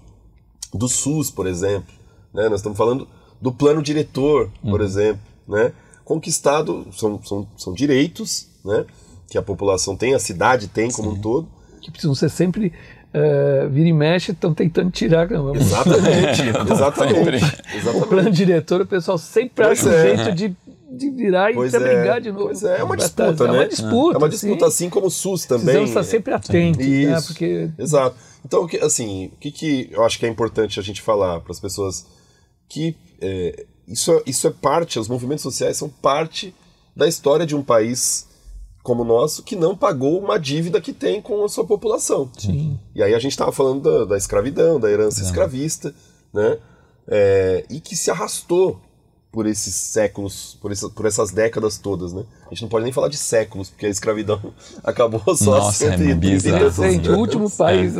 do 0.72 0.88
SUS, 0.88 1.30
por 1.30 1.46
exemplo. 1.46 1.92
Né? 2.32 2.48
Nós 2.48 2.60
estamos 2.60 2.78
falando 2.78 3.08
do 3.40 3.52
plano 3.52 3.82
diretor, 3.82 4.50
por 4.62 4.80
exemplo. 4.80 5.20
Né? 5.48 5.72
Conquistado, 6.04 6.86
são, 6.92 7.20
são, 7.24 7.48
são 7.56 7.72
direitos 7.72 8.46
né? 8.64 8.86
Que 9.28 9.36
a 9.38 9.42
população 9.42 9.94
tem, 9.96 10.14
a 10.14 10.18
cidade 10.18 10.68
tem 10.68 10.90
como 10.90 11.10
um 11.10 11.20
todo. 11.20 11.48
Que 11.80 11.90
precisam 11.90 12.14
ser 12.14 12.28
sempre. 12.30 12.72
eh, 13.14 13.68
vira 13.70 13.88
e 13.88 13.92
mexe, 13.92 14.32
estão 14.32 14.52
tentando 14.52 14.90
tirar. 14.90 15.26
Vamos- 15.28 15.60
Exatamente, 15.62 16.42
exatamente. 16.72 17.44
O 17.74 17.76
exatamente. 17.76 18.06
plano 18.08 18.30
diretor, 18.30 18.80
o 18.82 18.86
pessoal 18.86 19.16
sempre 19.18 19.64
Pois 19.64 19.80
acha 19.80 19.88
um 19.88 19.92
é. 19.92 20.02
jeito 20.16 20.34
de, 20.34 20.56
de 20.90 21.10
virar 21.10 21.52
Pois 21.54 21.72
e 21.72 21.76
é, 21.76 21.80
brigar 21.80 22.20
de 22.20 22.30
novo. 22.30 22.44
pois 22.46 22.62
é, 22.62 22.80
é 22.80 22.84
uma 22.84 22.96
Pra 22.96 23.04
disputa, 23.06 23.44
né? 23.44 23.50
É 23.50 23.52
uma 23.60 23.68
disputa. 23.68 24.14
É 24.14 24.18
uma 24.18 24.28
disputa 24.28 24.58
sim. 24.64 24.66
assim 24.66 24.90
como 24.90 25.06
o 25.06 25.10
SUS 25.10 25.46
também. 25.46 25.64
Precisamos 25.64 25.88
estar 25.90 26.02
sempre 26.04 26.34
atentos, 26.34 26.86
né? 26.86 27.20
Porque 27.26 27.70
Exato. 27.78 28.16
Então, 28.44 28.68
assim, 28.82 29.26
o 29.32 29.36
que, 29.36 29.50
que 29.50 29.88
eu 29.90 30.04
acho 30.04 30.18
que 30.18 30.26
é 30.26 30.28
importante 30.28 30.78
a 30.78 30.82
gente 30.82 31.00
falar 31.02 31.40
para 31.40 31.52
as 31.52 31.58
pessoas 31.60 32.06
que 32.68 32.94
é, 33.20 33.64
isso, 33.86 34.22
isso 34.26 34.46
é 34.46 34.50
parte, 34.50 34.98
os 34.98 35.08
movimentos 35.08 35.42
sociais 35.42 35.76
são 35.78 35.88
parte 35.88 36.54
da 36.94 37.08
história 37.08 37.46
de 37.46 37.56
um 37.56 37.62
país 37.62 38.27
como 38.82 39.02
o 39.02 39.04
nosso 39.04 39.42
que 39.42 39.54
não 39.56 39.76
pagou 39.76 40.18
uma 40.18 40.38
dívida 40.38 40.80
que 40.80 40.92
tem 40.92 41.20
com 41.20 41.44
a 41.44 41.48
sua 41.48 41.64
população. 41.66 42.30
Sim. 42.38 42.78
E 42.94 43.02
aí 43.02 43.14
a 43.14 43.18
gente 43.18 43.32
estava 43.32 43.52
falando 43.52 43.82
da, 43.82 44.04
da 44.06 44.16
escravidão, 44.16 44.80
da 44.80 44.90
herança 44.90 45.22
escravista, 45.22 45.94
né? 46.32 46.58
É, 47.06 47.64
e 47.70 47.80
que 47.80 47.96
se 47.96 48.10
arrastou 48.10 48.80
por 49.30 49.46
esses 49.46 49.74
séculos, 49.74 50.56
por, 50.60 50.72
essa- 50.72 50.88
por 50.88 51.04
essas 51.04 51.30
décadas 51.30 51.76
todas, 51.76 52.14
né? 52.14 52.24
A 52.46 52.50
gente 52.50 52.62
não 52.62 52.68
pode 52.70 52.84
nem 52.84 52.92
falar 52.92 53.08
de 53.08 53.16
séculos, 53.18 53.68
porque 53.68 53.84
a 53.84 53.88
escravidão 53.90 54.40
acabou 54.82 55.20
só 55.36 55.54
há 55.54 55.58
Nossa, 55.58 55.84
é 55.84 55.88
130 55.98 56.10
e 56.10 56.14
bizarro. 56.30 56.58
tantos 56.60 56.76
Gente, 56.76 57.08
o 57.08 57.12
anos. 57.12 57.20
último 57.20 57.50
país 57.50 57.92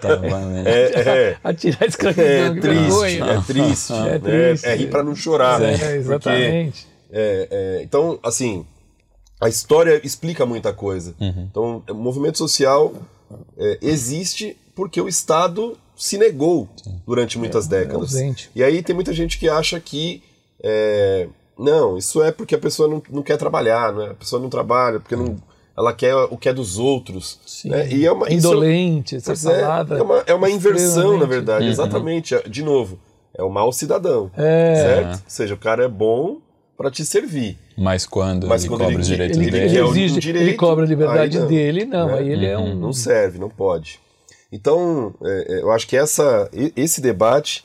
Tava, 0.00 0.38
né? 0.46 0.62
É, 0.66 1.00
é, 1.00 1.36
a 1.44 1.52
tirar 1.52 1.82
a 1.82 1.84
é 1.84 1.88
escravidão. 1.88 2.54
que 2.54 2.60
triste, 2.60 3.20
é 3.20 3.40
triste, 3.46 3.92
É 3.92 3.96
né? 4.02 4.18
triste. 4.18 4.66
É 4.66 4.74
rir 4.76 4.86
para 4.90 5.02
não 5.04 5.14
chorar, 5.14 5.60
É, 5.62 5.66
né? 5.66 5.72
Porque, 5.78 5.92
exatamente. 5.96 6.86
é, 7.12 7.48
é, 7.50 7.82
então, 7.82 8.18
assim, 8.22 8.64
a 9.42 9.48
história 9.48 10.00
explica 10.04 10.46
muita 10.46 10.72
coisa. 10.72 11.14
Então, 11.20 11.82
o 11.90 11.94
movimento 11.94 12.38
social 12.38 12.92
é, 13.58 13.78
existe 13.82 14.56
porque 14.74 15.00
o 15.00 15.08
Estado 15.08 15.76
se 15.96 16.16
negou 16.16 16.68
durante 17.06 17.38
muitas 17.38 17.66
décadas. 17.66 18.14
ausente. 18.14 18.50
E 18.54 18.62
aí 18.62 18.82
tem 18.82 18.94
muita 18.94 19.12
gente 19.12 19.38
que 19.38 19.48
acha 19.48 19.78
que 19.80 20.22
é, 20.62 21.28
não, 21.58 21.96
isso 21.98 22.22
é 22.22 22.30
porque 22.32 22.54
a 22.54 22.58
pessoa 22.58 22.88
não, 22.88 23.02
não 23.10 23.22
quer 23.22 23.36
trabalhar, 23.36 23.92
né? 23.92 24.10
a 24.10 24.14
pessoa 24.14 24.40
não 24.40 24.48
trabalha 24.48 24.98
porque 25.00 25.14
não, 25.16 25.36
ela 25.76 25.92
quer 25.92 26.14
o 26.14 26.36
que 26.36 26.48
é 26.48 26.52
dos 26.52 26.78
outros. 26.78 27.38
Sim. 27.46 27.68
né? 27.70 27.88
E 27.92 28.06
é 28.06 28.12
uma, 28.12 28.28
isso- 28.28 28.48
Indolente, 28.48 29.16
essa 29.16 29.26
Pois 29.26 29.44
é, 29.44 29.60
palavra. 29.60 29.98
é 29.98 30.02
uma, 30.02 30.18
é 30.28 30.34
uma 30.34 30.50
inversão, 30.50 31.18
na 31.18 31.26
verdade. 31.26 31.66
Exatamente. 31.66 32.34
É, 32.34 32.42
De 32.48 32.62
novo, 32.62 32.98
é 33.34 33.42
o 33.42 33.50
mau 33.50 33.72
cidadão. 33.72 34.30
É. 34.36 34.74
Certo? 34.76 35.14
Ou 35.14 35.20
seja, 35.26 35.54
o 35.54 35.58
cara 35.58 35.84
é 35.84 35.88
bom 35.88 36.38
para 36.82 36.90
te 36.90 37.04
servir. 37.04 37.56
Mas 37.78 38.04
quando 38.04 38.46
Mas 38.48 38.62
ele 38.62 38.68
quando 38.70 38.80
cobra 38.80 38.94
ele- 38.94 39.02
os 39.02 39.06
direitos 39.06 39.36
Ele, 39.38 39.46
ele 39.46 39.50
dele. 39.52 39.78
ele 39.78 39.88
exige, 39.88 40.20
direito, 40.20 40.44
ele 40.48 40.54
cobra 40.56 40.84
a 40.84 40.88
liberdade 40.88 41.38
não, 41.38 41.46
dele, 41.46 41.84
não. 41.84 42.06
né? 42.08 42.18
Aí 42.18 42.28
ele 42.30 42.46
é 42.46 42.58
um. 42.58 42.74
Não 42.74 42.92
serve, 42.92 43.38
não 43.38 43.48
pode. 43.48 44.00
Então, 44.50 45.14
é, 45.22 45.54
é, 45.54 45.62
eu 45.62 45.70
acho 45.70 45.86
que 45.86 45.96
essa, 45.96 46.50
esse 46.76 47.00
debate 47.00 47.64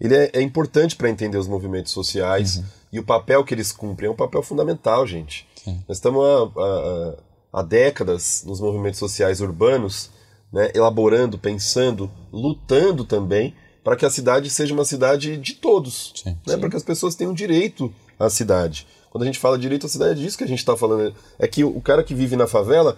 ele 0.00 0.14
é, 0.14 0.30
é 0.34 0.42
importante 0.42 0.94
para 0.94 1.08
entender 1.10 1.38
os 1.38 1.48
movimentos 1.48 1.90
sociais 1.92 2.62
e 2.92 2.98
o 3.00 3.02
papel 3.02 3.42
que 3.44 3.52
eles 3.54 3.72
cumprem. 3.72 4.08
É 4.08 4.12
um 4.12 4.16
papel 4.16 4.42
fundamental, 4.42 5.06
gente. 5.06 5.46
Nós 5.88 5.96
estamos 5.98 6.22
há, 6.24 6.60
há- 6.62 7.14
há 7.54 7.62
décadas 7.62 8.44
nos 8.46 8.60
movimentos 8.60 8.98
sociais 8.98 9.40
urbanos, 9.40 10.10
né, 10.52 10.70
elaborando, 10.74 11.36
pensando, 11.38 12.10
lutando 12.32 13.04
também 13.04 13.54
para 13.82 13.96
que 13.96 14.04
a 14.06 14.10
cidade 14.10 14.48
seja 14.50 14.72
uma 14.74 14.84
cidade 14.84 15.36
de 15.38 15.54
todos, 15.54 16.12
Sim. 16.22 16.36
né, 16.46 16.56
para 16.56 16.68
que 16.70 16.76
as 16.76 16.82
pessoas 16.82 17.14
tenham 17.14 17.32
direito 17.34 17.92
à 18.18 18.28
cidade. 18.30 18.86
Quando 19.10 19.22
a 19.22 19.26
gente 19.26 19.38
fala 19.38 19.58
direito 19.58 19.86
à 19.86 19.88
cidade, 19.88 20.20
é 20.20 20.24
disso 20.24 20.36
que 20.38 20.44
a 20.44 20.48
gente 20.48 20.58
está 20.58 20.76
falando. 20.76 21.14
É 21.38 21.46
que 21.48 21.64
o 21.64 21.80
cara 21.80 22.02
que 22.04 22.14
vive 22.14 22.36
na 22.36 22.46
favela 22.46 22.96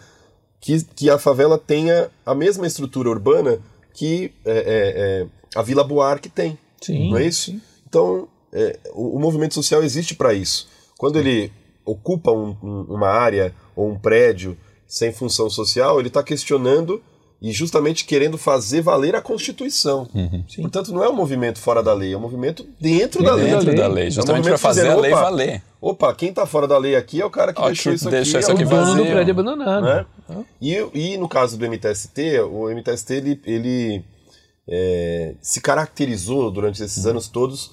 que, 0.61 0.83
que 0.95 1.09
a 1.09 1.19
favela 1.19 1.57
tenha 1.59 2.11
a 2.27 2.35
mesma 2.35 2.67
estrutura 2.67 3.09
urbana 3.09 3.59
que 3.95 4.33
é, 4.45 4.53
é, 4.53 4.63
é, 4.67 5.27
a 5.55 5.63
Vila 5.63 5.83
Buarque 5.85 6.29
tem. 6.29 6.59
Sim, 6.81 7.11
não 7.11 7.19
é 7.19 7.25
isso? 7.25 7.55
Então, 7.89 8.29
é, 8.53 8.79
o, 8.93 9.17
o 9.17 9.21
movimento 9.21 9.55
social 9.55 9.83
existe 9.83 10.15
para 10.15 10.33
isso. 10.35 10.69
Quando 10.99 11.19
ele 11.19 11.53
ocupa 11.85 12.31
um- 12.31 12.57
um- 12.63 12.87
uma 12.95 13.09
área 13.09 13.55
ou 13.75 13.89
um 13.89 13.99
prédio 13.99 14.57
sem 14.87 15.13
função 15.13 15.49
social, 15.49 15.99
ele 15.99 16.09
está 16.09 16.23
questionando 16.23 17.03
e 17.43 17.53
justamente 17.53 18.05
querendo 18.05 18.37
fazer 18.37 18.83
valer 18.83 19.15
a 19.17 19.23
Constituição. 19.23 20.07
Portanto, 20.61 20.93
não 20.93 21.03
é 21.03 21.09
um 21.09 21.15
movimento 21.15 21.59
fora 21.59 21.83
da 21.83 21.95
lei, 21.95 22.13
é 22.13 22.17
um 22.17 22.21
movimento 22.21 22.67
dentro 22.81 23.23
da 23.23 23.35
lei. 23.35 23.47
Dentro 23.51 23.67
lei. 23.69 23.77
da 23.77 23.87
lei, 23.89 24.11
justamente 24.11 24.49
É 24.49 24.55
um 24.55 24.59
para 24.59 24.59
movimento 24.59 24.61
fazer 24.61 24.89
a 24.89 24.95
lei 24.97 25.11
valer. 25.13 25.63
Opa, 25.81 26.15
quem 26.15 26.29
está 26.29 26.45
fora 26.45 26.69
da 26.69 26.77
lei 26.77 26.95
aqui 26.97 27.21
é 27.23 27.25
o 27.25 27.31
cara 27.31 27.55
que 27.55 27.61
Ó, 27.61 27.67
deixou 27.67 27.93
que 27.93 27.97
isso 27.97 28.09
aqui. 28.09 28.17
deixou 28.17 28.41
isso 28.41 28.51
é 28.51 28.53
aqui 28.55 28.65
o 28.65 28.67
O 28.67 28.71
dono 28.71 28.85
do 28.85 28.93
vazio. 28.99 29.13
prédio 29.13 29.31
abandonado. 29.33 29.85
né? 29.85 30.45
E, 30.61 30.77
e 30.95 31.17
no 31.17 31.29
caso 31.29 31.57
do 31.57 31.65
MTST, 31.67 32.41
o 32.41 32.69
MTST 32.69 33.15
ele, 33.15 33.41
ele 33.47 34.05
é, 34.69 35.35
se 35.41 35.61
caracterizou 35.63 36.51
durante 36.51 36.83
esses 36.83 37.07
anos 37.07 37.27
todos 37.29 37.71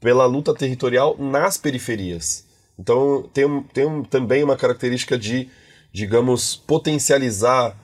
pela 0.00 0.24
luta 0.24 0.54
territorial 0.54 1.14
nas 1.18 1.58
periferias. 1.58 2.46
Então 2.78 3.28
tem, 3.34 3.62
tem 3.74 3.86
um- 3.86 4.02
também 4.02 4.42
uma 4.42 4.56
característica 4.56 5.18
de, 5.18 5.48
digamos, 5.92 6.56
potencializar 6.56 7.76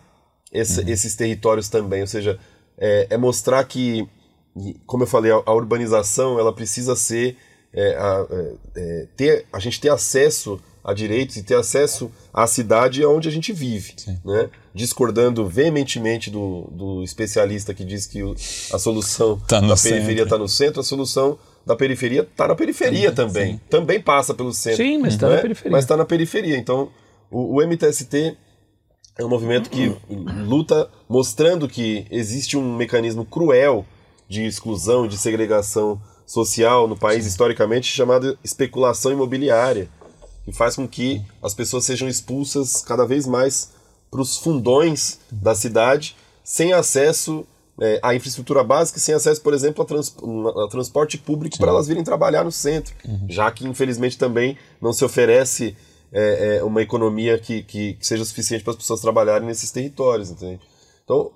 esse- 0.59 0.90
esses 0.90 1.14
territórios 1.14 1.69
também, 1.69 2.01
ou 2.01 2.07
seja, 2.07 2.38
é, 2.79 3.07
é 3.11 3.16
mostrar 3.16 3.62
que, 3.64 4.07
como 4.87 5.03
eu 5.03 5.07
falei, 5.07 5.33
a, 5.33 5.42
a 5.45 5.53
urbanização 5.55 6.38
ela 6.38 6.53
precisa 6.53 6.95
ser 6.97 7.37
é, 7.73 7.95
a, 7.97 8.27
é, 8.31 8.53
é, 8.77 9.07
ter, 9.16 9.47
a 9.53 9.59
gente 9.59 9.79
ter 9.81 9.90
acesso 9.90 10.59
a 10.83 10.95
direitos 10.95 11.37
e 11.37 11.42
ter 11.42 11.57
acesso 11.57 12.11
à 12.33 12.47
cidade 12.47 13.05
onde 13.05 13.29
a 13.29 13.33
gente 13.33 13.53
vive, 13.53 13.95
né? 14.25 14.49
Discordando 14.73 15.47
veementemente 15.47 16.31
do, 16.31 16.69
do 16.71 17.03
especialista 17.03 17.75
que 17.75 17.85
diz 17.85 18.07
que 18.07 18.23
o- 18.23 18.35
a 18.73 18.79
solução 18.79 19.38
Tá 19.49 19.61
da 19.61 19.77
periferia 19.77 20.23
está 20.23 20.38
no 20.38 20.49
centro, 20.49 20.81
a 20.81 20.85
solução 20.85 21.38
da 21.66 21.75
periferia 21.77 22.21
está 22.23 22.47
na 22.49 22.55
periferia 22.55 23.11
também, 23.12 23.61
também 23.69 24.01
passa 24.01 24.33
pelo 24.33 24.53
centro, 24.55 24.79
Sim, 24.85 24.99
mas 24.99 25.16
tá 25.16 25.29
né? 25.29 25.35
na 25.37 25.42
periferia. 25.42 25.73
Mas 25.73 25.85
está 25.85 25.97
na 25.97 26.05
periferia. 26.05 26.57
Então, 26.57 26.88
o, 27.31 27.57
o 27.61 27.66
MTST 27.66 28.37
é 29.18 29.24
um 29.24 29.29
movimento 29.29 29.70
que 29.70 29.96
luta 30.09 30.90
mostrando 31.09 31.68
que 31.68 32.07
existe 32.11 32.57
um 32.57 32.76
mecanismo 32.76 33.24
cruel 33.24 33.85
de 34.29 34.44
exclusão, 34.44 35.07
de 35.07 35.16
segregação 35.16 36.00
social 36.27 36.87
no 36.87 36.96
país 36.96 37.25
historicamente 37.25 37.87
chamado 37.87 38.38
especulação 38.44 39.12
imobiliária, 39.12 39.88
que 40.44 40.52
faz 40.52 40.77
com 40.77 40.87
que 40.87 41.23
as 41.42 41.54
pessoas 41.54 41.85
sejam 41.85 42.08
expulsas 42.08 42.83
cada 42.83 43.06
vez 43.06 43.27
mais 43.27 43.73
para 44.10 44.21
os 44.21 44.37
fundões 44.37 45.19
da 45.31 45.54
cidade, 45.54 46.17
sem 46.44 46.73
acesso 46.73 47.46
é, 47.81 48.00
a 48.02 48.14
infraestrutura 48.14 48.64
básica 48.64 48.98
sem 48.98 49.14
acesso, 49.14 49.40
por 49.42 49.52
exemplo, 49.52 49.83
a, 49.83 49.87
trans, 49.87 50.14
a 50.64 50.69
transporte 50.69 51.19
público 51.19 51.58
para 51.58 51.69
elas 51.69 51.87
virem 51.87 52.02
trabalhar 52.02 52.44
no 52.44 52.52
centro, 52.52 52.94
uhum. 53.04 53.27
já 53.29 53.50
que 53.50 53.67
infelizmente 53.67 54.17
também 54.17 54.56
não 54.81 54.92
se 54.92 55.04
oferece 55.04 55.77
é, 56.13 56.57
é, 56.57 56.65
uma 56.65 56.83
economia 56.83 57.38
que, 57.38 57.63
que, 57.63 57.94
que, 57.94 58.07
seja 58.07 58.25
suficiente 58.25 58.63
para 58.63 58.73
as 58.73 58.77
pessoas 58.77 59.00
trabalharem 59.00 59.46
nesses 59.46 59.71
territórios, 59.71 60.31
entende? 60.31 60.61
Então 61.04 61.31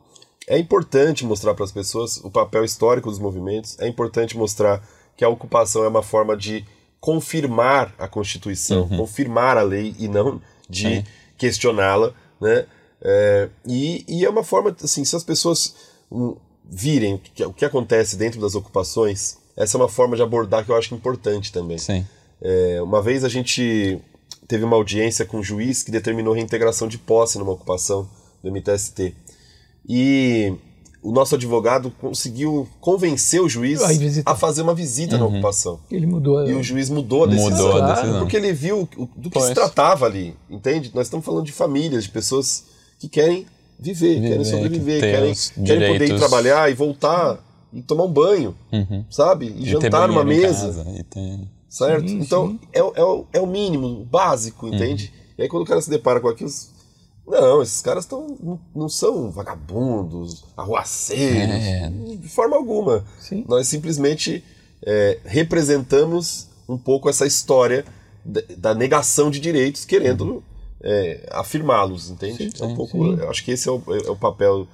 é 0.49 0.59
importante 0.59 1.25
mostrar 1.25 1.55
para 1.55 1.65
as 1.65 1.73
pessoas 1.73 2.19
o 2.19 2.31
papel 2.31 2.65
histórico 2.65 3.09
dos 3.09 3.19
movimentos, 3.19 3.79
é 3.79 3.87
importante 3.87 4.37
mostrar 4.37 4.83
que 5.17 5.25
a 5.25 5.29
ocupação 5.29 5.85
é 5.85 5.89
uma 5.89 6.03
forma 6.03 6.37
de 6.37 6.65
confirmar 7.01 7.95
a 7.99 8.09
Constituição, 8.09 8.83
uhum. 8.83 8.99
confirmar 8.99 9.57
a 9.57 9.63
lei 9.63 9.95
e 9.99 10.09
não 10.09 10.41
de 10.69 11.05
questioná-la, 11.37 12.13
né? 12.41 12.67
É, 13.03 13.49
e, 13.67 14.05
e, 14.07 14.25
é 14.25 14.31
uma 14.31 14.45
forma, 14.45 14.77
assim, 14.83 15.05
se 15.05 15.17
as 15.17 15.25
pessoas 15.25 15.75
hum, 16.13 16.37
virem 16.65 17.15
o 17.15 17.19
que, 17.19 17.45
o 17.45 17.53
que, 17.53 17.65
acontece 17.65 18.17
dentro 18.17 18.39
das 18.41 18.55
ocupações, 18.55 19.39
essa 19.57 19.77
é 19.77 19.81
uma 19.81 19.89
forma 19.89 20.17
de 20.17 20.23
abordar 20.23 20.65
que 20.65 20.71
eu 20.71 20.77
acho 20.77 20.95
importante 20.95 21.51
também. 21.51 21.79
Sim. 21.79 22.07
É, 22.43 22.81
uma 22.83 23.01
vez 23.01 23.25
a 23.25 23.29
gente 23.29 23.99
teve 24.51 24.65
uma 24.65 24.75
audiência 24.75 25.25
com 25.25 25.39
um 25.39 25.43
juiz 25.45 25.85
que 25.85 25.93
determinou 25.93 26.35
reintegração 26.35 26.89
de 26.89 26.99
posse 26.99 27.39
numa 27.39 27.53
ocupação 27.53 28.09
do 28.43 28.51
MTST. 28.51 29.15
E 29.89 30.53
o 31.01 31.13
nosso 31.13 31.37
advogado 31.37 31.93
conseguiu 32.01 32.69
convencer 32.81 33.41
o 33.41 33.49
juiz 33.49 33.81
a 34.27 34.35
fazer 34.35 34.63
uma 34.63 34.75
visita 34.75 35.15
uhum. 35.15 35.21
na 35.21 35.27
ocupação. 35.27 35.79
Ele 35.89 36.05
mudou. 36.05 36.45
E 36.45 36.53
o 36.53 36.65
juiz 36.65 36.91
mudou 36.91 37.25
a 37.25 37.27
decisão. 37.29 37.51
Mudou 37.51 37.81
a 37.81 37.95
decisão. 37.95 38.19
Porque 38.19 38.37
ele 38.37 38.53
viu 38.53 38.89
do 39.17 39.31
que 39.31 39.39
pois. 39.39 39.47
se 39.47 39.55
tratava 39.55 40.07
ali, 40.07 40.35
entende? 40.51 40.91
Nós 40.93 41.07
estamos 41.07 41.25
falando 41.25 41.47
de 41.47 41.53
famílias, 41.53 42.03
de 42.03 42.11
pessoas 42.11 42.65
que 42.99 43.09
querem 43.09 43.47
viver, 43.79 44.17
viver 44.17 44.29
querem 44.31 44.45
sobreviver, 44.45 44.95
que 44.95 45.01
querem, 45.01 45.35
querem 45.65 45.93
poder 45.93 46.11
ir 46.11 46.19
trabalhar 46.19 46.69
e 46.69 46.75
voltar 46.75 47.39
e 47.73 47.83
tomar 47.83 48.03
um 48.03 48.13
banho, 48.13 48.53
uhum. 48.73 49.05
sabe? 49.09 49.47
E, 49.47 49.63
e 49.63 49.71
jantar 49.71 50.09
numa 50.09 50.25
mesa. 50.25 50.67
Casa, 50.67 51.05
tem... 51.09 51.49
Certo? 51.71 52.09
Sim, 52.09 52.19
então, 52.19 52.49
sim. 52.49 52.61
É, 52.73 52.81
é, 52.81 52.83
o, 52.83 53.27
é 53.33 53.41
o 53.41 53.47
mínimo, 53.47 53.87
o 53.87 54.05
básico, 54.05 54.67
entende? 54.67 55.13
Uhum. 55.15 55.21
E 55.39 55.43
aí 55.43 55.49
quando 55.49 55.63
o 55.63 55.67
cara 55.67 55.81
se 55.81 55.89
depara 55.89 56.21
com 56.21 56.27
aquilo, 56.29 56.51
não, 57.25 57.63
esses 57.63 57.81
caras 57.81 58.05
tão, 58.05 58.37
não, 58.43 58.61
não 58.75 58.89
são 58.89 59.31
vagabundos, 59.31 60.45
arruaceiros, 60.57 61.55
é. 61.55 61.89
de 62.21 62.29
forma 62.29 62.57
alguma. 62.57 63.05
Sim. 63.21 63.45
Nós 63.49 63.69
simplesmente 63.69 64.43
é, 64.85 65.21
representamos 65.25 66.49
um 66.69 66.77
pouco 66.77 67.09
essa 67.09 67.25
história 67.25 67.85
da, 68.25 68.43
da 68.57 68.75
negação 68.75 69.31
de 69.31 69.39
direitos, 69.39 69.85
querendo 69.85 70.25
uhum. 70.25 70.43
é, 70.83 71.29
afirmá-los, 71.31 72.11
entende? 72.11 72.51
Sim, 72.51 72.65
é 72.65 72.67
um 72.67 72.75
pouco, 72.75 73.15
acho 73.29 73.45
que 73.45 73.53
esse 73.53 73.69
é 73.69 73.73
o, 73.73 73.81
é 74.07 74.11
o 74.11 74.17
papel 74.17 74.67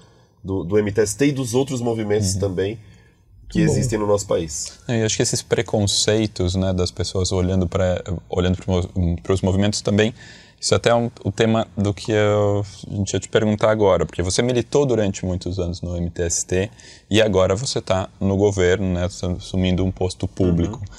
do, 0.43 0.65
do, 0.65 0.83
MTST 0.83 1.27
e 1.27 1.33
dos 1.33 1.53
outros 1.53 1.83
movimentos 1.83 2.35
uhum. 2.35 2.41
também 2.41 2.79
que 3.49 3.65
Bom. 3.65 3.65
existem 3.65 3.99
no 3.99 4.07
nosso 4.07 4.27
país. 4.27 4.79
É, 4.89 5.03
eu 5.03 5.07
acho 5.07 5.17
que 5.17 5.23
esses 5.23 5.43
preconceitos 5.43 6.55
né, 6.55 6.73
das 6.73 6.91
pessoas 6.91 7.33
olhando 7.33 7.67
para 7.67 8.03
olhando 8.29 8.59
para 9.23 9.33
os 9.33 9.41
movimentos 9.41 9.81
também 9.81 10.13
isso 10.61 10.75
até 10.75 10.91
é 10.91 10.95
um, 10.95 11.11
o 11.23 11.31
tema 11.31 11.69
do 11.77 11.93
que 11.93 12.13
eu, 12.13 12.65
a 12.91 12.95
gente 12.95 13.13
ia 13.13 13.21
te 13.21 13.29
perguntar 13.29 13.71
agora, 13.71 14.07
porque 14.07 14.23
você 14.23 14.43
militou 14.43 14.87
durante 14.87 15.25
muitos 15.25 15.59
anos 15.59 15.83
no 15.83 16.01
MTST 16.01 16.71
e 17.11 17.21
agora 17.21 17.55
você 17.55 17.79
está 17.79 18.09
no 18.19 18.37
governo, 18.37 18.95
né, 18.95 19.05
assumindo 19.05 19.85
um 19.85 19.91
posto 19.91 20.27
público. 20.27 20.79
Uhum. 20.79 20.97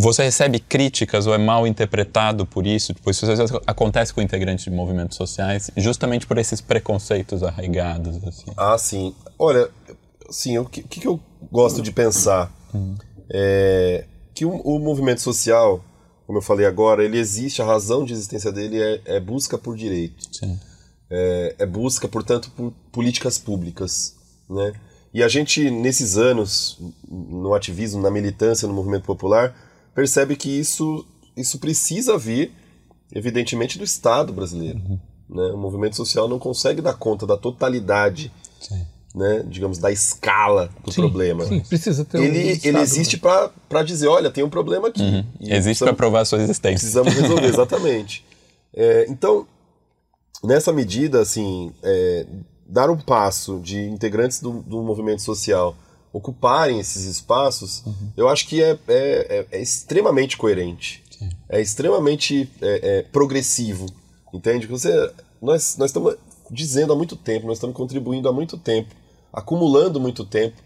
Você 0.00 0.22
recebe 0.22 0.60
críticas 0.60 1.26
ou 1.26 1.34
é 1.34 1.38
mal 1.38 1.66
interpretado 1.66 2.46
por 2.46 2.64
isso? 2.64 2.94
Tipo, 2.94 3.10
isso 3.10 3.28
às 3.28 3.38
vezes 3.38 3.56
acontece 3.66 4.14
com 4.14 4.22
integrantes 4.22 4.64
de 4.64 4.70
movimentos 4.70 5.16
sociais, 5.16 5.72
justamente 5.76 6.24
por 6.24 6.38
esses 6.38 6.60
preconceitos 6.60 7.42
arraigados. 7.42 8.24
Assim. 8.24 8.46
Ah, 8.56 8.78
sim. 8.78 9.12
Olha, 9.36 9.68
sim, 10.28 10.58
o 10.58 10.64
que, 10.64 10.82
que 10.82 11.06
eu 11.06 11.20
gosto 11.50 11.82
de 11.82 11.92
pensar? 11.92 12.52
Uhum. 12.72 12.96
É 13.30 14.04
que 14.34 14.44
o, 14.44 14.52
o 14.60 14.78
movimento 14.78 15.20
social 15.20 15.82
como 16.28 16.36
eu 16.36 16.42
falei 16.42 16.66
agora, 16.66 17.02
ele 17.02 17.18
existe, 17.18 17.62
a 17.62 17.64
razão 17.64 18.04
de 18.04 18.12
existência 18.12 18.52
dele 18.52 18.78
é, 18.78 19.16
é 19.16 19.18
busca 19.18 19.56
por 19.56 19.74
direito. 19.74 20.28
É, 21.08 21.56
é, 21.60 21.64
busca, 21.64 22.06
portanto, 22.06 22.50
por 22.54 22.70
políticas 22.92 23.38
públicas. 23.38 24.14
Né? 24.46 24.74
E 25.14 25.22
a 25.22 25.28
gente, 25.28 25.70
nesses 25.70 26.18
anos, 26.18 26.78
no 27.08 27.54
ativismo, 27.54 28.02
na 28.02 28.10
militância, 28.10 28.68
no 28.68 28.74
movimento 28.74 29.04
popular, 29.04 29.56
percebe 29.94 30.36
que 30.36 30.50
isso, 30.50 31.02
isso 31.34 31.58
precisa 31.58 32.18
vir, 32.18 32.52
evidentemente, 33.10 33.78
do 33.78 33.84
Estado 33.84 34.30
brasileiro. 34.30 34.80
Uhum. 34.80 35.00
Né? 35.30 35.44
O 35.54 35.56
movimento 35.56 35.96
social 35.96 36.28
não 36.28 36.38
consegue 36.38 36.82
dar 36.82 36.92
conta 36.92 37.26
da 37.26 37.38
totalidade 37.38 38.30
Sim 38.60 38.84
né, 39.14 39.42
digamos, 39.46 39.78
da 39.78 39.90
escala 39.90 40.70
do 40.84 40.92
sim, 40.92 41.00
problema. 41.00 41.44
Sim, 41.46 41.60
precisa 41.60 42.04
ter 42.04 42.18
ele, 42.18 42.38
um 42.38 42.68
ele 42.68 42.78
existe 42.78 43.16
né? 43.16 43.50
para 43.68 43.82
dizer, 43.82 44.08
olha, 44.08 44.30
tem 44.30 44.44
um 44.44 44.50
problema 44.50 44.88
aqui. 44.88 45.02
Uhum. 45.02 45.24
Existe 45.40 45.82
para 45.82 45.94
provar 45.94 46.20
a 46.20 46.24
sua 46.24 46.40
existência. 46.40 46.78
Precisamos 46.78 47.14
resolver, 47.14 47.46
exatamente. 47.48 48.24
É, 48.74 49.06
então, 49.08 49.46
nessa 50.44 50.72
medida, 50.72 51.20
assim, 51.20 51.72
é, 51.82 52.26
dar 52.66 52.90
um 52.90 52.98
passo 52.98 53.58
de 53.60 53.80
integrantes 53.88 54.40
do, 54.40 54.62
do 54.62 54.82
movimento 54.82 55.22
social 55.22 55.76
ocuparem 56.12 56.78
esses 56.80 57.04
espaços, 57.04 57.82
uhum. 57.86 58.12
eu 58.16 58.28
acho 58.28 58.46
que 58.46 58.62
é, 58.62 58.70
é, 58.70 58.76
é, 58.88 59.46
é 59.52 59.62
extremamente 59.62 60.36
coerente. 60.36 61.02
Sim. 61.10 61.28
É 61.48 61.60
extremamente 61.60 62.50
é, 62.60 63.04
progressivo. 63.10 63.86
Entende? 64.32 64.66
Você, 64.66 64.90
nós, 65.40 65.76
nós 65.78 65.90
estamos 65.90 66.16
dizendo 66.50 66.92
há 66.92 66.96
muito 66.96 67.16
tempo, 67.16 67.46
nós 67.46 67.58
estamos 67.58 67.76
contribuindo 67.76 68.28
há 68.28 68.32
muito 68.32 68.56
tempo, 68.56 68.94
acumulando 69.32 70.00
muito 70.00 70.24
tempo 70.24 70.56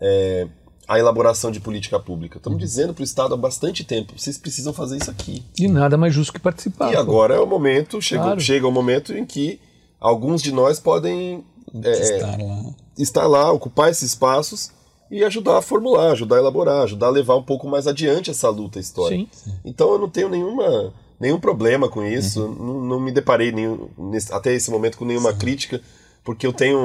é, 0.00 0.48
a 0.86 0.98
elaboração 0.98 1.50
de 1.50 1.60
política 1.60 1.98
pública. 1.98 2.38
Estamos 2.38 2.58
uhum. 2.58 2.64
dizendo 2.64 2.94
para 2.94 3.02
o 3.02 3.04
Estado 3.04 3.34
há 3.34 3.36
bastante 3.36 3.84
tempo, 3.84 4.12
vocês 4.16 4.36
precisam 4.36 4.72
fazer 4.72 4.98
isso 4.98 5.10
aqui. 5.10 5.42
E 5.58 5.68
nada 5.68 5.96
mais 5.96 6.14
justo 6.14 6.32
que 6.32 6.38
participar. 6.38 6.92
E 6.92 6.96
agora 6.96 7.34
é 7.34 7.40
o 7.40 7.46
momento, 7.46 8.00
chega, 8.02 8.22
claro. 8.22 8.40
chega 8.40 8.68
o 8.68 8.72
momento 8.72 9.12
em 9.12 9.24
que 9.24 9.60
alguns 10.00 10.42
de 10.42 10.52
nós 10.52 10.78
podem 10.78 11.44
é, 11.82 11.90
estar, 11.90 12.38
lá. 12.38 12.74
estar 12.98 13.26
lá, 13.26 13.52
ocupar 13.52 13.90
esses 13.90 14.10
espaços 14.10 14.70
e 15.10 15.24
ajudar 15.24 15.58
a 15.58 15.62
formular, 15.62 16.12
ajudar 16.12 16.36
a 16.36 16.38
elaborar, 16.40 16.82
ajudar 16.82 17.06
a 17.06 17.10
levar 17.10 17.36
um 17.36 17.42
pouco 17.42 17.68
mais 17.68 17.86
adiante 17.86 18.30
essa 18.30 18.48
luta 18.48 18.78
histórica. 18.78 19.28
Sim. 19.32 19.52
Então 19.64 19.92
eu 19.92 19.98
não 19.98 20.08
tenho 20.08 20.28
nenhuma 20.28 20.92
nenhum 21.18 21.38
problema 21.38 21.88
com 21.88 22.04
isso, 22.04 22.42
uhum. 22.42 22.54
não, 22.54 22.80
não, 22.80 23.00
me 23.00 23.12
deparei 23.12 23.52
nenhum, 23.52 23.88
nesse, 23.96 24.32
até 24.32 24.52
esse 24.52 24.70
momento 24.70 24.98
com 24.98 25.04
nenhuma 25.04 25.32
Sim. 25.32 25.38
crítica, 25.38 25.80
porque 26.24 26.46
eu 26.46 26.52
tenho 26.52 26.78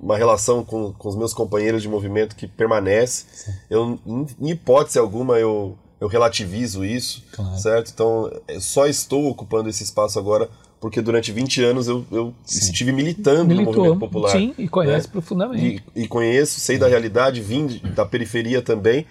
uma 0.00 0.16
relação 0.16 0.64
com, 0.64 0.92
com 0.92 1.08
os 1.08 1.16
meus 1.16 1.34
companheiros 1.34 1.82
de 1.82 1.88
movimento 1.88 2.34
que 2.34 2.46
permanece. 2.46 3.26
Sim. 3.30 3.52
Eu, 3.68 3.98
em 4.40 4.50
hipótese 4.50 4.98
alguma, 4.98 5.38
eu, 5.38 5.76
eu 6.00 6.08
relativizo 6.08 6.84
isso, 6.84 7.22
claro. 7.32 7.58
certo? 7.58 7.90
Então, 7.92 8.32
eu 8.48 8.60
só 8.60 8.86
estou 8.86 9.28
ocupando 9.28 9.68
esse 9.68 9.82
espaço 9.82 10.18
agora 10.18 10.48
porque 10.80 11.00
durante 11.00 11.32
20 11.32 11.62
anos 11.64 11.88
eu, 11.88 12.04
eu 12.10 12.32
estive 12.46 12.92
militando 12.92 13.46
Militou, 13.46 13.72
no 13.74 13.78
movimento 13.78 13.98
popular. 13.98 14.30
Sim, 14.30 14.54
e 14.56 14.68
conhece 14.68 15.06
né? 15.06 15.12
profundamente. 15.12 15.84
E, 15.94 16.02
e, 16.02 16.08
conheço, 16.08 16.60
sei 16.60 16.78
da 16.78 16.86
realidade, 16.86 17.40
vim 17.40 17.80
da 17.94 18.06
periferia 18.06 18.62
também. 18.62 19.04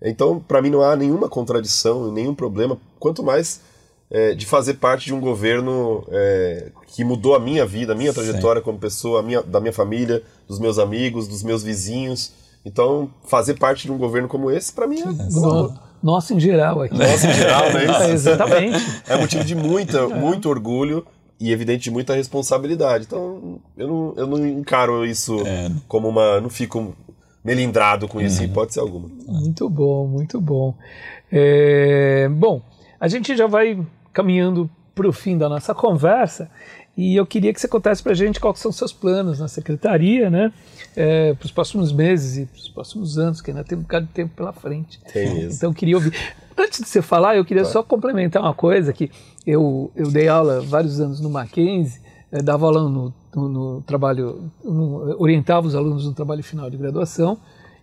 Então, 0.00 0.38
para 0.38 0.62
mim 0.62 0.70
não 0.70 0.80
há 0.80 0.94
nenhuma 0.94 1.28
contradição, 1.28 2.12
nenhum 2.12 2.34
problema, 2.34 2.78
quanto 3.00 3.22
mais 3.22 3.60
é, 4.10 4.34
de 4.34 4.46
fazer 4.46 4.74
parte 4.74 5.06
de 5.06 5.14
um 5.14 5.20
governo 5.20 6.04
é, 6.10 6.70
que 6.86 7.04
mudou 7.04 7.34
a 7.34 7.40
minha 7.40 7.66
vida, 7.66 7.92
a 7.92 7.96
minha 7.96 8.12
trajetória 8.12 8.60
Sim. 8.60 8.64
como 8.64 8.78
pessoa, 8.78 9.22
minha, 9.22 9.42
da 9.42 9.60
minha 9.60 9.72
família, 9.72 10.22
dos 10.46 10.58
meus 10.58 10.78
amigos, 10.78 11.28
dos 11.28 11.42
meus 11.42 11.62
vizinhos. 11.62 12.32
Então, 12.64 13.10
fazer 13.24 13.54
parte 13.54 13.86
de 13.86 13.92
um 13.92 13.98
governo 13.98 14.28
como 14.28 14.50
esse, 14.50 14.72
para 14.72 14.86
mim, 14.86 15.00
é. 15.00 15.04
No, 15.06 15.74
nosso 16.02 16.34
em 16.34 16.40
geral 16.40 16.82
aqui. 16.82 16.96
Nosso 16.96 17.26
em 17.26 17.32
geral, 17.32 17.72
né? 17.72 17.86
É, 18.08 18.10
exatamente. 18.10 18.78
É 19.06 19.16
motivo 19.16 19.44
de 19.44 19.54
muita, 19.54 19.98
é. 19.98 20.06
muito 20.06 20.48
orgulho 20.48 21.06
e, 21.40 21.52
evidente, 21.52 21.84
de 21.84 21.90
muita 21.90 22.14
responsabilidade. 22.14 23.04
Então, 23.06 23.60
eu 23.76 23.88
não, 23.88 24.14
eu 24.16 24.26
não 24.26 24.46
encaro 24.46 25.04
isso 25.04 25.40
é. 25.46 25.70
como 25.86 26.08
uma. 26.08 26.40
Não 26.40 26.50
fico 26.50 26.94
melindrado 27.44 28.08
com 28.08 28.20
isso, 28.20 28.38
uhum. 28.38 28.46
em 28.46 28.50
hipótese 28.50 28.80
alguma. 28.80 29.08
Muito 29.26 29.68
bom, 29.68 30.06
muito 30.06 30.40
bom. 30.40 30.74
É, 31.30 32.28
bom, 32.30 32.60
a 33.00 33.06
gente 33.08 33.36
já 33.36 33.46
vai 33.46 33.78
caminhando 34.12 34.70
para 34.94 35.08
o 35.08 35.12
fim 35.12 35.38
da 35.38 35.48
nossa 35.48 35.74
conversa 35.74 36.50
e 36.98 37.14
eu 37.14 37.24
queria 37.24 37.54
que 37.54 37.60
você 37.60 37.68
contasse 37.68 38.02
para 38.02 38.10
a 38.10 38.14
gente 38.16 38.40
quais 38.40 38.58
são 38.58 38.72
os 38.72 38.76
seus 38.76 38.92
planos 38.92 39.38
na 39.38 39.46
secretaria, 39.46 40.28
né? 40.28 40.52
É, 40.96 41.32
para 41.32 41.46
os 41.46 41.52
próximos 41.52 41.92
meses 41.92 42.38
e 42.38 42.46
para 42.46 42.58
os 42.58 42.68
próximos 42.68 43.16
anos, 43.16 43.40
que 43.40 43.52
ainda 43.52 43.62
tem 43.62 43.78
um 43.78 43.82
bocado 43.82 44.06
de 44.06 44.12
tempo 44.12 44.34
pela 44.34 44.52
frente. 44.52 44.98
Tem 45.12 45.32
mesmo. 45.32 45.52
Então 45.52 45.70
eu 45.70 45.74
queria 45.74 45.94
ouvir. 45.94 46.12
Antes 46.58 46.80
de 46.80 46.88
você 46.88 47.00
falar, 47.00 47.36
eu 47.36 47.44
queria 47.44 47.64
só 47.64 47.84
complementar 47.84 48.42
uma 48.42 48.52
coisa 48.52 48.92
que 48.92 49.12
eu, 49.46 49.92
eu 49.94 50.10
dei 50.10 50.26
aula 50.26 50.60
vários 50.60 51.00
anos 51.00 51.20
no 51.20 51.30
Mackenzie, 51.30 52.00
é, 52.32 52.42
dava 52.42 52.66
aula 52.66 52.82
no, 52.82 53.14
no, 53.32 53.48
no 53.48 53.80
trabalho, 53.82 54.50
no, 54.64 55.22
orientava 55.22 55.68
os 55.68 55.76
alunos 55.76 56.04
no 56.04 56.12
trabalho 56.12 56.42
final 56.42 56.68
de 56.68 56.76
graduação 56.76 57.38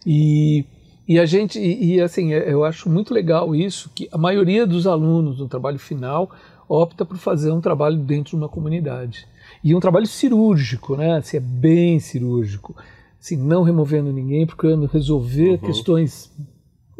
e 0.05 0.65
e 1.07 1.19
a 1.19 1.25
gente, 1.25 1.59
e, 1.59 1.95
e, 1.95 2.01
assim, 2.01 2.33
é, 2.33 2.51
eu 2.51 2.63
acho 2.63 2.89
muito 2.89 3.13
legal 3.13 3.55
isso, 3.55 3.89
que 3.93 4.07
a 4.11 4.17
maioria 4.17 4.65
dos 4.65 4.87
alunos 4.87 5.39
no 5.39 5.47
trabalho 5.47 5.77
final 5.79 6.29
opta 6.67 7.05
por 7.05 7.17
fazer 7.17 7.51
um 7.51 7.61
trabalho 7.61 7.97
dentro 7.97 8.31
de 8.31 8.35
uma 8.37 8.49
comunidade. 8.49 9.27
E 9.63 9.75
um 9.75 9.79
trabalho 9.79 10.07
cirúrgico, 10.07 10.95
né? 10.95 11.17
Assim, 11.17 11.37
é 11.37 11.39
bem 11.39 11.99
cirúrgico. 11.99 12.75
assim, 13.21 13.37
não 13.37 13.63
removendo 13.63 14.11
ninguém, 14.11 14.45
procurando 14.45 14.85
resolver 14.87 15.51
Uhum. 15.51 15.57
questões 15.57 16.31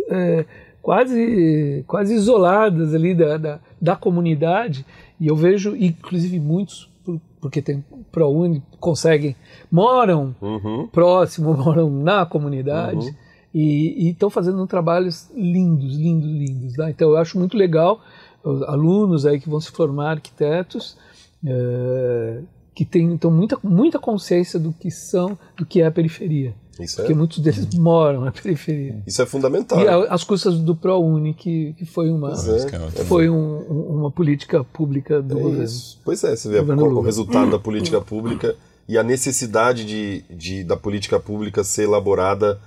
é, 0.10 0.46
quase, 0.82 1.84
quase 1.88 2.14
isoladas 2.16 2.94
ali 2.94 3.14
da, 3.14 3.38
da, 3.38 3.60
da 3.82 3.96
comunidade. 3.96 4.86
E 5.20 5.28
eu 5.28 5.36
vejo, 5.36 5.76
inclusive, 5.76 6.40
muitos, 6.40 6.90
por- 7.04 7.20
porque 7.42 7.62
tem 7.62 7.84
ProUni, 8.12 8.62
conseguem, 8.80 9.36
moram 9.72 10.36
Uhum. 10.42 10.88
próximo, 10.88 11.54
moram 11.58 11.90
na 11.90 12.26
comunidade 12.26 13.16
e 13.58 14.10
estão 14.10 14.30
fazendo 14.30 14.66
trabalhos 14.68 15.30
lindos, 15.36 15.96
lindos, 15.96 16.30
lindos. 16.30 16.74
tá? 16.74 16.90
Então 16.90 17.10
eu 17.12 17.18
acho 17.18 17.40
muito 17.40 17.56
legal 17.56 18.02
os 18.44 18.62
alunos 18.64 19.26
aí 19.26 19.40
que 19.40 19.50
vão 19.50 19.60
se 19.62 19.72
formar 19.72 20.12
arquitetos 20.12 20.98
eh, 21.46 22.40
que 22.74 22.84
têm 22.84 23.06
então 23.14 23.32
muita, 23.32 23.58
muita 23.64 23.98
consciência 23.98 24.60
do 24.60 24.74
que 24.74 24.92
são, 24.92 25.38
do 25.58 25.66
que 25.66 25.82
é 25.82 25.86
a 25.86 25.92
periferia. 25.92 26.54
Isso 26.78 26.98
Porque 26.98 27.14
é, 27.14 27.16
muitos 27.16 27.40
deles 27.40 27.74
moram 27.76 28.22
na 28.26 28.32
periferia. 28.34 29.02
isso 29.08 29.22
é 29.22 29.26
fundamental. 29.26 29.80
E 29.80 29.88
a- 29.88 30.14
as 30.14 30.26
custas 30.26 30.60
do 30.60 30.76
ProUni, 30.76 31.34
que, 31.34 31.72
que 31.78 31.86
foi 31.86 32.10
uma, 32.12 32.32
é. 32.32 32.34
Isso 32.34 32.68
que 32.68 32.76
é 32.76 33.06
foi 33.06 33.30
um- 33.30 33.60
um- 33.72 33.96
uma 34.00 34.12
política 34.12 34.62
pública 34.66 35.22
do 35.22 35.38
É 35.38 35.42
governo. 35.42 35.64
isso. 35.64 35.98
Pois 36.04 36.22
é, 36.26 36.36
você 36.36 36.50
vê 36.50 36.60
o, 36.60 36.98
o 36.98 37.02
resultado 37.02 37.50
da 37.50 37.58
política 37.60 38.02
pública 38.02 38.54
e 38.90 38.98
a 38.98 39.04
necessidade 39.04 39.86
de, 39.86 40.24
de- 40.30 40.64
da 40.66 40.76
política 40.76 41.18
pública 41.18 41.64
ser 41.64 41.84
elaborada 41.84 42.60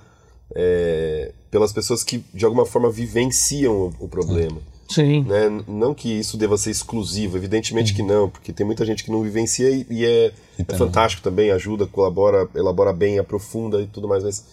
é, 0.55 1.31
pelas 1.51 1.71
pessoas 1.73 2.03
que, 2.03 2.23
de 2.33 2.45
alguma 2.45 2.65
forma, 2.65 2.89
vivenciam 2.89 3.73
o, 3.99 4.05
o 4.05 4.07
problema. 4.07 4.57
Sim. 4.89 5.23
Né? 5.23 5.63
Não 5.67 5.93
que 5.93 6.09
isso 6.09 6.35
deva 6.35 6.57
ser 6.57 6.71
exclusivo, 6.71 7.37
evidentemente 7.37 7.93
que 7.93 8.01
não, 8.01 8.27
porque 8.27 8.51
tem 8.51 8.65
muita 8.65 8.83
gente 8.85 9.03
que 9.03 9.11
não 9.11 9.21
vivencia 9.21 9.69
e, 9.69 9.85
e 9.89 10.03
é, 10.05 10.31
é 10.67 10.75
fantástico 10.75 11.21
também, 11.21 11.51
ajuda, 11.51 11.85
colabora, 11.85 12.49
elabora 12.55 12.91
bem, 12.91 13.19
aprofunda 13.19 13.79
e 13.81 13.87
tudo 13.87 14.07
mais, 14.07 14.23
mas 14.23 14.43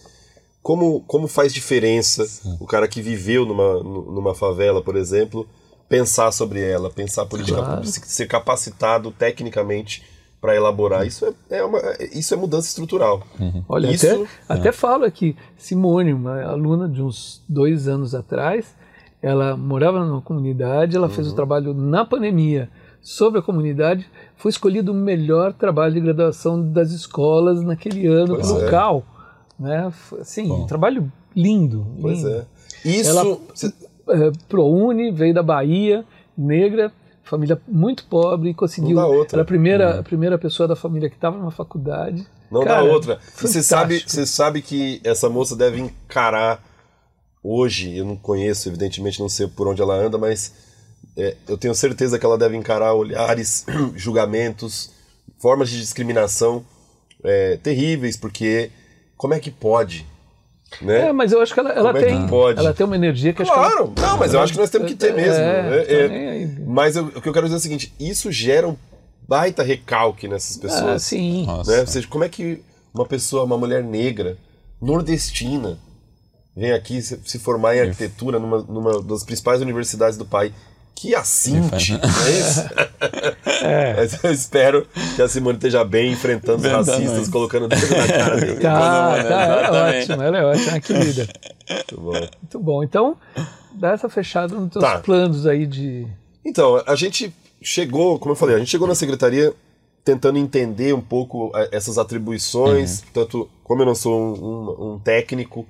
como, 0.61 1.01
como 1.07 1.27
faz 1.27 1.53
diferença 1.53 2.23
o 2.59 2.65
cara 2.67 2.87
que 2.87 3.01
viveu 3.01 3.45
numa, 3.45 3.81
nu- 3.81 4.11
numa 4.11 4.35
favela, 4.35 4.79
por 4.81 4.95
exemplo, 4.95 5.47
pensar 5.89 6.31
sobre 6.31 6.61
ela, 6.61 6.89
pensar 6.91 7.25
política 7.25 7.57
Claro. 7.57 7.77
pública, 7.81 8.05
se- 8.05 8.13
ser 8.15 8.27
capacitado 8.27 9.09
tecnicamente 9.11 10.03
para 10.41 10.55
elaborar. 10.55 11.05
Isso 11.05 11.25
é, 11.49 11.57
é 11.57 11.63
uma, 11.63 11.79
é- 11.79 12.09
isso 12.17 12.33
é 12.33 12.37
mudança 12.37 12.67
estrutural. 12.67 13.23
Olha, 13.67 13.91
Isso- 13.91 14.07
até, 14.47 14.59
até 14.59 14.71
falo 14.71 15.03
aqui, 15.05 15.35
Simone, 15.57 16.13
uma 16.13 16.41
aluna 16.43 16.87
de 16.87 17.01
uns 17.01 17.43
dois 17.49 17.87
anos 17.87 18.13
atrás, 18.13 18.75
ela 19.21 19.57
morava 19.57 20.03
numa 20.05 20.21
comunidade, 20.21 20.95
ela 20.95 21.07
Uhum. 21.07 21.13
fez 21.13 21.27
o 21.27 21.35
trabalho 21.35 21.73
na 21.73 22.05
pandemia 22.05 22.69
sobre 23.01 23.39
a 23.39 23.41
comunidade, 23.41 24.05
foi 24.35 24.49
escolhido 24.51 24.91
o 24.91 24.95
melhor 24.95 25.53
trabalho 25.53 25.93
de 25.93 26.01
graduação 26.01 26.61
das 26.71 26.91
escolas 26.91 27.61
naquele 27.61 28.05
ano 28.07 28.35
Pois 28.35 28.49
é. 28.49 28.53
local. 28.53 29.03
Né? 29.59 29.89
Foi, 29.91 30.19
Assim, 30.21 30.51
um 30.51 30.67
trabalho 30.67 31.11
lindo. 31.35 31.87
Pois 31.99 32.19
lindo. 32.19 32.29
é. 32.29 32.45
Isso. 32.85 33.09
Ela- 33.09 33.37
cê- 33.55 33.73
É, 34.09 34.31
ProUni, 34.47 35.11
veio 35.11 35.33
da 35.33 35.43
Bahia, 35.43 36.05
negra, 36.37 36.91
família 37.27 37.61
muito 37.67 38.05
pobre, 38.05 38.49
e 38.49 38.53
conseguiu. 38.53 38.95
Não 38.95 39.03
dá 39.03 39.07
outra. 39.07 39.37
Era 39.37 39.41
a 39.43 39.45
primeira, 39.45 39.99
a 39.99 40.03
primeira 40.03 40.37
pessoa 40.37 40.67
da 40.67 40.75
família 40.75 41.09
que 41.09 41.15
estava 41.15 41.37
numa 41.37 41.51
faculdade. 41.51 42.25
Não 42.49 42.63
Cara, 42.63 42.81
dá 42.81 42.83
outra. 42.83 43.19
Você 43.35 43.61
sabe, 43.61 44.03
você 44.05 44.25
sabe 44.25 44.61
que 44.61 45.01
essa 45.03 45.29
moça 45.29 45.55
deve 45.55 45.79
encarar 45.79 46.63
hoje, 47.43 47.97
eu 47.97 48.05
não 48.05 48.15
conheço, 48.15 48.67
evidentemente 48.69 49.19
não 49.19 49.29
sei 49.29 49.47
por 49.47 49.67
onde 49.67 49.81
ela 49.81 49.95
anda, 49.95 50.17
mas 50.17 50.53
é, 51.15 51.35
eu 51.47 51.57
tenho 51.57 51.73
certeza 51.73 52.17
que 52.19 52.25
ela 52.25 52.37
deve 52.37 52.55
encarar 52.55 52.93
olhares, 52.93 53.65
julgamentos, 53.95 54.91
formas 55.39 55.69
de 55.69 55.79
discriminação 55.79 56.65
é, 57.23 57.57
terríveis, 57.57 58.17
porque 58.17 58.71
como 59.15 59.33
é 59.33 59.39
que 59.39 59.51
pode? 59.51 60.05
Né? 60.81 61.07
É, 61.07 61.13
mas 61.13 61.31
eu 61.31 61.41
acho 61.41 61.53
que 61.53 61.59
ela, 61.59 61.71
ela 61.71 61.89
é 61.91 61.93
que 61.93 61.99
tem, 62.05 62.27
pode? 62.27 62.59
ela 62.59 62.73
tem 62.73 62.85
uma 62.85 62.95
energia 62.95 63.33
que 63.33 63.41
acho 63.41 63.51
que 63.51 63.57
Claro, 63.57 63.93
não, 63.99 64.17
mas 64.17 64.33
eu 64.33 64.39
acho 64.41 64.53
que 64.53 64.59
nós 64.59 64.69
temos 64.69 64.87
que 64.87 64.95
ter 64.95 65.13
mesmo. 65.13 65.39
É, 65.41 65.77
É, 65.87 65.93
é. 65.93 66.03
tô 66.07 66.13
nem 66.13 66.27
aí. 66.29 66.45
Mas 66.65 66.95
eu- 66.95 67.05
o 67.05 67.21
que 67.21 67.29
eu 67.29 67.33
quero 67.33 67.45
dizer 67.45 67.55
é 67.55 67.59
o 67.59 67.61
seguinte: 67.61 67.93
isso 67.99 68.31
gera 68.31 68.67
um 68.67 68.75
baita 69.27 69.63
recalque 69.63 70.27
nessas 70.27 70.61
ela, 70.61 70.73
ah, 70.73 70.75
pessoas. 70.75 71.01
sim. 71.03 71.45
Nossa. 71.45 71.71
Né? 71.71 71.79
Ou 71.81 71.87
seja, 71.87 72.07
como 72.07 72.23
é 72.23 72.29
que 72.29 72.61
uma 72.93 73.05
pessoa, 73.05 73.43
uma 73.43 73.57
mulher 73.57 73.83
negra, 73.83 74.37
nordestina, 74.81 75.77
vem 76.55 76.71
aqui 76.71 77.01
se, 77.01 77.19
se 77.25 77.39
formar 77.39 77.75
em 77.75 77.81
arquitetura 77.81 78.39
numa, 78.39 78.59
numa 78.63 79.01
das 79.01 79.23
principais 79.23 79.61
universidades 79.61 80.17
do 80.17 80.25
país? 80.25 80.51
Que 80.99 81.13
assinte, 81.13 81.91
não 81.91 82.25
é 82.25 82.31
isso? 82.31 82.63
Mas 83.95 84.17
eu 84.23 84.31
espero 84.31 84.87
que 85.15 85.21
a 85.21 85.27
Simone 85.27 85.57
esteja 85.57 85.83
bem 85.85 86.11
enfrentando 86.11 86.57
os 86.57 86.63
Verdade. 86.63 86.89
racistas, 86.89 87.27
colocando 87.29 87.67
dedo 87.67 87.95
na 87.95 88.07
cara 88.07 88.35
dele. 88.37 88.59
Tá, 88.59 89.11
né? 89.17 89.23
tá, 89.23 89.41
ela 89.43 89.91
é 89.93 89.99
ótima, 89.99 90.25
ela 90.25 90.37
é 90.39 90.43
ótima, 90.45 90.79
que 90.79 90.93
líder. 90.93 91.29
Muito 91.69 92.01
bom. 92.01 92.11
Muito 92.11 92.59
bom. 92.59 92.83
Então, 92.83 93.17
dá 93.73 93.91
essa 93.91 94.09
fechada 94.09 94.55
nos 94.55 94.71
teus 94.71 94.83
Tá. 94.83 94.97
planos 94.99 95.45
aí 95.45 95.67
de. 95.67 96.07
Então, 96.43 96.81
a 96.87 96.95
gente 96.95 97.31
chegou, 97.61 98.17
como 98.17 98.31
eu 98.31 98.35
falei, 98.35 98.55
a 98.55 98.59
gente 98.59 98.71
chegou 98.71 98.87
na 98.87 98.95
secretaria 98.95 99.53
tentando 100.03 100.39
entender 100.39 100.93
um 100.95 101.01
pouco 101.01 101.51
eh, 101.53 101.69
essas 101.73 101.97
atribuições, 101.99 103.03
tanto 103.13 103.47
como 103.63 103.81
eu 103.83 103.85
não 103.85 103.93
sou 103.95 104.17
um, 104.19 104.31
um- 104.33 104.93
um 104.93 104.99
técnico, 104.99 105.63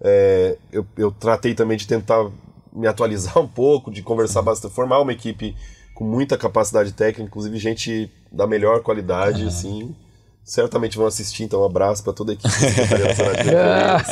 é, 0.00 0.56
eu, 0.70 0.86
eu 0.96 1.10
tratei 1.10 1.54
também 1.54 1.76
de 1.76 1.86
tentar 1.88 2.24
me 2.72 2.86
atualizar 2.86 3.38
um 3.38 3.46
pouco, 3.48 3.90
de 3.90 4.02
conversar 4.02 4.42
bastante, 4.42 4.74
formar 4.74 5.00
uma 5.00 5.12
equipe 5.12 5.56
com 5.94 6.04
muita 6.04 6.38
capacidade 6.38 6.92
técnica, 6.92 7.22
inclusive 7.22 7.58
gente 7.58 8.10
da 8.32 8.46
melhor 8.46 8.82
qualidade, 8.82 9.44
assim. 9.46 9.94
Certamente 10.42 10.96
vão 10.96 11.06
assistir, 11.06 11.44
então 11.44 11.60
um 11.60 11.64
abraço 11.64 12.02
para 12.02 12.12
toda 12.12 12.32
a 12.32 12.34
equipe 12.34 12.48
Periferias. 12.88 14.06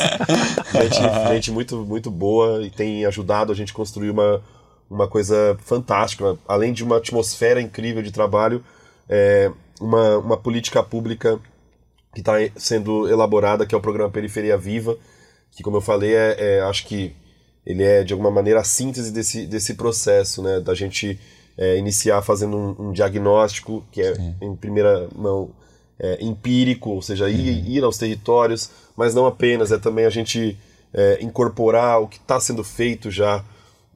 gente, 0.94 1.28
gente 1.28 1.50
muito, 1.50 1.76
muito 1.84 2.11
boa 2.11 2.62
e 2.62 2.70
tem 2.70 3.04
ajudado 3.06 3.50
a 3.50 3.54
gente 3.54 3.72
a 3.72 3.74
construir 3.74 4.11
uma, 4.11 4.42
uma 4.90 5.09
coisa 5.09 5.56
fantástica. 5.64 6.36
Além 6.46 6.72
de 6.72 6.84
uma 6.84 6.98
atmosfera 6.98 7.61
incrível 7.61 8.02
de 8.02 8.12
trabalho, 8.12 8.62
é, 9.09 9.50
uma, 9.80 10.18
uma 10.18 10.36
política 10.36 10.82
pública 10.82 11.40
que 12.12 12.20
está 12.20 12.34
sendo 12.56 13.09
elaborada, 13.09 13.66
que 13.66 13.74
é 13.74 13.78
o 13.78 13.80
programa 13.80 14.11
Periferia 14.11 14.56
Viva, 14.56 14.96
que, 15.50 15.62
como 15.62 15.78
eu 15.78 15.80
falei, 15.80 16.14
é, 16.14 16.36
é- 16.38 16.61
acho 16.61 16.86
que 16.86 17.14
ele 17.68 17.84
é, 17.84 18.02
de 18.02 18.14
alguma 18.14 18.30
maneira, 18.30 18.60
a 18.60 18.64
síntese 18.64 19.12
desse, 19.12 19.46
desse 19.46 19.74
processo, 19.74 20.42
né? 20.42 20.58
Da 20.58 20.74
gente 20.74 21.20
é, 21.56 21.76
iniciar 21.76 22.22
fazendo 22.22 22.56
um, 22.56 22.88
um 22.88 22.92
diagnóstico, 22.92 23.84
que 23.92 24.00
é, 24.00 24.16
em 24.40 24.56
primeira 24.56 25.06
mão, 25.14 25.50
é, 26.00 26.16
empírico, 26.24 26.88
ou 26.88 27.02
seja, 27.02 27.28
ir, 27.28 27.68
ir 27.68 27.84
aos 27.84 27.98
territórios, 27.98 28.70
mas 28.96 29.14
não 29.14 29.26
apenas, 29.26 29.70
é 29.70 29.76
também 29.76 30.06
a 30.06 30.10
gente 30.10 30.58
é, 30.94 31.18
incorporar 31.20 32.00
o 32.00 32.08
que 32.08 32.16
está 32.16 32.40
sendo 32.40 32.64
feito 32.64 33.10
já 33.10 33.44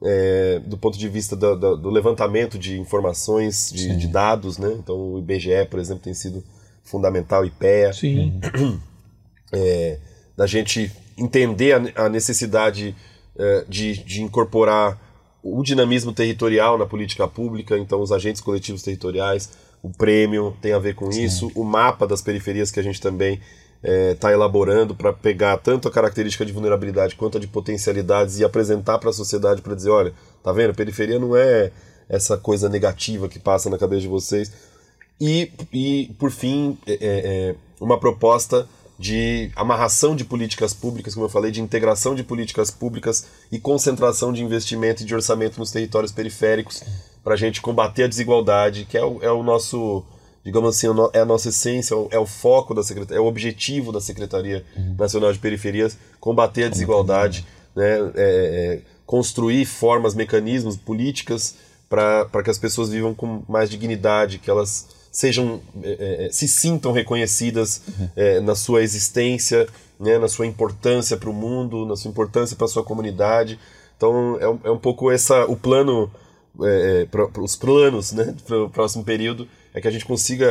é, 0.03 0.61
do 0.65 0.77
ponto 0.77 0.99
de 0.99 1.09
vista 1.09 1.35
do, 1.35 1.89
levantamento 1.89 2.59
de 2.59 2.79
informações, 2.79 3.71
de, 3.73 3.95
de 3.95 4.07
dados, 4.07 4.59
né? 4.59 4.71
Então 4.77 5.13
o 5.13 5.19
IBGE, 5.19 5.65
por 5.67 5.79
exemplo, 5.79 6.03
tem 6.03 6.13
sido 6.13 6.43
fundamental, 6.83 7.43
IPEA, 7.43 7.91
Sim. 7.91 8.39
é, 9.51 9.97
da 10.37 10.45
gente 10.45 10.91
entender 11.17 11.73
a, 11.95 12.05
a 12.05 12.09
necessidade 12.09 12.95
de, 13.67 14.03
de 14.03 14.21
incorporar 14.21 14.99
o 15.43 15.61
dinamismo 15.63 16.13
territorial 16.13 16.77
na 16.77 16.85
política 16.85 17.27
pública, 17.27 17.77
então 17.77 18.01
os 18.01 18.11
agentes 18.11 18.41
coletivos 18.41 18.81
territoriais, 18.81 19.49
o 19.81 19.89
prêmio 19.89 20.55
tem 20.61 20.71
a 20.71 20.79
ver 20.79 20.95
com 20.95 21.09
isso, 21.09 21.51
o 21.53 21.63
mapa 21.63 22.07
das 22.07 22.21
periferias 22.21 22.71
que 22.71 22.79
a 22.79 22.83
gente 22.83 23.01
também 23.01 23.41
está 23.83 24.31
elaborando 24.31 24.95
para 24.95 25.11
pegar 25.11 25.57
tanto 25.57 25.89
a 25.89 25.91
característica 25.91 26.45
de 26.45 26.53
vulnerabilidade 26.53 27.15
quanto 27.15 27.37
a 27.37 27.41
de 27.41 27.47
potencialidades 27.47 28.39
e 28.39 28.45
apresentar 28.45 28.97
para 28.97 29.09
a 29.09 29.13
sociedade 29.13 29.61
para 29.61 29.75
dizer, 29.75 29.89
olha, 29.89 30.13
tá 30.41 30.53
vendo, 30.53 30.73
periferia 30.73 31.19
não 31.19 31.35
é 31.35 31.71
essa 32.07 32.37
coisa 32.37 32.69
negativa 32.69 33.27
que 33.27 33.39
passa 33.39 33.69
na 33.69 33.77
cabeça 33.77 34.01
de 34.01 34.07
vocês, 34.07 34.49
e, 35.19 35.51
e 35.71 36.13
por 36.17 36.31
fim, 36.31 36.77
é, 36.87 36.97
é, 37.01 37.55
uma 37.79 37.99
proposta 37.99 38.67
de 38.97 39.51
amarração 39.55 40.15
de 40.15 40.23
políticas 40.23 40.73
públicas, 40.73 41.13
como 41.13 41.25
eu 41.25 41.29
falei, 41.29 41.51
de 41.51 41.61
integração 41.61 42.13
de 42.13 42.23
políticas 42.23 42.69
públicas 42.69 43.25
e 43.51 43.59
concentração 43.59 44.31
de 44.31 44.43
investimento 44.43 45.03
e 45.03 45.05
de 45.05 45.15
orçamento 45.15 45.57
nos 45.57 45.71
territórios 45.71 46.11
periféricos 46.11 46.83
para 47.23 47.33
a 47.33 47.37
gente 47.37 47.61
combater 47.61 48.03
a 48.03 48.07
desigualdade, 48.07 48.85
que 48.85 48.97
é 48.97 49.03
o, 49.03 49.19
é 49.21 49.31
o 49.31 49.41
nosso, 49.41 50.03
digamos 50.43 50.75
assim, 50.75 50.87
é 51.13 51.19
a 51.19 51.25
nossa 51.25 51.49
essência, 51.49 51.93
é 51.93 51.97
o, 51.97 52.09
é 52.11 52.25
foco 52.25 52.73
da 52.73 52.83
Secretaria, 52.83 53.17
é 53.17 53.21
o 53.21 53.25
objetivo 53.25 53.91
da 53.91 54.01
Secretaria 54.01 54.63
Nacional 54.97 55.33
de 55.33 55.39
Periferias, 55.39 55.97
combater 56.19 56.65
a 56.65 56.69
desigualdade, 56.69 57.45
né, 57.75 57.97
é, 57.97 58.11
é, 58.15 58.81
construir 59.05 59.65
formas, 59.65 60.13
mecanismos, 60.13 60.77
políticas 60.77 61.55
para 61.89 62.43
que 62.43 62.49
as 62.49 62.57
pessoas 62.57 62.89
vivam 62.89 63.13
com 63.13 63.43
mais 63.47 63.69
dignidade, 63.69 64.39
que 64.39 64.49
elas 64.49 64.87
sejam 65.13 65.61
é, 65.83 66.27
se 66.31 66.47
sintam 66.47 66.91
reconhecidas 66.91 67.81
é, 68.15 68.39
na 68.41 68.55
sua 68.55 68.81
existência, 68.81 69.67
né, 69.99 70.17
na 70.17 70.27
sua 70.27 70.45
importância 70.47 71.15
para 71.15 71.29
o 71.29 71.33
mundo, 71.33 71.85
na 71.85 71.95
sua 71.95 72.09
importância 72.09 72.57
para 72.57 72.65
a 72.65 72.69
sua 72.69 72.83
comunidade. 72.83 73.57
Então 73.95 74.37
é, 74.41 74.49
um- 74.49 74.59
é 74.65 74.71
um 74.71 74.77
pouco 74.79 75.09
essa 75.11 75.45
o 75.45 75.55
plano, 75.55 76.11
para 77.11 77.41
os 77.41 77.55
planos, 77.55 78.11
né, 78.11 78.35
para 78.45 78.63
o 78.63 78.69
próximo 78.69 79.03
período 79.03 79.47
é 79.73 79.79
que 79.79 79.87
a 79.87 79.91
gente 79.91 80.05
consiga 80.05 80.47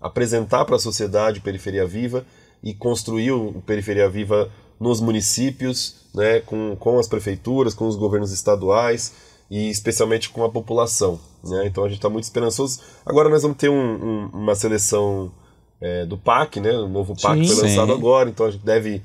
apresentar 0.00 0.64
para 0.64 0.76
a 0.76 0.78
sociedade 0.78 1.40
Periferia 1.40 1.86
Viva 1.86 2.24
e 2.62 2.72
construir 2.74 3.32
o 3.32 3.62
Periferia 3.66 4.08
Viva 4.08 4.48
nos 4.78 5.00
municípios, 5.00 5.96
né, 6.14 6.40
com, 6.40 6.76
com 6.78 6.98
as 6.98 7.08
prefeituras, 7.08 7.74
com 7.74 7.86
os 7.86 7.96
governos 7.96 8.30
estaduais 8.32 9.12
e 9.50 9.70
especialmente 9.70 10.28
com 10.30 10.44
a 10.44 10.50
população. 10.50 11.18
Né? 11.50 11.66
Então 11.66 11.84
a 11.84 11.88
gente 11.88 11.98
está 11.98 12.08
muito 12.08 12.24
esperançoso. 12.24 12.80
Agora 13.04 13.28
nós 13.28 13.42
vamos 13.42 13.56
ter 13.56 13.68
um, 13.68 13.74
um, 13.74 14.30
uma 14.32 14.54
seleção 14.54 15.30
é, 15.80 16.04
do 16.06 16.16
PAC, 16.16 16.60
né? 16.60 16.72
o 16.72 16.88
novo 16.88 17.14
PAC 17.20 17.46
sim, 17.46 17.54
foi 17.54 17.68
lançado 17.68 17.92
sim. 17.92 17.98
agora, 17.98 18.28
então 18.28 18.46
a 18.46 18.50
gente 18.50 18.64
deve 18.64 19.02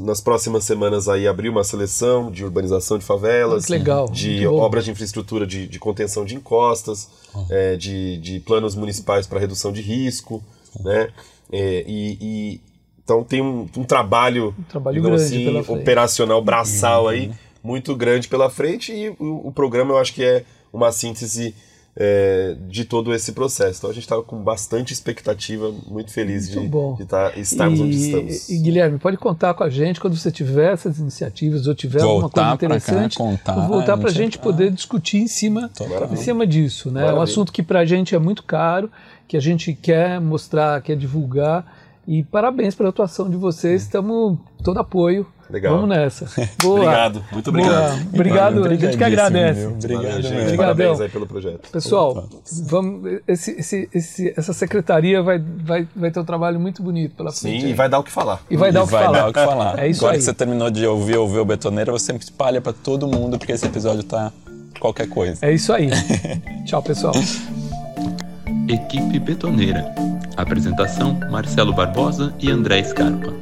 nas 0.00 0.20
próximas 0.20 0.64
semanas 0.64 1.08
aí 1.08 1.26
abrir 1.26 1.48
uma 1.48 1.64
seleção 1.64 2.30
de 2.30 2.44
urbanização 2.44 2.98
de 2.98 3.04
favelas, 3.04 3.68
legal, 3.68 4.08
de 4.08 4.46
obras 4.46 4.84
de 4.84 4.90
infraestrutura 4.90 5.46
de, 5.46 5.66
de 5.66 5.78
contenção 5.78 6.24
de 6.24 6.34
encostas, 6.34 7.10
é, 7.50 7.76
de, 7.76 8.16
de 8.18 8.40
planos 8.40 8.74
municipais 8.74 9.26
para 9.26 9.38
redução 9.38 9.72
de 9.72 9.82
risco, 9.82 10.42
né? 10.80 11.10
É, 11.50 11.84
e, 11.86 12.18
e, 12.20 12.60
então 13.04 13.22
tem 13.22 13.42
um, 13.42 13.68
um 13.76 13.84
trabalho, 13.84 14.54
um 14.58 14.62
trabalho 14.62 15.02
grande 15.02 15.22
assim, 15.22 15.58
operacional 15.68 16.42
braçal 16.42 17.08
aí 17.08 17.30
muito 17.62 17.94
grande 17.94 18.28
pela 18.28 18.48
frente 18.48 18.92
e 18.92 19.10
o, 19.10 19.48
o 19.48 19.52
programa 19.52 19.92
eu 19.92 19.98
acho 19.98 20.14
que 20.14 20.24
é 20.24 20.44
uma 20.72 20.90
síntese 20.90 21.54
é, 21.94 22.56
de 22.68 22.84
todo 22.84 23.14
esse 23.14 23.32
processo. 23.32 23.78
Então 23.78 23.90
a 23.90 23.92
gente 23.92 24.04
estava 24.04 24.22
com 24.22 24.42
bastante 24.42 24.92
expectativa, 24.92 25.72
muito 25.86 26.10
feliz 26.10 26.48
muito 26.48 26.62
de, 26.62 26.68
bom. 26.68 26.94
de 26.94 27.04
tá, 27.04 27.32
estarmos 27.36 27.78
e, 27.78 27.82
onde 27.82 27.96
estamos. 27.96 28.48
E 28.48 28.58
Guilherme, 28.58 28.98
pode 28.98 29.18
contar 29.18 29.54
com 29.54 29.62
a 29.62 29.68
gente 29.68 30.00
quando 30.00 30.16
você 30.16 30.30
tiver 30.30 30.72
essas 30.72 30.98
iniciativas 30.98 31.66
ou 31.66 31.74
tiver 31.74 32.00
voltar 32.00 32.50
alguma 32.50 32.58
coisa 32.58 32.76
interessante, 32.76 33.18
cá, 33.18 33.24
contar, 33.24 33.68
voltar 33.68 33.98
para 33.98 34.08
a 34.08 34.12
gente 34.12 34.38
poder 34.38 34.70
discutir 34.70 35.18
em 35.18 35.28
cima, 35.28 35.70
em 36.10 36.16
cima 36.16 36.46
disso. 36.46 36.90
Né? 36.90 37.06
É 37.06 37.12
um 37.12 37.20
assunto 37.20 37.52
que 37.52 37.62
para 37.62 37.80
a 37.80 37.84
gente 37.84 38.14
é 38.14 38.18
muito 38.18 38.42
caro, 38.42 38.90
que 39.28 39.36
a 39.36 39.40
gente 39.40 39.74
quer 39.74 40.20
mostrar, 40.20 40.80
quer 40.82 40.96
divulgar. 40.96 41.81
E 42.06 42.22
parabéns 42.24 42.74
pela 42.74 42.88
atuação 42.88 43.30
de 43.30 43.36
vocês, 43.36 43.82
estamos 43.82 44.38
todo 44.62 44.78
apoio. 44.80 45.26
Legal. 45.48 45.74
Vamos 45.74 45.90
nessa. 45.90 46.26
Boa. 46.60 46.80
obrigado, 46.80 47.24
muito 47.30 47.50
obrigado. 47.50 47.98
Boa. 47.98 48.14
Obrigado, 48.14 48.64
a 48.64 48.74
gente 48.74 48.96
que 48.96 49.04
agradece. 49.04 49.66
Obrigado, 49.66 50.02
Valeu, 50.02 50.22
gente. 50.22 50.32
Obrigadão. 50.32 50.56
Parabéns 50.56 51.00
aí 51.00 51.08
pelo 51.10 51.26
projeto. 51.26 51.70
Pessoal, 51.70 52.28
vamos, 52.64 53.20
esse, 53.28 53.50
esse, 53.52 53.88
esse, 53.92 54.34
essa 54.36 54.52
secretaria 54.52 55.22
vai, 55.22 55.38
vai, 55.38 55.86
vai 55.94 56.10
ter 56.10 56.18
um 56.18 56.24
trabalho 56.24 56.58
muito 56.58 56.82
bonito 56.82 57.14
pela 57.14 57.30
frente. 57.30 57.60
Sim, 57.60 57.68
e 57.68 57.74
vai 57.74 57.88
dar 57.88 57.98
o 57.98 58.02
que 58.02 58.10
falar. 58.10 58.42
E 58.50 58.56
vai, 58.56 58.72
dar, 58.72 58.80
e 58.80 58.82
o 58.82 58.86
que 58.86 58.92
vai 58.92 59.12
dar 59.12 59.28
o 59.28 59.32
que 59.32 59.44
falar. 59.44 59.78
É 59.78 59.88
isso 59.88 60.00
Agora 60.00 60.14
aí. 60.14 60.18
que 60.18 60.24
você 60.24 60.34
terminou 60.34 60.70
de 60.70 60.86
ouvir, 60.86 61.18
ouvir 61.18 61.38
o 61.38 61.44
Betoneira, 61.44 61.92
você 61.92 62.12
espalha 62.14 62.60
para 62.60 62.72
todo 62.72 63.06
mundo, 63.06 63.38
porque 63.38 63.52
esse 63.52 63.66
episódio 63.66 64.02
tá 64.02 64.32
qualquer 64.80 65.08
coisa. 65.08 65.38
É 65.42 65.52
isso 65.52 65.72
aí. 65.72 65.90
Tchau, 66.64 66.82
pessoal. 66.82 67.14
Equipe 68.68 69.18
Betoneira. 69.18 69.94
Apresentação: 70.36 71.18
Marcelo 71.30 71.72
Barbosa 71.72 72.32
e 72.40 72.50
André 72.50 72.82
Scarpa. 72.82 73.32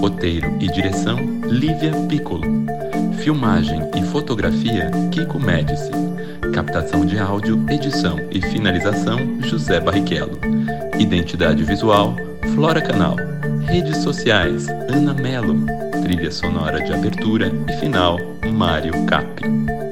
Roteiro 0.00 0.56
e 0.60 0.68
direção: 0.68 1.18
Lívia 1.46 1.92
Piccolo. 2.08 2.44
Filmagem 3.18 3.80
e 3.96 4.02
fotografia: 4.02 4.90
Kiko 5.10 5.38
Médici. 5.38 5.90
Captação 6.52 7.04
de 7.04 7.18
áudio, 7.18 7.64
edição 7.68 8.18
e 8.30 8.40
finalização: 8.40 9.18
José 9.42 9.80
Barrichello. 9.80 10.38
Identidade 10.98 11.64
visual: 11.64 12.16
Flora 12.54 12.80
Canal. 12.80 13.16
Redes 13.66 13.98
sociais: 13.98 14.68
Ana 14.92 15.14
Melo. 15.14 15.66
Trilha 16.02 16.30
sonora 16.30 16.82
de 16.82 16.92
abertura 16.92 17.52
e 17.68 17.72
final: 17.74 18.18
Mário 18.52 18.92
Cap. 19.06 19.87